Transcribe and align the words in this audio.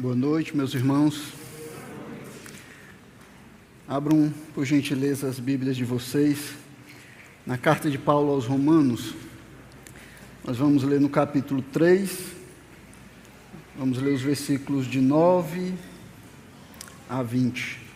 Boa 0.00 0.14
noite, 0.14 0.56
meus 0.56 0.74
irmãos. 0.74 1.32
Abram, 3.88 4.32
por 4.54 4.64
gentileza, 4.64 5.26
as 5.26 5.40
Bíblias 5.40 5.76
de 5.76 5.84
vocês. 5.84 6.54
Na 7.44 7.58
carta 7.58 7.90
de 7.90 7.98
Paulo 7.98 8.30
aos 8.30 8.46
Romanos, 8.46 9.12
nós 10.44 10.56
vamos 10.56 10.84
ler 10.84 11.00
no 11.00 11.08
capítulo 11.08 11.62
3, 11.72 12.16
vamos 13.76 13.98
ler 13.98 14.14
os 14.14 14.22
versículos 14.22 14.86
de 14.86 15.00
9 15.00 15.74
a 17.10 17.20
20. 17.20 17.87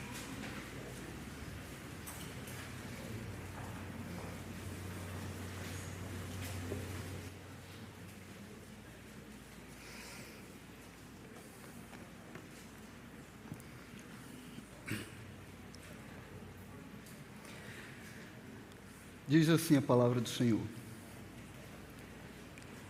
Diz 19.33 19.49
assim 19.49 19.79
a 19.79 19.81
palavra 19.81 20.21
do 20.21 20.29
Senhor. 20.29 20.61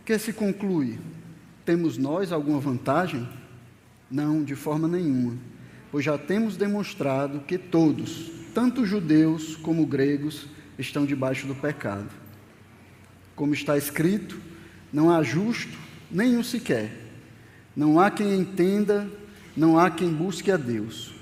Que 0.04 0.18
se 0.18 0.32
conclui? 0.32 0.98
Temos 1.64 1.96
nós 1.96 2.32
alguma 2.32 2.58
vantagem? 2.58 3.28
Não, 4.10 4.42
de 4.42 4.56
forma 4.56 4.88
nenhuma, 4.88 5.36
pois 5.92 6.04
já 6.04 6.18
temos 6.18 6.56
demonstrado 6.56 7.44
que 7.46 7.56
todos, 7.56 8.32
tanto 8.52 8.84
judeus 8.84 9.54
como 9.54 9.86
gregos, 9.86 10.48
estão 10.76 11.06
debaixo 11.06 11.46
do 11.46 11.54
pecado. 11.54 12.10
Como 13.36 13.54
está 13.54 13.78
escrito, 13.78 14.36
não 14.92 15.12
há 15.12 15.22
justo 15.22 15.78
nenhum 16.10 16.42
sequer. 16.42 16.90
Não 17.76 18.00
há 18.00 18.10
quem 18.10 18.36
entenda, 18.36 19.08
não 19.56 19.78
há 19.78 19.88
quem 19.92 20.12
busque 20.12 20.50
a 20.50 20.56
Deus. 20.56 21.14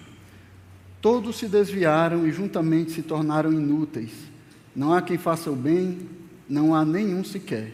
Todos 0.99 1.37
se 1.37 1.47
desviaram 1.47 2.27
e 2.27 2.33
juntamente 2.33 2.93
se 2.93 3.03
tornaram 3.03 3.53
inúteis 3.53 4.31
não 4.75 4.93
há 4.93 5.03
quem 5.03 5.19
faça 5.19 5.51
o 5.51 5.57
bem, 5.57 6.09
não 6.49 6.75
há 6.75 6.85
nenhum 6.85 7.25
sequer. 7.25 7.73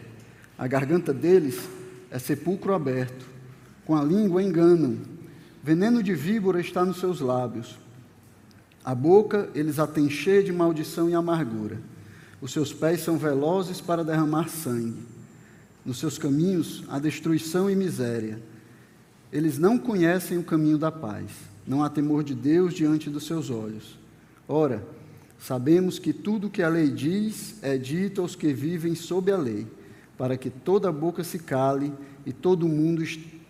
A 0.57 0.67
garganta 0.67 1.13
deles 1.13 1.59
é 2.09 2.17
sepulcro 2.17 2.73
aberto, 2.73 3.25
com 3.85 3.95
a 3.95 4.03
língua 4.03 4.41
enganam. 4.41 4.97
Veneno 5.63 6.01
de 6.01 6.15
víbora 6.15 6.59
está 6.59 6.83
nos 6.85 6.99
seus 6.99 7.19
lábios. 7.19 7.77
A 8.83 8.95
boca 8.95 9.49
eles 9.53 9.79
a 9.79 9.85
têm 9.85 10.09
cheia 10.09 10.43
de 10.43 10.51
maldição 10.51 11.09
e 11.09 11.13
amargura. 11.13 11.77
Os 12.41 12.51
seus 12.51 12.71
pés 12.73 13.01
são 13.01 13.17
velozes 13.17 13.81
para 13.81 14.03
derramar 14.03 14.49
sangue. 14.49 15.03
Nos 15.85 15.99
seus 15.99 16.17
caminhos 16.17 16.83
há 16.87 16.99
destruição 16.99 17.69
e 17.69 17.75
miséria. 17.75 18.41
Eles 19.31 19.57
não 19.57 19.77
conhecem 19.77 20.37
o 20.37 20.43
caminho 20.43 20.77
da 20.77 20.91
paz. 20.91 21.31
Não 21.67 21.83
há 21.83 21.89
temor 21.89 22.23
de 22.23 22.33
Deus 22.33 22.73
diante 22.73 23.09
dos 23.09 23.25
seus 23.25 23.49
olhos. 23.49 23.97
Ora, 24.47 24.81
Sabemos 25.39 25.99
que 25.99 26.11
tudo 26.11 26.49
que 26.49 26.63
a 26.63 26.69
lei 26.69 26.89
diz 26.89 27.55
é 27.61 27.77
dito 27.77 28.21
aos 28.21 28.35
que 28.35 28.53
vivem 28.53 28.95
sob 28.95 29.31
a 29.31 29.37
lei, 29.37 29.67
para 30.17 30.35
que 30.35 30.49
toda 30.49 30.91
boca 30.91 31.23
se 31.23 31.39
cale 31.39 31.93
e 32.25 32.33
todo 32.33 32.67
mundo, 32.67 33.03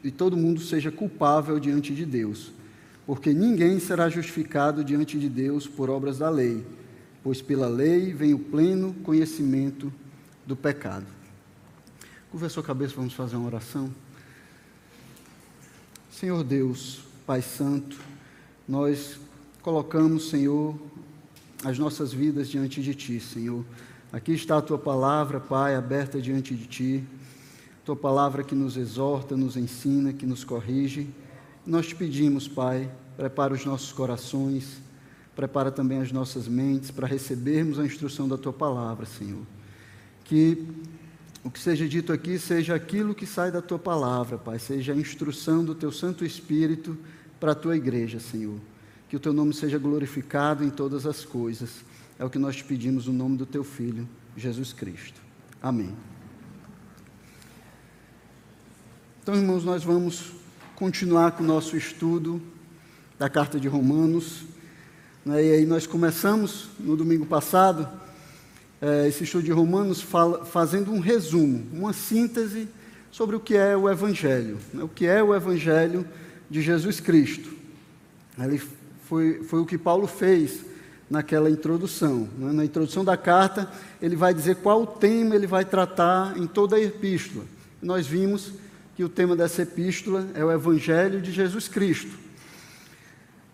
e 0.03 0.11
todo 0.11 0.37
mundo 0.37 0.59
seja 0.59 0.91
culpável 0.91 1.59
diante 1.59 1.93
de 1.93 2.05
Deus. 2.05 2.51
Porque 3.05 3.33
ninguém 3.33 3.79
será 3.79 4.09
justificado 4.09 4.83
diante 4.83 5.17
de 5.17 5.29
Deus 5.29 5.65
por 5.65 5.89
obras 5.89 6.17
da 6.17 6.29
lei, 6.29 6.65
pois 7.23 7.41
pela 7.41 7.67
lei 7.67 8.13
vem 8.13 8.33
o 8.33 8.39
pleno 8.39 8.93
conhecimento 9.03 9.91
do 10.45 10.55
pecado. 10.55 11.05
Curva 12.29 12.47
a 12.47 12.49
sua 12.49 12.63
cabeça, 12.63 12.95
vamos 12.95 13.13
fazer 13.13 13.37
uma 13.37 13.47
oração. 13.47 13.89
Senhor 16.11 16.43
Deus, 16.43 17.01
Pai 17.25 17.41
Santo, 17.41 17.97
nós 18.67 19.19
colocamos, 19.61 20.29
Senhor, 20.29 20.75
as 21.63 21.79
nossas 21.79 22.13
vidas 22.13 22.49
diante 22.49 22.81
de 22.81 22.93
Ti, 22.93 23.19
Senhor. 23.19 23.65
Aqui 24.11 24.33
está 24.33 24.57
a 24.57 24.61
Tua 24.61 24.77
palavra, 24.77 25.39
Pai, 25.39 25.75
aberta 25.75 26.21
diante 26.21 26.55
de 26.55 26.65
Ti. 26.65 27.03
Tua 27.83 27.95
palavra 27.95 28.43
que 28.43 28.53
nos 28.53 28.77
exorta, 28.77 29.35
nos 29.35 29.57
ensina, 29.57 30.13
que 30.13 30.25
nos 30.25 30.43
corrige. 30.43 31.09
Nós 31.65 31.87
te 31.87 31.95
pedimos, 31.95 32.47
Pai, 32.47 32.89
prepara 33.15 33.53
os 33.53 33.65
nossos 33.65 33.91
corações, 33.91 34.81
prepara 35.35 35.71
também 35.71 35.99
as 35.99 36.11
nossas 36.11 36.47
mentes 36.47 36.91
para 36.91 37.07
recebermos 37.07 37.79
a 37.79 37.85
instrução 37.85 38.27
da 38.27 38.37
Tua 38.37 38.53
palavra, 38.53 39.05
Senhor. 39.05 39.41
Que 40.23 40.67
o 41.43 41.49
que 41.49 41.59
seja 41.59 41.87
dito 41.87 42.11
aqui 42.13 42.37
seja 42.37 42.75
aquilo 42.75 43.15
que 43.15 43.25
sai 43.25 43.51
da 43.51 43.61
Tua 43.61 43.79
palavra, 43.79 44.37
Pai, 44.37 44.59
seja 44.59 44.93
a 44.93 44.95
instrução 44.95 45.63
do 45.65 45.73
Teu 45.73 45.91
Santo 45.91 46.23
Espírito 46.23 46.97
para 47.39 47.53
a 47.53 47.55
Tua 47.55 47.75
igreja, 47.75 48.19
Senhor 48.19 48.59
que 49.09 49.15
o 49.15 49.19
teu 49.19 49.33
nome 49.33 49.53
seja 49.53 49.77
glorificado 49.77 50.63
em 50.63 50.69
todas 50.69 51.05
as 51.05 51.23
coisas. 51.23 51.85
É 52.19 52.25
o 52.25 52.29
que 52.29 52.39
nós 52.39 52.55
te 52.55 52.63
pedimos 52.63 53.07
no 53.07 53.13
nome 53.13 53.37
do 53.37 53.45
teu 53.45 53.63
filho, 53.63 54.07
Jesus 54.35 54.73
Cristo. 54.73 55.21
Amém. 55.61 55.95
Então, 59.21 59.35
irmãos, 59.35 59.63
nós 59.63 59.83
vamos 59.83 60.31
continuar 60.75 61.31
com 61.31 61.43
o 61.43 61.47
nosso 61.47 61.75
estudo 61.75 62.41
da 63.17 63.29
carta 63.29 63.59
de 63.59 63.67
Romanos. 63.67 64.43
Né? 65.25 65.45
E 65.45 65.51
aí 65.51 65.65
nós 65.65 65.87
começamos 65.87 66.69
no 66.79 66.95
domingo 66.95 67.25
passado 67.25 67.89
é, 68.81 69.07
esse 69.07 69.23
estudo 69.23 69.43
de 69.43 69.51
Romanos 69.51 70.05
fazendo 70.45 70.91
um 70.91 70.99
resumo, 70.99 71.65
uma 71.73 71.93
síntese 71.93 72.67
sobre 73.11 73.35
o 73.35 73.39
que 73.39 73.55
é 73.55 73.75
o 73.75 73.89
Evangelho, 73.89 74.59
né? 74.73 74.83
o 74.83 74.87
que 74.87 75.05
é 75.07 75.21
o 75.23 75.35
Evangelho 75.35 76.07
de 76.49 76.61
Jesus 76.61 76.99
Cristo. 76.99 77.51
Ele 78.37 78.61
foi, 79.07 79.41
foi 79.43 79.59
o 79.61 79.65
que 79.65 79.77
Paulo 79.77 80.05
fez 80.05 80.65
naquela 81.09 81.49
introdução. 81.49 82.27
Né? 82.37 82.51
Na 82.51 82.65
introdução 82.65 83.03
da 83.05 83.15
carta, 83.15 83.71
ele 84.01 84.15
vai 84.15 84.33
dizer 84.33 84.57
qual 84.57 84.81
o 84.81 84.87
tema 84.87 85.35
ele 85.35 85.47
vai 85.47 85.63
tratar 85.63 86.37
em 86.37 86.45
toda 86.45 86.75
a 86.75 86.81
epístola. 86.81 87.45
Nós 87.81 88.05
vimos 88.05 88.51
que 88.95 89.03
o 89.03 89.09
tema 89.09 89.35
dessa 89.35 89.61
epístola 89.61 90.27
é 90.33 90.43
o 90.43 90.51
Evangelho 90.51 91.21
de 91.21 91.31
Jesus 91.31 91.67
Cristo. 91.67 92.17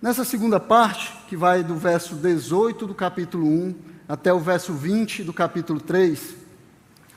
Nessa 0.01 0.25
segunda 0.25 0.59
parte, 0.59 1.13
que 1.29 1.37
vai 1.37 1.63
do 1.63 1.75
verso 1.75 2.15
18 2.15 2.87
do 2.87 2.95
capítulo 2.95 3.47
1 3.47 3.75
até 4.09 4.33
o 4.33 4.39
verso 4.39 4.73
20 4.73 5.23
do 5.23 5.31
capítulo 5.31 5.79
3, 5.79 6.35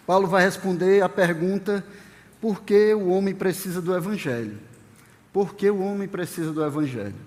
Paulo 0.07 0.29
vai 0.29 0.45
responder 0.45 1.03
a 1.03 1.09
pergunta: 1.09 1.85
por 2.41 2.63
que 2.63 2.95
o 2.95 3.09
homem 3.09 3.35
precisa 3.35 3.81
do 3.81 3.97
Evangelho? 3.97 4.59
Por 5.33 5.55
que 5.55 5.69
o 5.71 5.81
homem 5.81 6.07
precisa 6.07 6.53
do 6.53 6.65
Evangelho? 6.65 7.26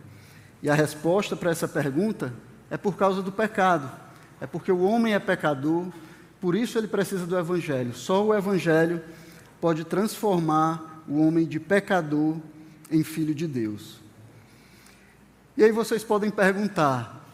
E 0.61 0.69
a 0.69 0.73
resposta 0.73 1.35
para 1.35 1.51
essa 1.51 1.67
pergunta 1.67 2.33
é 2.69 2.77
por 2.77 2.95
causa 2.95 3.21
do 3.21 3.31
pecado. 3.31 3.89
É 4.41 4.47
porque 4.47 4.71
o 4.71 4.81
homem 4.81 5.13
é 5.13 5.19
pecador, 5.19 5.87
por 6.39 6.55
isso 6.55 6.77
ele 6.77 6.87
precisa 6.87 7.25
do 7.25 7.37
Evangelho. 7.37 7.93
Só 7.93 8.25
o 8.25 8.33
Evangelho 8.33 9.01
pode 9.59 9.83
transformar 9.83 11.03
o 11.07 11.21
homem 11.21 11.45
de 11.45 11.59
pecador 11.59 12.37
em 12.89 13.03
filho 13.03 13.35
de 13.35 13.47
Deus. 13.47 13.99
E 15.57 15.63
aí 15.63 15.71
vocês 15.71 16.03
podem 16.03 16.29
perguntar, 16.29 17.25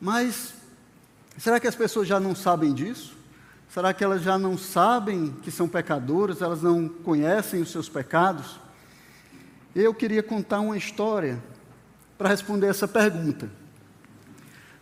mas 0.00 0.54
será 1.36 1.58
que 1.58 1.66
as 1.66 1.74
pessoas 1.74 2.06
já 2.06 2.20
não 2.20 2.34
sabem 2.34 2.72
disso? 2.72 3.16
Será 3.68 3.92
que 3.94 4.04
elas 4.04 4.22
já 4.22 4.38
não 4.38 4.56
sabem 4.58 5.34
que 5.42 5.50
são 5.50 5.66
pecadoras, 5.66 6.42
elas 6.42 6.62
não 6.62 6.88
conhecem 6.88 7.60
os 7.62 7.70
seus 7.70 7.88
pecados? 7.88 8.60
Eu 9.74 9.94
queria 9.94 10.22
contar 10.22 10.60
uma 10.60 10.76
história 10.76 11.42
para 12.22 12.30
responder 12.30 12.68
essa 12.68 12.86
pergunta. 12.86 13.50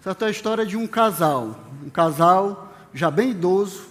Essa 0.04 0.24
é 0.24 0.28
a 0.28 0.30
história 0.30 0.66
de 0.66 0.76
um 0.76 0.86
casal, 0.86 1.58
um 1.82 1.88
casal 1.88 2.70
já 2.92 3.10
bem 3.10 3.30
idoso, 3.30 3.88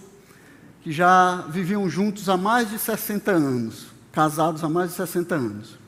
que 0.82 0.92
já 0.92 1.44
viviam 1.48 1.88
juntos 1.90 2.28
há 2.28 2.36
mais 2.36 2.70
de 2.70 2.78
60 2.78 3.32
anos, 3.32 3.88
casados 4.12 4.62
há 4.62 4.68
mais 4.68 4.90
de 4.90 4.96
60 4.96 5.34
anos. 5.34 5.78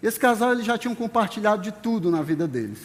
Esse 0.00 0.18
casal 0.18 0.52
eles 0.52 0.64
já 0.64 0.78
tinham 0.78 0.94
compartilhado 0.94 1.60
de 1.60 1.72
tudo 1.72 2.08
na 2.08 2.22
vida 2.22 2.46
deles. 2.46 2.78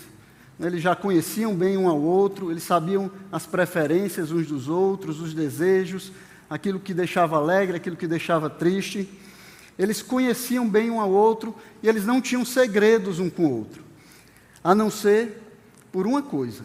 Eles 0.59 0.81
já 0.81 0.95
conheciam 0.95 1.56
bem 1.56 1.77
um 1.77 1.88
ao 1.88 2.01
outro, 2.01 2.50
eles 2.50 2.63
sabiam 2.63 3.12
as 3.31 3.45
preferências 3.45 4.31
uns 4.31 4.48
dos 4.48 4.68
outros, 4.68 5.21
os 5.21 5.31
desejos, 5.31 6.12
aquilo 6.50 6.80
que 6.80 6.94
deixava 6.94 7.38
alegre, 7.38 7.77
aquilo 7.77 7.95
que 7.95 8.07
deixava 8.07 8.50
triste. 8.50 9.07
Eles 9.77 10.01
conheciam 10.01 10.68
bem 10.68 10.89
um 10.89 11.00
ao 11.00 11.12
outro 11.12 11.56
e 11.83 11.88
eles 11.88 12.03
não 12.03 12.19
tinham 12.19 12.44
segredos 12.44 13.19
um 13.19 13.30
com 13.30 13.45
o 13.45 13.57
outro 13.59 13.90
a 14.63 14.75
não 14.75 14.90
ser 14.90 15.42
por 15.92 16.08
uma 16.08 16.22
coisa. 16.22 16.63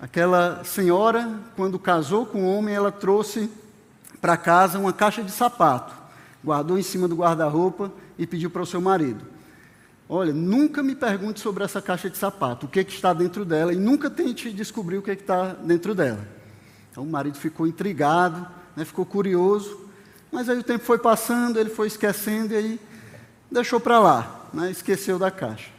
Aquela 0.00 0.62
senhora, 0.64 1.40
quando 1.56 1.78
casou 1.78 2.26
com 2.26 2.44
o 2.44 2.56
homem, 2.56 2.74
ela 2.74 2.92
trouxe 2.92 3.50
para 4.20 4.36
casa 4.36 4.78
uma 4.78 4.92
caixa 4.92 5.22
de 5.22 5.30
sapato, 5.30 5.94
guardou 6.44 6.78
em 6.78 6.82
cima 6.82 7.08
do 7.08 7.16
guarda-roupa 7.16 7.90
e 8.18 8.26
pediu 8.26 8.50
para 8.50 8.62
o 8.62 8.66
seu 8.66 8.80
marido: 8.80 9.24
Olha, 10.08 10.32
nunca 10.32 10.82
me 10.82 10.94
pergunte 10.94 11.40
sobre 11.40 11.64
essa 11.64 11.80
caixa 11.80 12.10
de 12.10 12.18
sapato, 12.18 12.66
o 12.66 12.68
que, 12.68 12.80
é 12.80 12.84
que 12.84 12.92
está 12.92 13.12
dentro 13.12 13.44
dela, 13.44 13.72
e 13.72 13.76
nunca 13.76 14.10
tente 14.10 14.52
descobrir 14.52 14.98
o 14.98 15.02
que, 15.02 15.10
é 15.10 15.16
que 15.16 15.22
está 15.22 15.54
dentro 15.54 15.94
dela. 15.94 16.26
Então 16.90 17.02
o 17.02 17.06
marido 17.06 17.38
ficou 17.38 17.66
intrigado, 17.66 18.46
né, 18.76 18.84
ficou 18.84 19.04
curioso, 19.04 19.86
mas 20.30 20.48
aí 20.48 20.58
o 20.58 20.62
tempo 20.62 20.84
foi 20.84 20.98
passando, 20.98 21.58
ele 21.58 21.70
foi 21.70 21.86
esquecendo, 21.86 22.52
e 22.52 22.56
aí 22.56 22.80
deixou 23.50 23.80
para 23.80 23.98
lá, 23.98 24.48
né? 24.52 24.70
esqueceu 24.70 25.18
da 25.18 25.30
caixa. 25.30 25.75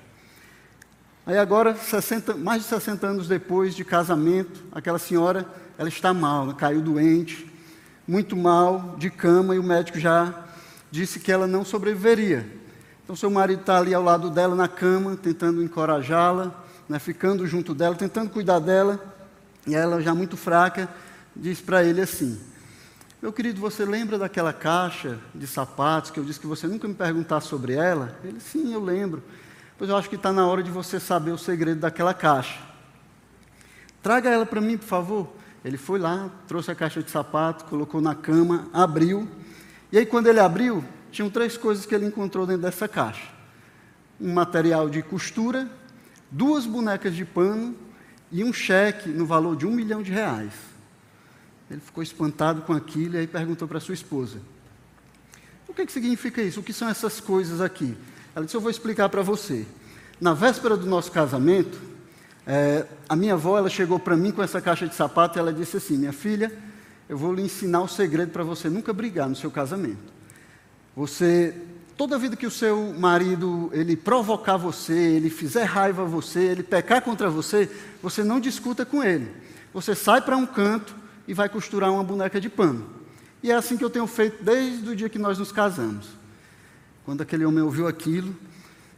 Aí 1.27 1.38
agora, 1.38 1.75
60, 1.75 2.35
mais 2.35 2.62
de 2.62 2.69
60 2.69 3.06
anos 3.06 3.27
depois 3.27 3.75
de 3.75 3.83
casamento, 3.83 4.63
aquela 4.71 4.97
senhora, 4.97 5.45
ela 5.77 5.89
está 5.89 6.13
mal, 6.13 6.53
caiu 6.53 6.81
doente, 6.81 7.51
muito 8.07 8.33
mal, 8.33 8.95
de 8.97 9.09
cama, 9.09 9.53
e 9.53 9.59
o 9.59 9.63
médico 9.63 10.00
já 10.00 10.45
disse 10.89 11.19
que 11.19 11.29
ela 11.29 11.45
não 11.45 11.65
sobreviveria. 11.65 12.50
Então, 13.03 13.13
seu 13.13 13.29
marido 13.29 13.59
está 13.59 13.77
ali 13.77 13.94
ao 13.94 14.01
lado 14.01 14.29
dela 14.29 14.56
na 14.56 14.69
cama, 14.69 15.18
tentando 15.18 15.62
encorajá-la, 15.62 16.63
né, 16.88 16.97
ficando 16.97 17.45
junto 17.45 17.75
dela, 17.75 17.94
tentando 17.94 18.29
cuidar 18.29 18.59
dela, 18.59 18.97
e 19.68 19.75
ela, 19.75 20.01
já 20.01 20.15
muito 20.15 20.38
fraca, 20.38 20.88
diz 21.35 21.59
para 21.59 21.83
ele 21.83 22.00
assim: 22.00 22.39
Meu 23.21 23.33
querido, 23.33 23.59
você 23.59 23.83
lembra 23.83 24.18
daquela 24.18 24.53
caixa 24.53 25.19
de 25.35 25.45
sapatos 25.45 26.09
que 26.09 26.21
eu 26.21 26.24
disse 26.24 26.39
que 26.39 26.47
você 26.47 26.68
nunca 26.68 26.88
me 26.88 26.94
perguntasse 26.94 27.47
sobre 27.47 27.74
ela? 27.74 28.18
Ele, 28.24 28.39
sim, 28.39 28.74
eu 28.74 28.81
lembro. 28.81 29.21
Pois 29.77 29.89
eu 29.89 29.95
acho 29.95 30.09
que 30.09 30.15
está 30.15 30.33
na 30.33 30.47
hora 30.47 30.63
de 30.63 30.71
você 30.71 31.00
saber 31.00 31.31
o 31.31 31.38
segredo 31.38 31.81
daquela 31.81 32.13
caixa. 32.13 32.59
Traga 34.01 34.29
ela 34.29 34.45
para 34.45 34.59
mim, 34.59 34.75
por 34.75 34.88
favor. 34.88 35.29
Ele 35.63 35.77
foi 35.77 36.00
lá, 36.00 36.31
trouxe 36.47 36.71
a 36.71 36.75
caixa 36.75 37.03
de 37.03 37.12
sapato, 37.12 37.65
colocou 37.65 38.01
na 38.01 38.15
cama, 38.15 38.68
abriu. 38.74 39.27
E 39.91 39.97
aí, 39.97 40.06
quando 40.06 40.27
ele 40.27 40.39
abriu, 40.39 40.83
tinham 41.12 41.29
três 41.29 41.57
coisas 41.57 41.85
que 41.85 41.94
ele 41.94 42.06
encontrou 42.06 42.47
dentro 42.47 42.63
dessa 42.63 42.88
caixa: 42.88 43.29
um 44.19 44.33
material 44.33 44.89
de 44.89 45.03
costura, 45.03 45.69
duas 46.31 46.65
bonecas 46.65 47.15
de 47.15 47.24
pano 47.24 47.75
e 48.31 48.44
um 48.44 48.51
cheque 48.51 49.09
no 49.09 49.27
valor 49.27 49.56
de 49.56 49.68
um 49.68 49.71
milhão 49.71 50.01
de 50.01 50.12
reais. 50.12 50.53
Ele 51.69 51.81
ficou 51.81 52.01
espantado 52.01 52.62
com 52.63 52.74
aquilo 52.74 53.15
e 53.15 53.18
aí 53.19 53.27
perguntou 53.27 53.68
para 53.68 53.79
sua 53.79 53.94
esposa: 53.94 54.39
O 55.68 55.74
que, 55.74 55.85
que 55.85 55.91
significa 55.91 56.41
isso? 56.41 56.62
O 56.62 56.63
que 56.63 56.74
são 56.74 56.89
essas 56.89 57.19
coisas 57.19 57.62
aqui? 57.62 57.95
Ela 58.38 58.45
disse: 58.45 58.56
Eu 58.56 58.62
vou 58.62 58.69
explicar 58.69 59.10
para 59.10 59.24
você. 59.24 59.66
Na 60.22 60.31
véspera 60.31 60.78
do 60.78 60.86
nosso 60.86 61.12
casamento, 61.12 61.75
é, 62.45 62.86
a 63.10 63.16
minha 63.16 63.34
avó 63.34 63.57
ela 63.57 63.68
chegou 63.68 63.98
para 63.98 64.16
mim 64.16 64.31
com 64.31 64.44
essa 64.44 64.62
caixa 64.62 64.88
de 64.88 64.94
sapato 64.94 65.38
e 65.38 65.39
ela 65.39 65.51
disse 65.51 65.78
assim: 65.78 65.98
Minha 65.98 66.13
filha, 66.13 66.56
eu 67.10 67.18
vou 67.18 67.34
lhe 67.34 67.42
ensinar 67.42 67.81
o 67.81 67.88
segredo 67.88 68.30
para 68.30 68.44
você 68.44 68.69
nunca 68.69 68.94
brigar 68.94 69.28
no 69.28 69.36
seu 69.36 69.50
casamento. 69.50 70.13
Você, 70.95 71.56
toda 71.98 72.19
vida 72.19 72.36
que 72.36 72.45
o 72.45 72.51
seu 72.51 72.94
marido 72.94 73.72
ele 73.74 73.98
provocar 73.98 74.56
você, 74.56 74.94
ele 74.94 75.31
fizer 75.31 75.63
raiva 75.63 76.04
a 76.04 76.06
você, 76.06 76.42
ele 76.42 76.62
pecar 76.62 77.01
contra 77.01 77.31
você, 77.31 77.68
você 78.04 78.24
não 78.24 78.39
discuta 78.39 78.86
com 78.86 79.04
ele. 79.04 79.31
Você 79.74 79.95
sai 79.95 80.22
para 80.22 80.38
um 80.38 80.45
canto 80.45 80.95
e 81.28 81.34
vai 81.34 81.50
costurar 81.50 81.92
uma 81.92 82.04
boneca 82.04 82.39
de 82.39 82.50
pano. 82.50 82.86
E 83.42 83.51
é 83.51 83.56
assim 83.56 83.78
que 83.78 83.84
eu 83.84 83.89
tenho 83.89 84.06
feito 84.06 84.44
desde 84.44 84.88
o 84.88 84.95
dia 84.95 85.10
que 85.10 85.18
nós 85.18 85.39
nos 85.39 85.51
casamos. 85.51 86.06
Quando 87.07 87.21
aquele 87.21 87.45
homem 87.45 87.63
ouviu 87.63 87.88
aquilo, 87.88 88.36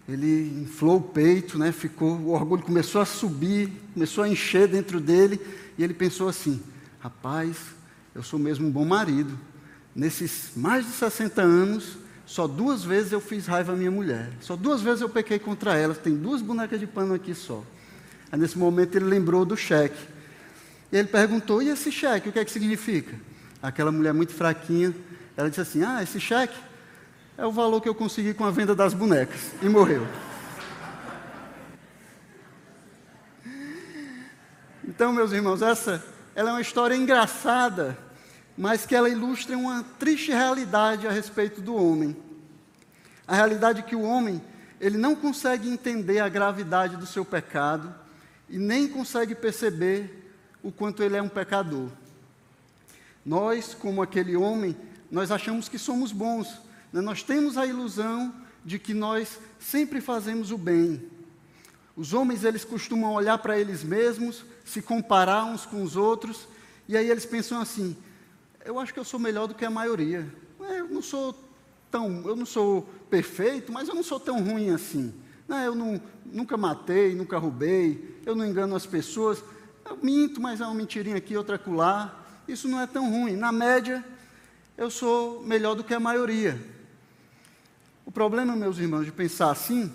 ele 0.08 0.64
inflou 0.64 0.98
o 0.98 1.02
peito, 1.02 1.60
né, 1.60 1.72
ficou, 1.72 2.18
o 2.18 2.32
orgulho 2.32 2.64
começou 2.64 3.02
a 3.02 3.06
subir, 3.06 3.72
começou 3.94 4.24
a 4.24 4.28
encher 4.28 4.68
dentro 4.68 5.00
dele, 5.00 5.40
e 5.78 5.84
ele 5.84 5.94
pensou 5.94 6.28
assim: 6.28 6.60
rapaz, 7.00 7.56
eu 8.16 8.24
sou 8.24 8.40
mesmo 8.40 8.68
um 8.68 8.72
bom 8.72 8.84
marido. 8.84 9.38
Nesses 9.96 10.54
mais 10.56 10.88
de 10.88 10.92
60 10.94 11.40
anos, 11.40 12.00
só 12.26 12.48
duas 12.48 12.84
vezes 12.84 13.12
eu 13.12 13.22
fiz 13.22 13.46
raiva 13.46 13.74
à 13.74 13.76
minha 13.76 13.92
mulher. 13.92 14.32
Só 14.42 14.56
duas 14.56 14.82
vezes 14.82 15.02
eu 15.02 15.10
pequei 15.10 15.38
contra 15.38 15.78
ela. 15.78 15.94
Tem 15.94 16.16
duas 16.16 16.42
bonecas 16.42 16.80
de 16.80 16.88
pano 16.88 17.14
aqui 17.14 17.36
só. 17.36 17.64
Aí 18.32 18.40
nesse 18.40 18.58
momento 18.58 18.96
ele 18.96 19.06
lembrou 19.06 19.46
do 19.46 19.56
cheque. 19.56 20.04
E 20.92 20.98
ele 20.98 21.10
perguntou: 21.10 21.62
e 21.62 21.70
esse 21.70 21.92
cheque, 21.92 22.30
o 22.30 22.32
que 22.32 22.40
é 22.40 22.44
que 22.44 22.52
significa? 22.52 23.16
Aquela 23.62 23.92
mulher 23.92 24.16
muito 24.16 24.34
fraquinha, 24.34 24.96
ela 25.38 25.48
disse 25.48 25.62
assim: 25.62 25.84
ah, 25.84 26.02
esse 26.02 26.20
cheque 26.20 26.69
é 27.40 27.46
o 27.46 27.52
valor 27.54 27.80
que 27.80 27.88
eu 27.88 27.96
consegui 27.96 28.34
com 28.34 28.44
a 28.44 28.52
venda 28.52 28.76
das 28.76 28.94
bonecas. 28.94 29.54
E 29.62 29.70
morreu. 29.70 30.06
Então, 34.86 35.14
meus 35.14 35.32
irmãos, 35.32 35.62
essa 35.62 36.04
ela 36.36 36.50
é 36.50 36.54
uma 36.54 36.62
história 36.62 36.96
engraçada, 36.96 37.98
mas 38.58 38.86
que 38.86 38.94
ela 38.94 39.10
ilustra 39.10 39.58
uma 39.58 39.84
triste 39.98 40.32
realidade 40.32 41.08
a 41.08 41.12
respeito 41.12 41.62
do 41.62 41.76
homem. 41.76 42.14
A 43.26 43.36
realidade 43.36 43.84
que 43.84 43.96
o 43.96 44.02
homem, 44.02 44.42
ele 44.82 44.98
não 44.98 45.16
consegue 45.16 45.70
entender 45.70 46.20
a 46.20 46.28
gravidade 46.28 46.98
do 46.98 47.06
seu 47.06 47.24
pecado 47.24 47.96
e 48.50 48.58
nem 48.58 48.86
consegue 48.86 49.34
perceber 49.34 50.30
o 50.62 50.74
quanto 50.74 51.02
ele 51.02 51.16
é 51.16 51.22
um 51.22 51.30
pecador. 51.30 51.88
Nós, 53.26 53.74
como 53.74 54.02
aquele 54.02 54.36
homem, 54.36 54.76
nós 55.10 55.32
achamos 55.32 55.70
que 55.70 55.80
somos 55.80 56.12
bons, 56.12 56.68
nós 56.92 57.24
temos 57.24 57.58
a 57.58 57.66
ilusão 57.66 58.34
de 58.66 58.80
que 58.80 58.94
nós 58.94 59.40
sempre 59.60 60.02
fazemos 60.02 60.52
o 60.52 60.58
bem. 60.58 61.02
Os 61.96 62.14
homens, 62.14 62.44
eles 62.44 62.64
costumam 62.64 63.14
olhar 63.14 63.38
para 63.38 63.60
eles 63.60 63.84
mesmos, 63.84 64.46
se 64.64 64.82
comparar 64.82 65.46
uns 65.46 65.66
com 65.66 65.84
os 65.84 65.96
outros, 65.96 66.48
e 66.88 66.96
aí 66.96 67.10
eles 67.10 67.26
pensam 67.26 67.62
assim: 67.62 67.96
eu 68.66 68.80
acho 68.80 68.94
que 68.94 69.00
eu 69.00 69.04
sou 69.04 69.20
melhor 69.20 69.48
do 69.48 69.56
que 69.56 69.66
a 69.66 69.70
maioria. 69.70 70.28
É, 70.62 70.80
eu 70.80 70.88
não 70.88 71.02
sou 71.02 71.36
tão, 71.90 72.24
eu 72.28 72.36
não 72.36 72.46
sou 72.46 72.84
perfeito, 73.10 73.72
mas 73.72 73.88
eu 73.88 73.96
não 73.96 74.04
sou 74.04 74.20
tão 74.20 74.42
ruim 74.44 74.70
assim. 74.70 75.14
Eu 75.66 75.74
não, 75.74 76.00
nunca 76.26 76.56
matei, 76.56 77.16
nunca 77.16 77.40
roubei, 77.40 78.20
eu 78.26 78.36
não 78.36 78.46
engano 78.46 78.76
as 78.76 78.86
pessoas. 78.86 79.44
Eu 79.84 79.98
minto, 79.98 80.40
mas 80.40 80.62
é 80.62 80.66
uma 80.66 80.76
mentirinha 80.76 81.18
aqui, 81.18 81.36
outra 81.36 81.56
acolá. 81.56 82.24
Isso 82.48 82.68
não 82.68 82.80
é 82.80 82.86
tão 82.86 83.10
ruim. 83.10 83.36
Na 83.36 83.52
média, 83.52 84.06
eu 84.78 84.92
sou 84.92 85.42
melhor 85.44 85.76
do 85.76 85.84
que 85.84 85.94
a 85.94 86.00
maioria. 86.00 86.79
O 88.10 88.12
problema, 88.12 88.56
meus 88.56 88.80
irmãos, 88.80 89.06
de 89.06 89.12
pensar 89.12 89.52
assim, 89.52 89.94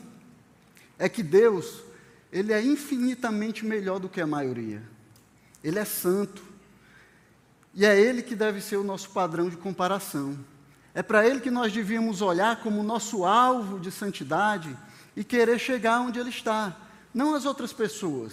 é 0.97 1.09
que 1.09 1.21
Deus, 1.21 1.83
Ele 2.31 2.53
é 2.53 2.63
infinitamente 2.63 3.67
melhor 3.67 3.99
do 3.99 4.09
que 4.09 4.21
a 4.21 4.27
maioria. 4.27 4.81
Ele 5.65 5.81
é 5.81 5.85
santo. 5.85 6.41
E 7.75 7.85
é 7.85 8.01
Ele 8.01 8.23
que 8.23 8.37
deve 8.37 8.61
ser 8.61 8.77
o 8.77 8.85
nosso 8.85 9.11
padrão 9.11 9.51
de 9.51 9.57
comparação. 9.57 10.39
É 10.95 11.03
para 11.03 11.27
Ele 11.27 11.41
que 11.41 11.51
nós 11.51 11.73
devíamos 11.73 12.23
olhar 12.23 12.63
como 12.63 12.85
nosso 12.85 13.25
alvo 13.25 13.81
de 13.81 13.91
santidade 13.91 14.79
e 15.17 15.25
querer 15.25 15.59
chegar 15.59 15.99
onde 15.99 16.21
Ele 16.21 16.31
está, 16.31 16.77
não 17.13 17.35
as 17.35 17.45
outras 17.45 17.73
pessoas. 17.73 18.33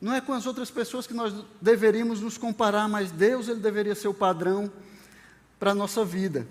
Não 0.00 0.14
é 0.14 0.20
com 0.22 0.32
as 0.32 0.46
outras 0.46 0.70
pessoas 0.70 1.06
que 1.06 1.12
nós 1.12 1.34
deveríamos 1.60 2.22
nos 2.22 2.38
comparar, 2.38 2.88
mas 2.88 3.10
Deus 3.10 3.48
ele 3.48 3.60
deveria 3.60 3.94
ser 3.94 4.08
o 4.08 4.14
padrão 4.14 4.72
para 5.58 5.72
a 5.72 5.74
nossa 5.74 6.06
vida. 6.06 6.48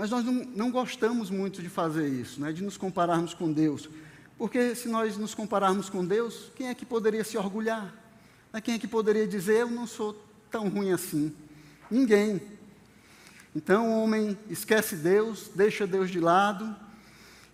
Mas 0.00 0.08
nós 0.08 0.24
não, 0.24 0.32
não 0.32 0.70
gostamos 0.70 1.28
muito 1.28 1.60
de 1.60 1.68
fazer 1.68 2.08
isso, 2.08 2.40
né, 2.40 2.52
de 2.52 2.62
nos 2.62 2.78
compararmos 2.78 3.34
com 3.34 3.52
Deus. 3.52 3.86
Porque 4.38 4.74
se 4.74 4.88
nós 4.88 5.18
nos 5.18 5.34
compararmos 5.34 5.90
com 5.90 6.02
Deus, 6.02 6.50
quem 6.56 6.68
é 6.68 6.74
que 6.74 6.86
poderia 6.86 7.22
se 7.22 7.36
orgulhar? 7.36 7.94
Né, 8.50 8.62
quem 8.62 8.76
é 8.76 8.78
que 8.78 8.88
poderia 8.88 9.26
dizer, 9.28 9.58
eu 9.58 9.70
não 9.70 9.86
sou 9.86 10.16
tão 10.50 10.70
ruim 10.70 10.90
assim? 10.90 11.36
Ninguém. 11.90 12.40
Então 13.54 13.90
o 13.90 14.02
homem 14.02 14.38
esquece 14.48 14.96
Deus, 14.96 15.50
deixa 15.54 15.86
Deus 15.86 16.08
de 16.08 16.18
lado, 16.18 16.74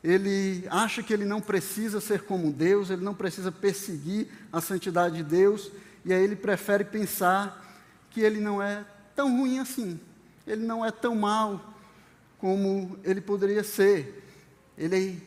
ele 0.04 0.68
acha 0.70 1.02
que 1.02 1.12
ele 1.12 1.24
não 1.24 1.40
precisa 1.40 2.00
ser 2.00 2.22
como 2.22 2.52
Deus, 2.52 2.90
ele 2.90 3.02
não 3.02 3.12
precisa 3.12 3.50
perseguir 3.50 4.28
a 4.52 4.60
santidade 4.60 5.16
de 5.16 5.24
Deus, 5.24 5.72
e 6.04 6.12
aí 6.12 6.22
ele 6.22 6.36
prefere 6.36 6.84
pensar 6.84 7.76
que 8.08 8.20
ele 8.20 8.38
não 8.38 8.62
é 8.62 8.84
tão 9.16 9.36
ruim 9.36 9.58
assim, 9.58 9.98
ele 10.46 10.64
não 10.64 10.84
é 10.84 10.92
tão 10.92 11.16
mal, 11.16 11.74
como 12.46 12.96
ele 13.02 13.20
poderia 13.20 13.64
ser. 13.64 14.24
Ele 14.78 15.20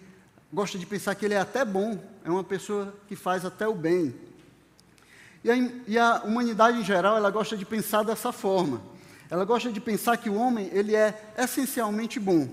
gosta 0.54 0.80
de 0.80 0.86
pensar 0.86 1.14
que 1.16 1.26
ele 1.26 1.34
é 1.34 1.40
até 1.42 1.66
bom, 1.66 2.02
é 2.24 2.30
uma 2.30 2.46
pessoa 2.46 2.96
que 3.10 3.16
faz 3.18 3.44
até 3.44 3.68
o 3.68 3.76
bem. 3.76 4.16
E 5.44 5.52
a, 5.52 5.56
e 5.86 5.98
a 5.98 6.22
humanidade 6.24 6.78
em 6.78 6.84
geral, 6.84 7.18
ela 7.18 7.30
gosta 7.30 7.58
de 7.58 7.66
pensar 7.66 8.04
dessa 8.04 8.32
forma. 8.32 8.82
Ela 9.30 9.44
gosta 9.44 9.70
de 9.70 9.82
pensar 9.82 10.16
que 10.16 10.30
o 10.30 10.36
homem, 10.36 10.70
ele 10.72 10.96
é 10.96 11.34
essencialmente 11.38 12.22
bom. 12.22 12.48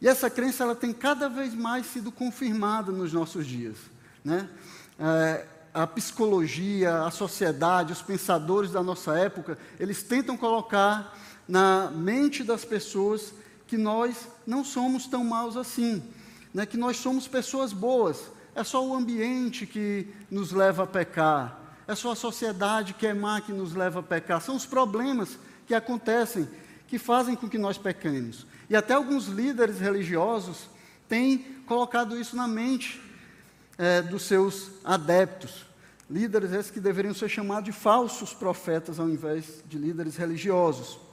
E 0.00 0.08
essa 0.08 0.28
crença, 0.28 0.64
ela 0.64 0.74
tem 0.74 0.92
cada 0.92 1.28
vez 1.28 1.54
mais 1.54 1.86
sido 1.86 2.10
confirmada 2.10 2.90
nos 2.90 3.12
nossos 3.12 3.46
dias. 3.46 3.76
Né? 4.24 4.48
É, 4.98 5.46
a 5.72 5.86
psicologia, 5.86 7.04
a 7.04 7.10
sociedade, 7.12 7.92
os 7.92 8.02
pensadores 8.02 8.72
da 8.72 8.82
nossa 8.82 9.16
época, 9.16 9.56
eles 9.78 10.02
tentam 10.02 10.36
colocar 10.36 11.16
na 11.46 11.88
mente 11.94 12.42
das 12.42 12.64
pessoas 12.64 13.32
que 13.74 13.78
nós 13.78 14.28
não 14.46 14.64
somos 14.64 15.08
tão 15.08 15.24
maus 15.24 15.56
assim, 15.56 16.00
né? 16.52 16.64
que 16.64 16.76
nós 16.76 16.96
somos 16.96 17.26
pessoas 17.26 17.72
boas. 17.72 18.30
É 18.54 18.62
só 18.62 18.86
o 18.86 18.94
ambiente 18.94 19.66
que 19.66 20.06
nos 20.30 20.52
leva 20.52 20.84
a 20.84 20.86
pecar, 20.86 21.60
é 21.88 21.94
só 21.96 22.12
a 22.12 22.16
sociedade 22.16 22.94
que 22.94 23.04
é 23.04 23.12
má 23.12 23.40
que 23.40 23.52
nos 23.52 23.74
leva 23.74 23.98
a 23.98 24.02
pecar. 24.02 24.40
São 24.40 24.54
os 24.54 24.64
problemas 24.64 25.36
que 25.66 25.74
acontecem 25.74 26.48
que 26.86 27.00
fazem 27.00 27.34
com 27.34 27.48
que 27.48 27.58
nós 27.58 27.76
pequemos. 27.76 28.46
E 28.70 28.76
até 28.76 28.94
alguns 28.94 29.26
líderes 29.26 29.80
religiosos 29.80 30.68
têm 31.08 31.38
colocado 31.66 32.16
isso 32.16 32.36
na 32.36 32.46
mente 32.46 33.02
é, 33.76 34.02
dos 34.02 34.22
seus 34.22 34.70
adeptos. 34.84 35.66
Líderes 36.08 36.52
esses 36.52 36.70
que 36.70 36.78
deveriam 36.78 37.12
ser 37.12 37.28
chamados 37.28 37.64
de 37.64 37.72
falsos 37.72 38.32
profetas 38.32 39.00
ao 39.00 39.08
invés 39.08 39.64
de 39.66 39.76
líderes 39.78 40.14
religiosos. 40.14 41.03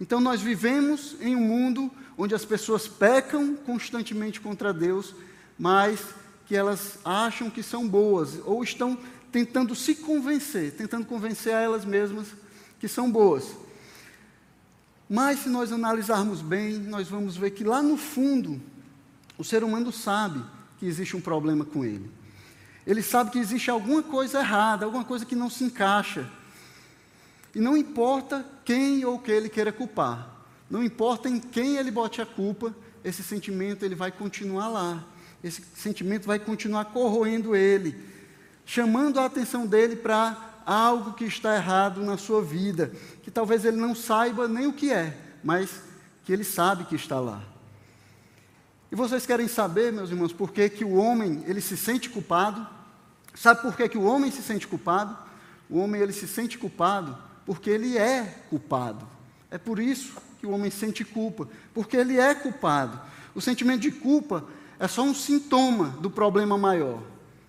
Então 0.00 0.20
nós 0.20 0.40
vivemos 0.40 1.16
em 1.20 1.34
um 1.34 1.40
mundo 1.40 1.90
onde 2.16 2.34
as 2.34 2.44
pessoas 2.44 2.86
pecam 2.86 3.54
constantemente 3.54 4.40
contra 4.40 4.72
Deus, 4.72 5.14
mas 5.58 6.00
que 6.46 6.56
elas 6.56 6.98
acham 7.04 7.50
que 7.50 7.62
são 7.62 7.86
boas, 7.86 8.40
ou 8.44 8.62
estão 8.62 8.98
tentando 9.30 9.74
se 9.74 9.94
convencer, 9.94 10.72
tentando 10.72 11.06
convencer 11.06 11.52
a 11.52 11.60
elas 11.60 11.84
mesmas 11.84 12.28
que 12.80 12.88
são 12.88 13.10
boas. 13.10 13.54
Mas 15.08 15.40
se 15.40 15.48
nós 15.48 15.72
analisarmos 15.72 16.40
bem, 16.40 16.78
nós 16.78 17.08
vamos 17.08 17.36
ver 17.36 17.50
que 17.50 17.64
lá 17.64 17.82
no 17.82 17.96
fundo, 17.96 18.60
o 19.36 19.44
ser 19.44 19.64
humano 19.64 19.92
sabe 19.92 20.42
que 20.78 20.86
existe 20.86 21.16
um 21.16 21.20
problema 21.20 21.64
com 21.64 21.84
ele. 21.84 22.10
Ele 22.86 23.02
sabe 23.02 23.30
que 23.30 23.38
existe 23.38 23.70
alguma 23.70 24.02
coisa 24.02 24.40
errada, 24.40 24.84
alguma 24.84 25.04
coisa 25.04 25.24
que 25.24 25.36
não 25.36 25.50
se 25.50 25.64
encaixa. 25.64 26.28
E 27.54 27.60
não 27.60 27.76
importa 27.76 28.44
quem 28.68 29.02
ou 29.02 29.18
que 29.18 29.30
ele 29.30 29.48
queira 29.48 29.72
culpar, 29.72 30.28
não 30.68 30.84
importa 30.84 31.26
em 31.26 31.40
quem 31.40 31.78
ele 31.78 31.90
bote 31.90 32.20
a 32.20 32.26
culpa, 32.26 32.76
esse 33.02 33.22
sentimento 33.22 33.82
ele 33.82 33.94
vai 33.94 34.12
continuar 34.12 34.68
lá. 34.68 35.06
Esse 35.42 35.62
sentimento 35.74 36.26
vai 36.26 36.38
continuar 36.38 36.84
corroendo 36.84 37.56
ele, 37.56 37.98
chamando 38.66 39.20
a 39.20 39.24
atenção 39.24 39.66
dele 39.66 39.96
para 39.96 40.60
algo 40.66 41.14
que 41.14 41.24
está 41.24 41.56
errado 41.56 42.02
na 42.02 42.18
sua 42.18 42.42
vida, 42.42 42.92
que 43.22 43.30
talvez 43.30 43.64
ele 43.64 43.78
não 43.78 43.94
saiba 43.94 44.46
nem 44.46 44.66
o 44.66 44.72
que 44.74 44.92
é, 44.92 45.16
mas 45.42 45.80
que 46.26 46.30
ele 46.30 46.44
sabe 46.44 46.84
que 46.84 46.94
está 46.94 47.18
lá. 47.18 47.42
E 48.92 48.94
vocês 48.94 49.24
querem 49.24 49.48
saber, 49.48 49.94
meus 49.94 50.10
irmãos, 50.10 50.34
por 50.34 50.52
que, 50.52 50.68
que 50.68 50.84
o 50.84 50.92
homem 50.92 51.42
ele 51.46 51.62
se 51.62 51.74
sente 51.74 52.10
culpado? 52.10 52.66
Sabe 53.34 53.62
por 53.62 53.74
que, 53.74 53.88
que 53.88 53.96
o 53.96 54.04
homem 54.04 54.30
se 54.30 54.42
sente 54.42 54.68
culpado? 54.68 55.16
O 55.70 55.78
homem 55.78 56.02
ele 56.02 56.12
se 56.12 56.28
sente 56.28 56.58
culpado 56.58 57.27
porque 57.48 57.70
ele 57.70 57.96
é 57.96 58.24
culpado. 58.50 59.08
É 59.50 59.56
por 59.56 59.78
isso 59.78 60.18
que 60.38 60.46
o 60.46 60.50
homem 60.50 60.70
sente 60.70 61.02
culpa, 61.02 61.48
porque 61.72 61.96
ele 61.96 62.18
é 62.18 62.34
culpado. 62.34 63.00
O 63.34 63.40
sentimento 63.40 63.80
de 63.80 63.90
culpa 63.90 64.44
é 64.78 64.86
só 64.86 65.02
um 65.02 65.14
sintoma 65.14 65.88
do 65.98 66.10
problema 66.10 66.58
maior, 66.58 67.00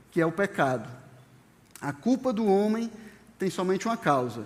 que 0.10 0.22
é 0.22 0.26
o 0.26 0.32
pecado. 0.32 0.90
A 1.82 1.92
culpa 1.92 2.32
do 2.32 2.46
homem 2.46 2.90
tem 3.38 3.50
somente 3.50 3.88
uma 3.88 3.98
causa: 3.98 4.46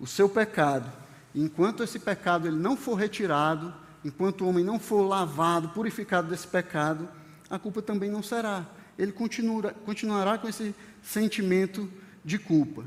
o 0.00 0.06
seu 0.06 0.26
pecado. 0.26 0.90
Enquanto 1.34 1.82
esse 1.82 1.98
pecado 1.98 2.48
ele 2.48 2.56
não 2.56 2.74
for 2.74 2.94
retirado, 2.94 3.74
enquanto 4.02 4.40
o 4.40 4.48
homem 4.48 4.64
não 4.64 4.78
for 4.78 5.02
lavado, 5.02 5.68
purificado 5.68 6.30
desse 6.30 6.46
pecado, 6.46 7.06
a 7.50 7.58
culpa 7.58 7.82
também 7.82 8.10
não 8.10 8.22
será. 8.22 8.64
Ele 8.98 9.12
continua, 9.12 9.74
continuará 9.84 10.38
com 10.38 10.48
esse 10.48 10.74
sentimento 11.02 11.92
de 12.24 12.38
culpa. 12.38 12.86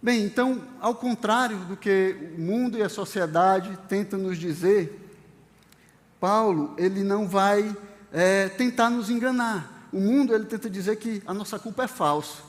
Bem, 0.00 0.24
então, 0.24 0.62
ao 0.80 0.94
contrário 0.94 1.58
do 1.64 1.76
que 1.76 2.16
o 2.36 2.40
mundo 2.40 2.78
e 2.78 2.82
a 2.82 2.88
sociedade 2.88 3.76
tentam 3.88 4.18
nos 4.18 4.38
dizer, 4.38 5.10
Paulo 6.20 6.74
ele 6.78 7.02
não 7.02 7.26
vai 7.26 7.76
é, 8.12 8.48
tentar 8.48 8.90
nos 8.90 9.10
enganar. 9.10 9.88
O 9.92 10.00
mundo 10.00 10.34
ele 10.34 10.44
tenta 10.44 10.68
dizer 10.70 10.96
que 10.96 11.22
a 11.26 11.34
nossa 11.34 11.58
culpa 11.58 11.84
é 11.84 11.88
falsa 11.88 12.48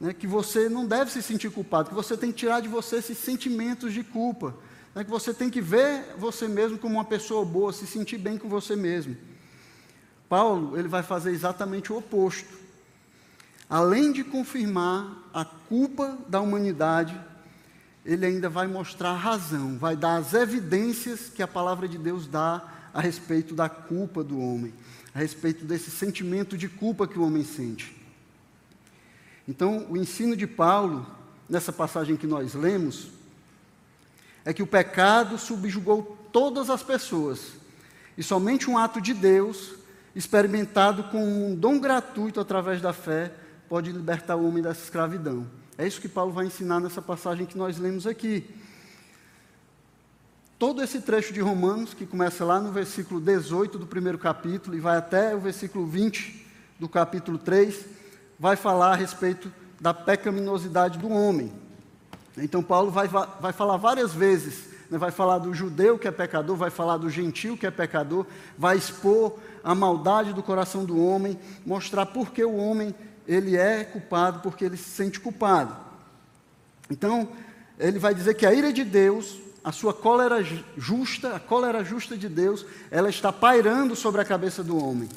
né, 0.00 0.12
que 0.12 0.26
você 0.26 0.68
não 0.68 0.86
deve 0.86 1.10
se 1.10 1.22
sentir 1.22 1.50
culpado, 1.50 1.88
que 1.88 1.94
você 1.94 2.16
tem 2.16 2.30
que 2.30 2.38
tirar 2.38 2.60
de 2.60 2.68
você 2.68 2.96
esses 2.96 3.16
sentimentos 3.18 3.92
de 3.92 4.02
culpa, 4.02 4.54
né, 4.94 5.04
que 5.04 5.10
você 5.10 5.32
tem 5.32 5.48
que 5.48 5.60
ver 5.60 6.14
você 6.18 6.46
mesmo 6.48 6.78
como 6.78 6.94
uma 6.94 7.04
pessoa 7.04 7.44
boa, 7.44 7.72
se 7.72 7.86
sentir 7.86 8.18
bem 8.18 8.36
com 8.36 8.48
você 8.48 8.76
mesmo. 8.76 9.16
Paulo 10.28 10.78
ele 10.78 10.88
vai 10.88 11.02
fazer 11.02 11.30
exatamente 11.30 11.92
o 11.92 11.98
oposto. 11.98 12.63
Além 13.68 14.12
de 14.12 14.22
confirmar 14.22 15.16
a 15.32 15.44
culpa 15.44 16.18
da 16.28 16.40
humanidade, 16.40 17.18
ele 18.04 18.26
ainda 18.26 18.48
vai 18.48 18.66
mostrar 18.66 19.10
a 19.10 19.16
razão, 19.16 19.78
vai 19.78 19.96
dar 19.96 20.16
as 20.16 20.34
evidências 20.34 21.30
que 21.30 21.42
a 21.42 21.48
palavra 21.48 21.88
de 21.88 21.96
Deus 21.96 22.26
dá 22.26 22.62
a 22.92 23.00
respeito 23.00 23.54
da 23.54 23.68
culpa 23.68 24.22
do 24.22 24.38
homem, 24.38 24.72
a 25.14 25.18
respeito 25.18 25.64
desse 25.64 25.90
sentimento 25.90 26.56
de 26.56 26.68
culpa 26.68 27.08
que 27.08 27.18
o 27.18 27.24
homem 27.24 27.42
sente. 27.42 27.96
Então, 29.48 29.86
o 29.90 29.96
ensino 29.96 30.36
de 30.36 30.46
Paulo, 30.46 31.06
nessa 31.48 31.72
passagem 31.72 32.16
que 32.16 32.26
nós 32.26 32.54
lemos, 32.54 33.08
é 34.44 34.52
que 34.52 34.62
o 34.62 34.66
pecado 34.66 35.38
subjugou 35.38 36.18
todas 36.30 36.68
as 36.68 36.82
pessoas, 36.82 37.52
e 38.16 38.22
somente 38.22 38.70
um 38.70 38.76
ato 38.76 39.00
de 39.00 39.14
Deus, 39.14 39.74
experimentado 40.14 41.04
com 41.04 41.24
um 41.24 41.54
dom 41.56 41.78
gratuito 41.78 42.38
através 42.38 42.80
da 42.80 42.92
fé, 42.92 43.32
pode 43.74 43.90
libertar 43.90 44.36
o 44.36 44.46
homem 44.46 44.62
dessa 44.62 44.84
escravidão. 44.84 45.44
É 45.76 45.84
isso 45.84 46.00
que 46.00 46.08
Paulo 46.08 46.30
vai 46.30 46.46
ensinar 46.46 46.78
nessa 46.78 47.02
passagem 47.02 47.44
que 47.44 47.58
nós 47.58 47.76
lemos 47.76 48.06
aqui. 48.06 48.48
Todo 50.56 50.80
esse 50.80 51.00
trecho 51.00 51.32
de 51.32 51.40
Romanos, 51.40 51.92
que 51.92 52.06
começa 52.06 52.44
lá 52.44 52.60
no 52.60 52.70
versículo 52.70 53.20
18 53.20 53.76
do 53.76 53.84
primeiro 53.84 54.16
capítulo 54.16 54.76
e 54.76 54.80
vai 54.80 54.96
até 54.96 55.34
o 55.34 55.40
versículo 55.40 55.88
20 55.88 56.46
do 56.78 56.88
capítulo 56.88 57.36
3, 57.36 57.84
vai 58.38 58.54
falar 58.54 58.92
a 58.92 58.94
respeito 58.94 59.52
da 59.80 59.92
pecaminosidade 59.92 60.96
do 60.96 61.08
homem. 61.08 61.52
Então, 62.38 62.62
Paulo 62.62 62.92
vai, 62.92 63.08
vai 63.08 63.52
falar 63.52 63.76
várias 63.76 64.12
vezes, 64.12 64.68
né, 64.88 64.98
vai 64.98 65.10
falar 65.10 65.38
do 65.38 65.52
judeu 65.52 65.98
que 65.98 66.06
é 66.06 66.12
pecador, 66.12 66.54
vai 66.54 66.70
falar 66.70 66.96
do 66.96 67.10
gentil 67.10 67.56
que 67.56 67.66
é 67.66 67.72
pecador, 67.72 68.24
vai 68.56 68.76
expor 68.76 69.36
a 69.64 69.74
maldade 69.74 70.32
do 70.32 70.44
coração 70.44 70.84
do 70.84 70.96
homem, 70.96 71.36
mostrar 71.66 72.06
por 72.06 72.30
que 72.30 72.44
o 72.44 72.54
homem 72.54 72.94
ele 73.26 73.56
é 73.56 73.84
culpado, 73.84 74.40
porque 74.40 74.64
ele 74.64 74.76
se 74.76 74.90
sente 74.90 75.18
culpado. 75.20 75.74
Então, 76.90 77.28
ele 77.78 77.98
vai 77.98 78.14
dizer 78.14 78.34
que 78.34 78.46
a 78.46 78.52
ira 78.52 78.72
de 78.72 78.84
Deus, 78.84 79.38
a 79.62 79.72
sua 79.72 79.94
cólera 79.94 80.44
justa, 80.76 81.34
a 81.34 81.40
cólera 81.40 81.82
justa 81.84 82.16
de 82.16 82.28
Deus, 82.28 82.64
ela 82.90 83.08
está 83.08 83.32
pairando 83.32 83.96
sobre 83.96 84.20
a 84.20 84.24
cabeça 84.24 84.62
do 84.62 84.76
homem. 84.76 85.08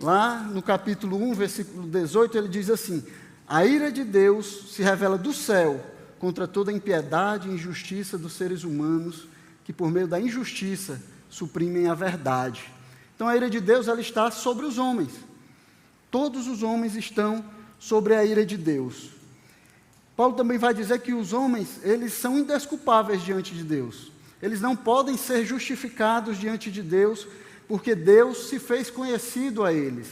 Lá 0.00 0.40
no 0.42 0.60
capítulo 0.60 1.16
1, 1.16 1.34
versículo 1.34 1.88
18, 1.88 2.36
ele 2.36 2.48
diz 2.48 2.68
assim: 2.68 3.04
A 3.46 3.64
ira 3.64 3.92
de 3.92 4.02
Deus 4.02 4.74
se 4.74 4.82
revela 4.82 5.16
do 5.16 5.32
céu 5.32 5.80
contra 6.18 6.48
toda 6.48 6.70
a 6.70 6.74
impiedade 6.74 7.48
e 7.48 7.52
injustiça 7.54 8.18
dos 8.18 8.32
seres 8.32 8.64
humanos, 8.64 9.28
que 9.64 9.72
por 9.72 9.90
meio 9.90 10.08
da 10.08 10.20
injustiça 10.20 11.00
suprimem 11.30 11.88
a 11.88 11.94
verdade. 11.94 12.64
Então 13.14 13.28
a 13.28 13.36
ira 13.36 13.48
de 13.48 13.60
Deus 13.60 13.86
ela 13.86 14.00
está 14.00 14.30
sobre 14.30 14.66
os 14.66 14.78
homens. 14.78 15.10
Todos 16.12 16.46
os 16.46 16.62
homens 16.62 16.94
estão 16.94 17.42
sobre 17.78 18.14
a 18.14 18.22
ira 18.22 18.44
de 18.44 18.58
Deus. 18.58 19.12
Paulo 20.14 20.36
também 20.36 20.58
vai 20.58 20.74
dizer 20.74 21.00
que 21.00 21.14
os 21.14 21.32
homens, 21.32 21.80
eles 21.82 22.12
são 22.12 22.38
indesculpáveis 22.38 23.22
diante 23.22 23.54
de 23.54 23.64
Deus. 23.64 24.12
Eles 24.42 24.60
não 24.60 24.76
podem 24.76 25.16
ser 25.16 25.42
justificados 25.46 26.38
diante 26.38 26.70
de 26.70 26.82
Deus 26.82 27.26
porque 27.66 27.94
Deus 27.94 28.50
se 28.50 28.58
fez 28.58 28.90
conhecido 28.90 29.64
a 29.64 29.72
eles. 29.72 30.08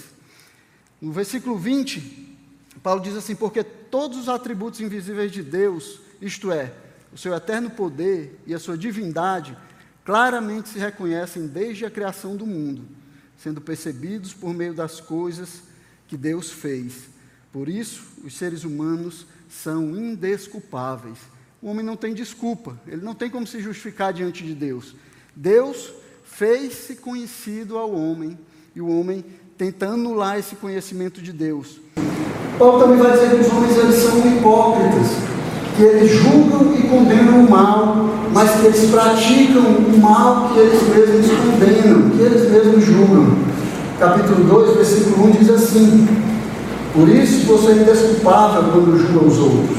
No 1.02 1.12
versículo 1.12 1.58
20, 1.58 2.38
Paulo 2.82 3.02
diz 3.02 3.14
assim: 3.14 3.36
Porque 3.36 3.62
todos 3.62 4.16
os 4.16 4.28
atributos 4.30 4.80
invisíveis 4.80 5.30
de 5.30 5.42
Deus, 5.42 6.00
isto 6.18 6.50
é, 6.50 6.72
o 7.12 7.18
seu 7.18 7.34
eterno 7.34 7.68
poder 7.68 8.40
e 8.46 8.54
a 8.54 8.58
sua 8.58 8.78
divindade, 8.78 9.54
claramente 10.02 10.70
se 10.70 10.78
reconhecem 10.78 11.46
desde 11.46 11.84
a 11.84 11.90
criação 11.90 12.36
do 12.36 12.46
mundo, 12.46 12.88
sendo 13.36 13.60
percebidos 13.60 14.32
por 14.32 14.54
meio 14.54 14.72
das 14.72 14.98
coisas 14.98 15.68
que 16.10 16.16
Deus 16.16 16.50
fez. 16.50 17.08
Por 17.52 17.68
isso, 17.68 18.02
os 18.24 18.36
seres 18.36 18.64
humanos 18.64 19.26
são 19.48 19.96
indesculpáveis. 19.96 21.18
O 21.62 21.68
homem 21.68 21.86
não 21.86 21.96
tem 21.96 22.12
desculpa, 22.12 22.76
ele 22.84 23.02
não 23.02 23.14
tem 23.14 23.30
como 23.30 23.46
se 23.46 23.60
justificar 23.60 24.12
diante 24.12 24.44
de 24.44 24.52
Deus. 24.52 24.96
Deus 25.36 25.92
fez-se 26.24 26.96
conhecido 26.96 27.78
ao 27.78 27.94
homem, 27.94 28.36
e 28.74 28.80
o 28.80 28.88
homem 28.88 29.24
tenta 29.56 29.86
anular 29.86 30.36
esse 30.36 30.56
conhecimento 30.56 31.22
de 31.22 31.32
Deus. 31.32 31.80
Paulo 32.58 32.80
também 32.80 32.98
vai 32.98 33.12
dizer 33.12 33.30
que 33.30 33.40
os 33.42 33.52
homens 33.52 33.76
eles 33.76 33.94
são 33.96 34.18
hipócritas, 34.18 35.08
que 35.76 35.82
eles 35.82 36.10
julgam 36.10 36.74
e 36.76 36.88
condenam 36.88 37.44
o 37.44 37.50
mal, 37.50 37.94
mas 38.32 38.60
que 38.60 38.66
eles 38.66 38.90
praticam 38.90 39.62
o 39.62 39.98
mal 39.98 40.52
que 40.52 40.58
eles 40.58 40.82
mesmos 40.88 41.26
condenam, 41.38 42.10
que 42.10 42.20
eles 42.20 42.50
mesmos 42.50 42.84
julgam. 42.84 43.49
Capítulo 44.00 44.42
2, 44.44 44.76
versículo 44.76 45.26
1 45.26 45.30
diz 45.32 45.50
assim: 45.50 46.06
Por 46.94 47.06
isso 47.06 47.46
você 47.46 47.72
é 47.72 47.82
indesculpável 47.82 48.72
quando 48.72 48.96
julga 48.96 49.26
os 49.26 49.38
outros, 49.38 49.76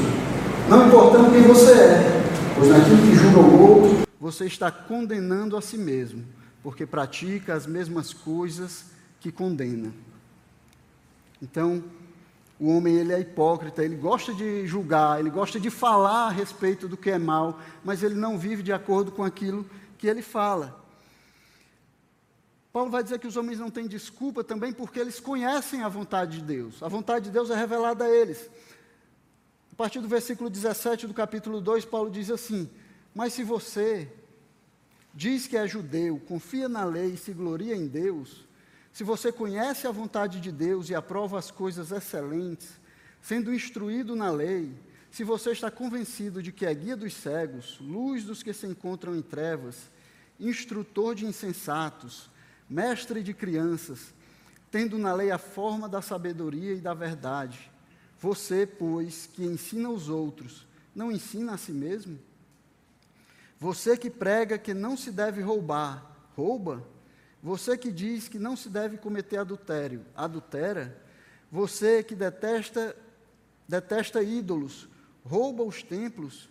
não 0.68 0.86
importando 0.86 1.32
quem 1.32 1.42
você 1.42 1.72
é, 1.72 2.22
pois 2.54 2.68
naquilo 2.68 2.98
que 2.98 3.16
julga 3.16 3.40
o 3.40 3.60
outro, 3.60 4.08
você 4.20 4.44
está 4.44 4.70
condenando 4.70 5.56
a 5.56 5.60
si 5.60 5.76
mesmo 5.76 6.22
porque 6.62 6.86
pratica 6.86 7.54
as 7.54 7.66
mesmas 7.66 8.12
coisas 8.12 8.84
que 9.18 9.32
condena. 9.32 9.92
Então, 11.42 11.82
o 12.60 12.68
homem 12.68 12.94
ele 12.94 13.12
é 13.12 13.18
hipócrita, 13.18 13.82
ele 13.84 13.96
gosta 13.96 14.32
de 14.32 14.68
julgar, 14.68 15.18
ele 15.18 15.30
gosta 15.30 15.58
de 15.58 15.68
falar 15.68 16.28
a 16.28 16.30
respeito 16.30 16.86
do 16.86 16.96
que 16.96 17.10
é 17.10 17.18
mal, 17.18 17.58
mas 17.84 18.04
ele 18.04 18.14
não 18.14 18.38
vive 18.38 18.62
de 18.62 18.72
acordo 18.72 19.10
com 19.10 19.24
aquilo 19.24 19.66
que 19.98 20.06
ele 20.06 20.22
fala. 20.22 20.80
Paulo 22.72 22.90
vai 22.90 23.02
dizer 23.02 23.18
que 23.18 23.26
os 23.26 23.36
homens 23.36 23.58
não 23.58 23.70
têm 23.70 23.86
desculpa 23.86 24.42
também 24.42 24.72
porque 24.72 24.98
eles 24.98 25.20
conhecem 25.20 25.82
a 25.82 25.88
vontade 25.88 26.38
de 26.38 26.44
Deus. 26.44 26.82
A 26.82 26.88
vontade 26.88 27.26
de 27.26 27.30
Deus 27.30 27.50
é 27.50 27.54
revelada 27.54 28.04
a 28.04 28.10
eles. 28.10 28.48
A 29.70 29.76
partir 29.76 30.00
do 30.00 30.08
versículo 30.08 30.48
17 30.48 31.06
do 31.06 31.12
capítulo 31.12 31.60
2, 31.60 31.84
Paulo 31.84 32.10
diz 32.10 32.30
assim: 32.30 32.70
Mas 33.14 33.34
se 33.34 33.44
você 33.44 34.10
diz 35.12 35.46
que 35.46 35.56
é 35.56 35.68
judeu, 35.68 36.18
confia 36.26 36.68
na 36.68 36.84
lei 36.84 37.12
e 37.12 37.16
se 37.18 37.34
gloria 37.34 37.76
em 37.76 37.86
Deus, 37.86 38.46
se 38.90 39.04
você 39.04 39.30
conhece 39.30 39.86
a 39.86 39.90
vontade 39.90 40.40
de 40.40 40.50
Deus 40.50 40.88
e 40.88 40.94
aprova 40.94 41.38
as 41.38 41.50
coisas 41.50 41.92
excelentes, 41.92 42.80
sendo 43.20 43.52
instruído 43.52 44.16
na 44.16 44.30
lei, 44.30 44.74
se 45.10 45.24
você 45.24 45.50
está 45.50 45.70
convencido 45.70 46.42
de 46.42 46.50
que 46.50 46.64
é 46.64 46.72
guia 46.72 46.96
dos 46.96 47.12
cegos, 47.12 47.78
luz 47.80 48.24
dos 48.24 48.42
que 48.42 48.54
se 48.54 48.66
encontram 48.66 49.14
em 49.14 49.20
trevas, 49.20 49.90
instrutor 50.40 51.14
de 51.14 51.26
insensatos, 51.26 52.30
mestre 52.72 53.22
de 53.22 53.34
crianças, 53.34 54.14
tendo 54.70 54.96
na 54.98 55.12
lei 55.12 55.30
a 55.30 55.36
forma 55.36 55.88
da 55.88 56.00
sabedoria 56.00 56.72
e 56.72 56.80
da 56.80 56.94
verdade, 56.94 57.70
você, 58.18 58.66
pois, 58.66 59.28
que 59.30 59.44
ensina 59.44 59.90
os 59.90 60.08
outros, 60.08 60.66
não 60.94 61.12
ensina 61.12 61.52
a 61.52 61.58
si 61.58 61.72
mesmo? 61.72 62.18
Você 63.58 63.96
que 63.96 64.08
prega 64.08 64.56
que 64.56 64.72
não 64.72 64.96
se 64.96 65.10
deve 65.10 65.42
roubar, 65.42 66.30
rouba? 66.34 66.82
Você 67.42 67.76
que 67.76 67.92
diz 67.92 68.28
que 68.28 68.38
não 68.38 68.56
se 68.56 68.68
deve 68.68 68.96
cometer 68.96 69.36
adultério, 69.36 70.04
adultera? 70.14 70.96
Você 71.50 72.02
que 72.02 72.14
detesta 72.14 72.96
detesta 73.68 74.22
ídolos, 74.22 74.88
rouba 75.24 75.62
os 75.62 75.82
templos? 75.82 76.48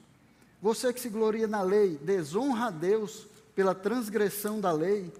Você 0.61 0.93
que 0.93 0.99
se 0.99 1.09
gloria 1.09 1.47
na 1.47 1.61
lei, 1.61 1.97
desonra 1.97 2.67
a 2.67 2.71
Deus 2.71 3.27
pela 3.55 3.73
transgressão 3.73 4.59
da 4.59 4.71
lei? 4.71 5.11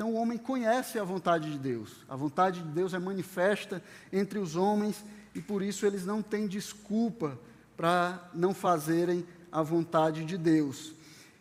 Então 0.00 0.12
o 0.12 0.16
homem 0.16 0.38
conhece 0.38 0.98
a 0.98 1.04
vontade 1.04 1.52
de 1.52 1.58
Deus. 1.58 2.06
A 2.08 2.16
vontade 2.16 2.62
de 2.62 2.68
Deus 2.70 2.94
é 2.94 2.98
manifesta 2.98 3.84
entre 4.10 4.38
os 4.38 4.56
homens 4.56 5.04
e 5.34 5.42
por 5.42 5.60
isso 5.60 5.84
eles 5.84 6.06
não 6.06 6.22
têm 6.22 6.46
desculpa 6.46 7.38
para 7.76 8.30
não 8.32 8.54
fazerem 8.54 9.26
a 9.52 9.60
vontade 9.60 10.24
de 10.24 10.38
Deus. 10.38 10.94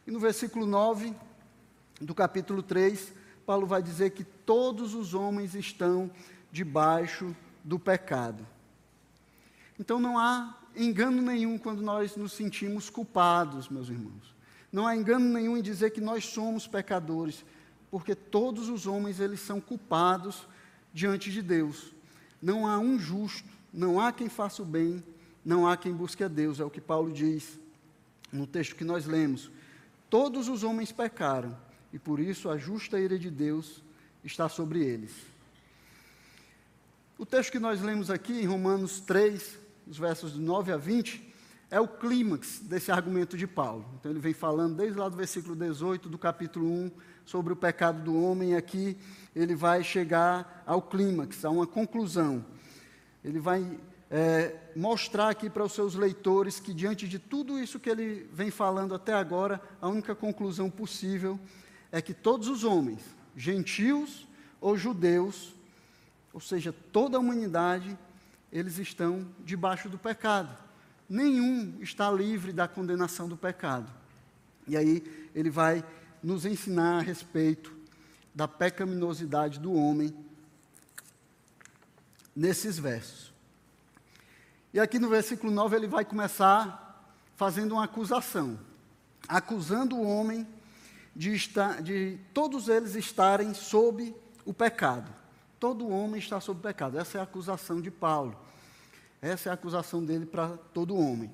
E 0.05 0.11
no 0.11 0.19
versículo 0.19 0.65
9 0.65 1.15
do 2.01 2.13
capítulo 2.13 2.61
3, 2.61 3.13
Paulo 3.45 3.65
vai 3.65 3.81
dizer 3.81 4.09
que 4.09 4.25
todos 4.25 4.93
os 4.93 5.13
homens 5.13 5.55
estão 5.55 6.11
debaixo 6.51 7.33
do 7.63 7.79
pecado. 7.79 8.45
Então 9.79 10.01
não 10.01 10.19
há 10.19 10.53
engano 10.75 11.21
nenhum 11.21 11.57
quando 11.57 11.81
nós 11.81 12.17
nos 12.17 12.33
sentimos 12.33 12.89
culpados, 12.89 13.69
meus 13.69 13.87
irmãos. 13.87 14.35
Não 14.69 14.85
há 14.85 14.97
engano 14.97 15.31
nenhum 15.31 15.55
em 15.55 15.61
dizer 15.61 15.91
que 15.91 16.01
nós 16.01 16.25
somos 16.25 16.67
pecadores, 16.67 17.45
porque 17.89 18.13
todos 18.15 18.69
os 18.69 18.85
homens 18.85 19.19
eles 19.19 19.39
são 19.39 19.59
culpados 19.59 20.47
diante 20.93 21.31
de 21.31 21.41
Deus. 21.41 21.91
Não 22.41 22.67
há 22.67 22.79
um 22.79 22.97
justo, 22.97 23.47
não 23.73 23.99
há 23.99 24.11
quem 24.11 24.29
faça 24.29 24.61
o 24.61 24.65
bem, 24.65 25.03
não 25.43 25.67
há 25.67 25.75
quem 25.75 25.93
busque 25.93 26.23
a 26.23 26.27
Deus, 26.27 26.59
é 26.59 26.63
o 26.63 26.69
que 26.69 26.81
Paulo 26.81 27.11
diz 27.11 27.59
no 28.31 28.45
texto 28.45 28.75
que 28.75 28.83
nós 28.83 29.05
lemos. 29.05 29.49
Todos 30.09 30.47
os 30.47 30.63
homens 30.63 30.91
pecaram, 30.91 31.57
e 31.91 31.99
por 31.99 32.19
isso 32.19 32.49
a 32.49 32.57
justa 32.57 32.99
ira 32.99 33.17
de 33.17 33.29
Deus 33.29 33.81
está 34.23 34.47
sobre 34.47 34.83
eles. 34.83 35.11
O 37.17 37.25
texto 37.25 37.51
que 37.51 37.59
nós 37.59 37.81
lemos 37.81 38.09
aqui, 38.09 38.33
em 38.41 38.45
Romanos 38.45 38.99
3, 39.01 39.57
os 39.87 39.97
versos 39.97 40.33
de 40.33 40.39
9 40.39 40.71
a 40.71 40.77
20, 40.77 41.28
é 41.71 41.79
o 41.79 41.87
clímax 41.87 42.59
desse 42.59 42.91
argumento 42.91 43.37
de 43.37 43.45
Paulo. 43.45 43.85
Então 43.99 44.11
ele 44.11 44.19
vem 44.19 44.33
falando 44.33 44.75
desde 44.75 44.97
lá 44.97 45.07
do 45.07 45.15
versículo 45.15 45.55
18 45.55 46.09
do 46.09 46.17
capítulo 46.17 46.67
1 46.67 46.91
sobre 47.25 47.53
o 47.53 47.55
pecado 47.55 48.01
do 48.01 48.19
homem, 48.19 48.51
e 48.51 48.55
aqui 48.55 48.97
ele 49.35 49.55
vai 49.55 49.83
chegar 49.83 50.63
ao 50.65 50.81
clímax, 50.81 51.45
a 51.45 51.49
uma 51.49 51.67
conclusão. 51.67 52.43
Ele 53.23 53.39
vai 53.39 53.79
é, 54.09 54.55
mostrar 54.75 55.29
aqui 55.29 55.49
para 55.49 55.63
os 55.63 55.73
seus 55.73 55.93
leitores 55.93 56.59
que, 56.59 56.73
diante 56.73 57.07
de 57.07 57.19
tudo 57.19 57.59
isso 57.59 57.79
que 57.79 57.89
ele 57.89 58.27
vem 58.33 58.49
falando 58.49 58.95
até 58.95 59.13
agora, 59.13 59.61
a 59.79 59.87
única 59.87 60.15
conclusão 60.15 60.69
possível 60.71 61.39
é 61.91 62.01
que 62.01 62.13
todos 62.13 62.47
os 62.47 62.63
homens, 62.63 63.01
gentios 63.35 64.27
ou 64.59 64.75
judeus, 64.75 65.53
ou 66.33 66.39
seja, 66.39 66.73
toda 66.91 67.17
a 67.17 67.19
humanidade, 67.19 67.97
eles 68.51 68.79
estão 68.79 69.27
debaixo 69.45 69.87
do 69.87 69.97
pecado. 69.97 70.68
Nenhum 71.09 71.77
está 71.81 72.11
livre 72.11 72.53
da 72.53 72.67
condenação 72.67 73.27
do 73.27 73.35
pecado. 73.35 73.91
E 74.67 74.77
aí 74.77 75.29
ele 75.33 75.49
vai 75.49 75.83
nos 76.21 76.45
ensinar 76.45 76.99
a 76.99 77.01
respeito 77.01 77.75
da 78.33 78.47
pecaminosidade 78.47 79.59
do 79.59 79.73
homem 79.73 80.15
nesses 82.35 82.77
versos. 82.77 83.33
E 84.71 84.79
aqui 84.79 84.99
no 84.99 85.09
versículo 85.09 85.51
9 85.51 85.75
ele 85.75 85.87
vai 85.87 86.05
começar 86.05 86.85
fazendo 87.35 87.71
uma 87.71 87.85
acusação, 87.85 88.59
acusando 89.27 89.95
o 89.95 90.07
homem 90.07 90.47
de, 91.15 91.33
estar, 91.33 91.81
de 91.81 92.19
todos 92.33 92.69
eles 92.69 92.95
estarem 92.95 93.53
sob 93.53 94.15
o 94.45 94.53
pecado. 94.53 95.11
Todo 95.59 95.89
homem 95.89 96.19
está 96.19 96.39
sob 96.39 96.59
o 96.59 96.63
pecado. 96.63 96.99
Essa 96.99 97.17
é 97.17 97.21
a 97.21 97.23
acusação 97.23 97.81
de 97.81 97.89
Paulo. 97.89 98.39
Essa 99.21 99.49
é 99.49 99.51
a 99.51 99.53
acusação 99.53 100.03
dele 100.03 100.25
para 100.25 100.57
todo 100.73 100.95
homem. 100.95 101.31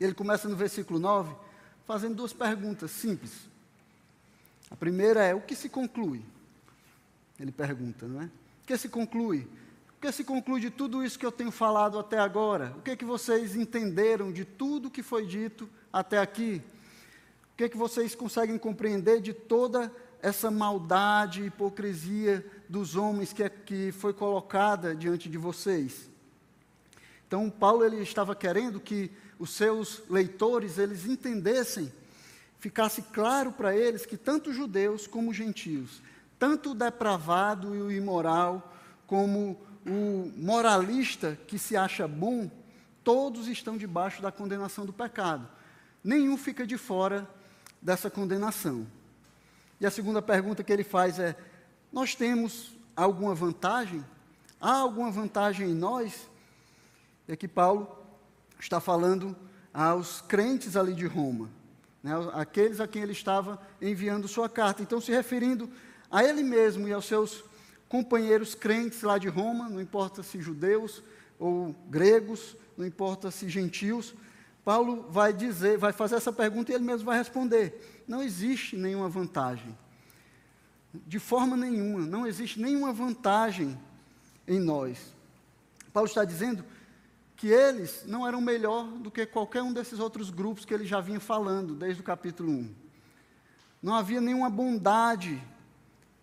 Ele 0.00 0.14
começa 0.14 0.48
no 0.48 0.56
versículo 0.56 0.98
9 0.98 1.34
fazendo 1.86 2.16
duas 2.16 2.32
perguntas 2.32 2.90
simples. 2.90 3.32
A 4.70 4.76
primeira 4.76 5.24
é: 5.24 5.34
o 5.34 5.40
que 5.40 5.54
se 5.54 5.68
conclui? 5.68 6.24
Ele 7.38 7.52
pergunta, 7.52 8.06
não 8.06 8.22
é? 8.22 8.24
O 8.24 8.66
que 8.66 8.76
se 8.76 8.88
conclui? 8.88 9.48
que 10.02 10.10
se 10.10 10.24
conclui 10.24 10.60
de 10.60 10.68
tudo 10.68 11.04
isso 11.04 11.16
que 11.16 11.24
eu 11.24 11.30
tenho 11.30 11.52
falado 11.52 11.96
até 11.96 12.18
agora? 12.18 12.74
O 12.76 12.82
que 12.82 12.90
é 12.90 12.96
que 12.96 13.04
vocês 13.04 13.54
entenderam 13.54 14.32
de 14.32 14.44
tudo 14.44 14.90
que 14.90 15.00
foi 15.00 15.24
dito 15.24 15.70
até 15.92 16.18
aqui? 16.18 16.60
O 17.52 17.56
que 17.56 17.64
é 17.64 17.68
que 17.68 17.76
vocês 17.76 18.12
conseguem 18.12 18.58
compreender 18.58 19.20
de 19.20 19.32
toda 19.32 19.94
essa 20.20 20.50
maldade 20.50 21.42
e 21.42 21.46
hipocrisia 21.46 22.44
dos 22.68 22.96
homens 22.96 23.32
que, 23.32 23.44
é, 23.44 23.48
que 23.48 23.92
foi 23.92 24.12
colocada 24.12 24.92
diante 24.92 25.28
de 25.28 25.38
vocês? 25.38 26.10
Então, 27.32 27.48
Paulo 27.48 27.82
ele 27.82 27.96
estava 28.02 28.36
querendo 28.36 28.78
que 28.78 29.10
os 29.38 29.52
seus 29.52 30.02
leitores 30.10 30.76
eles 30.76 31.06
entendessem, 31.06 31.90
ficasse 32.58 33.00
claro 33.00 33.52
para 33.52 33.74
eles 33.74 34.04
que 34.04 34.18
tanto 34.18 34.52
judeus 34.52 35.06
como 35.06 35.32
gentios, 35.32 36.02
tanto 36.38 36.72
o 36.72 36.74
depravado 36.74 37.74
e 37.74 37.80
o 37.80 37.90
imoral, 37.90 38.70
como 39.06 39.58
o 39.86 40.30
moralista 40.36 41.38
que 41.46 41.58
se 41.58 41.74
acha 41.74 42.06
bom, 42.06 42.50
todos 43.02 43.48
estão 43.48 43.78
debaixo 43.78 44.20
da 44.20 44.30
condenação 44.30 44.84
do 44.84 44.92
pecado. 44.92 45.48
Nenhum 46.04 46.36
fica 46.36 46.66
de 46.66 46.76
fora 46.76 47.26
dessa 47.80 48.10
condenação. 48.10 48.86
E 49.80 49.86
a 49.86 49.90
segunda 49.90 50.20
pergunta 50.20 50.62
que 50.62 50.70
ele 50.70 50.84
faz 50.84 51.18
é: 51.18 51.34
nós 51.90 52.14
temos 52.14 52.76
alguma 52.94 53.34
vantagem? 53.34 54.04
Há 54.60 54.74
alguma 54.74 55.10
vantagem 55.10 55.70
em 55.70 55.74
nós? 55.74 56.30
É 57.28 57.36
que 57.36 57.48
Paulo 57.48 57.88
está 58.58 58.80
falando 58.80 59.36
aos 59.72 60.20
crentes 60.20 60.76
ali 60.76 60.94
de 60.94 61.06
Roma, 61.06 61.48
né, 62.02 62.12
aqueles 62.34 62.80
a 62.80 62.86
quem 62.86 63.02
ele 63.02 63.12
estava 63.12 63.60
enviando 63.80 64.28
sua 64.28 64.48
carta. 64.48 64.82
Então, 64.82 65.00
se 65.00 65.10
referindo 65.10 65.70
a 66.10 66.22
ele 66.24 66.42
mesmo 66.42 66.86
e 66.86 66.92
aos 66.92 67.06
seus 67.06 67.44
companheiros 67.88 68.54
crentes 68.54 69.02
lá 69.02 69.18
de 69.18 69.28
Roma, 69.28 69.68
não 69.68 69.80
importa 69.80 70.22
se 70.22 70.40
judeus 70.40 71.02
ou 71.38 71.74
gregos, 71.88 72.56
não 72.76 72.86
importa 72.86 73.30
se 73.30 73.48
gentios, 73.48 74.14
Paulo 74.64 75.06
vai 75.10 75.32
dizer, 75.32 75.76
vai 75.76 75.92
fazer 75.92 76.14
essa 76.16 76.32
pergunta 76.32 76.70
e 76.70 76.74
ele 76.74 76.84
mesmo 76.84 77.06
vai 77.06 77.18
responder: 77.18 78.04
não 78.06 78.22
existe 78.22 78.76
nenhuma 78.76 79.08
vantagem. 79.08 79.76
De 81.06 81.18
forma 81.18 81.56
nenhuma, 81.56 82.00
não 82.00 82.26
existe 82.26 82.60
nenhuma 82.60 82.92
vantagem 82.92 83.78
em 84.46 84.60
nós. 84.60 85.14
Paulo 85.92 86.08
está 86.08 86.24
dizendo 86.24 86.64
que 87.42 87.48
eles 87.48 88.04
não 88.06 88.24
eram 88.24 88.40
melhor 88.40 88.86
do 88.86 89.10
que 89.10 89.26
qualquer 89.26 89.64
um 89.64 89.72
desses 89.72 89.98
outros 89.98 90.30
grupos 90.30 90.64
que 90.64 90.72
ele 90.72 90.86
já 90.86 91.00
vinha 91.00 91.18
falando 91.18 91.74
desde 91.74 92.00
o 92.00 92.04
capítulo 92.04 92.52
1. 92.52 92.74
Não 93.82 93.96
havia 93.96 94.20
nenhuma 94.20 94.48
bondade 94.48 95.42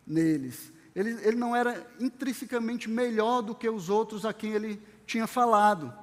neles. 0.07 0.71
Ele, 0.95 1.09
ele 1.21 1.35
não 1.35 1.53
era 1.53 1.85
intrinsecamente 1.99 2.89
melhor 2.89 3.41
do 3.41 3.53
que 3.53 3.69
os 3.69 3.89
outros 3.89 4.25
a 4.25 4.31
quem 4.31 4.53
ele 4.53 4.81
tinha 5.05 5.27
falado. 5.27 5.93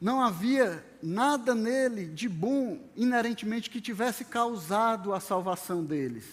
Não 0.00 0.22
havia 0.22 0.86
nada 1.02 1.52
nele 1.52 2.06
de 2.06 2.28
bom 2.28 2.78
inerentemente 2.94 3.68
que 3.68 3.80
tivesse 3.80 4.24
causado 4.24 5.12
a 5.12 5.18
salvação 5.18 5.84
deles. 5.84 6.26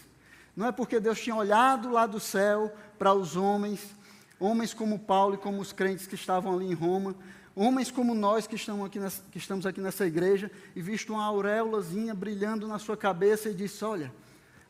Não 0.55 0.67
é 0.67 0.71
porque 0.71 0.99
Deus 0.99 1.19
tinha 1.19 1.35
olhado 1.35 1.89
lá 1.89 2.05
do 2.05 2.19
céu 2.19 2.71
para 2.99 3.15
os 3.15 3.35
homens, 3.35 3.83
homens 4.43 4.73
como 4.73 4.99
Paulo 4.99 5.35
e 5.35 5.37
como 5.37 5.61
os 5.61 5.71
crentes 5.71 6.05
que 6.05 6.15
estavam 6.15 6.53
ali 6.53 6.65
em 6.65 6.73
Roma, 6.73 7.15
homens 7.55 7.89
como 7.89 8.13
nós 8.13 8.45
que 8.45 8.55
estamos 8.55 8.85
aqui 8.85 8.99
nessa, 8.99 9.23
que 9.31 9.37
estamos 9.37 9.65
aqui 9.65 9.79
nessa 9.79 10.05
igreja, 10.05 10.51
e 10.75 10.81
visto 10.81 11.13
uma 11.13 11.23
auréolazinha 11.23 12.13
brilhando 12.13 12.67
na 12.67 12.77
sua 12.77 12.97
cabeça 12.97 13.49
e 13.49 13.53
disse: 13.53 13.85
Olha, 13.85 14.13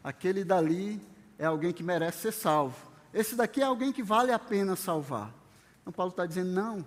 aquele 0.04 0.44
dali 0.44 1.02
é 1.40 1.46
alguém 1.46 1.74
que 1.74 1.82
merece 1.82 2.20
ser 2.20 2.32
salvo. 2.34 2.92
Esse 3.12 3.36
daqui 3.36 3.62
é 3.62 3.66
alguém 3.66 3.92
que 3.92 4.04
vale 4.04 4.32
a 4.32 4.40
pena 4.40 4.76
salvar. 4.76 5.34
Então, 5.82 5.92
Paulo 5.92 6.12
está 6.12 6.26
dizendo: 6.26 6.52
não, 6.52 6.86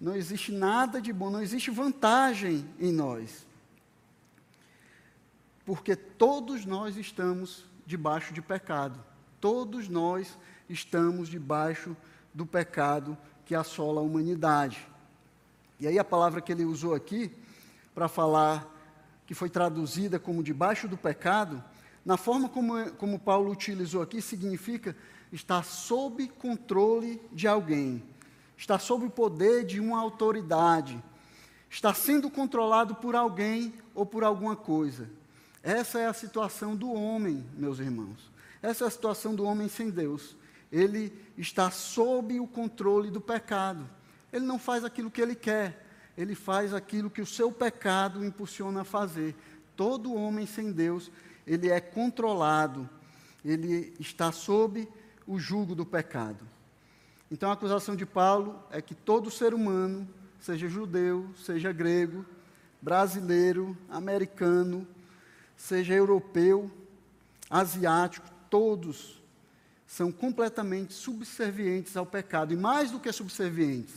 não 0.00 0.14
existe 0.14 0.52
nada 0.52 1.00
de 1.00 1.12
bom, 1.12 1.28
não 1.30 1.42
existe 1.42 1.70
vantagem 1.70 2.68
em 2.78 2.92
nós. 2.92 3.46
porque 5.64 5.94
todos 5.94 6.66
nós 6.66 6.96
estamos 6.96 7.64
debaixo 7.86 8.34
de 8.34 8.42
pecado. 8.42 9.11
Todos 9.42 9.88
nós 9.88 10.38
estamos 10.68 11.28
debaixo 11.28 11.96
do 12.32 12.46
pecado 12.46 13.18
que 13.44 13.56
assola 13.56 14.00
a 14.00 14.04
humanidade. 14.04 14.86
E 15.80 15.86
aí 15.88 15.98
a 15.98 16.04
palavra 16.04 16.40
que 16.40 16.52
ele 16.52 16.64
usou 16.64 16.94
aqui 16.94 17.28
para 17.92 18.06
falar 18.06 18.64
que 19.26 19.34
foi 19.34 19.50
traduzida 19.50 20.16
como 20.20 20.44
debaixo 20.44 20.86
do 20.86 20.96
pecado, 20.96 21.60
na 22.04 22.16
forma 22.16 22.48
como, 22.48 22.92
como 22.92 23.18
Paulo 23.18 23.50
utilizou 23.50 24.00
aqui, 24.00 24.22
significa 24.22 24.94
estar 25.32 25.64
sob 25.64 26.28
controle 26.28 27.20
de 27.32 27.48
alguém, 27.48 28.00
estar 28.56 28.78
sob 28.78 29.06
o 29.06 29.10
poder 29.10 29.66
de 29.66 29.80
uma 29.80 30.00
autoridade, 30.00 31.02
está 31.68 31.92
sendo 31.92 32.30
controlado 32.30 32.94
por 32.94 33.16
alguém 33.16 33.74
ou 33.92 34.06
por 34.06 34.22
alguma 34.22 34.54
coisa. 34.54 35.10
Essa 35.64 35.98
é 35.98 36.06
a 36.06 36.12
situação 36.12 36.76
do 36.76 36.92
homem, 36.92 37.44
meus 37.56 37.80
irmãos. 37.80 38.31
Essa 38.62 38.84
é 38.84 38.86
a 38.86 38.90
situação 38.90 39.34
do 39.34 39.44
homem 39.44 39.68
sem 39.68 39.90
Deus. 39.90 40.36
Ele 40.70 41.12
está 41.36 41.70
sob 41.70 42.38
o 42.38 42.46
controle 42.46 43.10
do 43.10 43.20
pecado. 43.20 43.88
Ele 44.32 44.46
não 44.46 44.58
faz 44.58 44.84
aquilo 44.84 45.10
que 45.10 45.20
ele 45.20 45.34
quer, 45.34 45.84
ele 46.16 46.34
faz 46.34 46.72
aquilo 46.72 47.10
que 47.10 47.20
o 47.20 47.26
seu 47.26 47.52
pecado 47.52 48.20
o 48.20 48.24
impulsiona 48.24 48.82
a 48.82 48.84
fazer. 48.84 49.34
Todo 49.76 50.14
homem 50.14 50.46
sem 50.46 50.72
Deus, 50.72 51.10
ele 51.46 51.68
é 51.68 51.80
controlado, 51.80 52.88
ele 53.44 53.92
está 53.98 54.30
sob 54.32 54.88
o 55.26 55.38
jugo 55.38 55.74
do 55.74 55.84
pecado. 55.84 56.46
Então 57.30 57.50
a 57.50 57.54
acusação 57.54 57.96
de 57.96 58.06
Paulo 58.06 58.62
é 58.70 58.80
que 58.80 58.94
todo 58.94 59.30
ser 59.30 59.52
humano, 59.52 60.08
seja 60.38 60.68
judeu, 60.68 61.28
seja 61.36 61.72
grego, 61.72 62.24
brasileiro, 62.80 63.76
americano, 63.88 64.86
seja 65.56 65.94
europeu, 65.94 66.70
asiático, 67.48 68.31
todos 68.52 69.18
são 69.86 70.12
completamente 70.12 70.92
subservientes 70.92 71.96
ao 71.96 72.04
pecado. 72.04 72.52
E 72.52 72.56
mais 72.56 72.90
do 72.90 73.00
que 73.00 73.10
subservientes, 73.10 73.94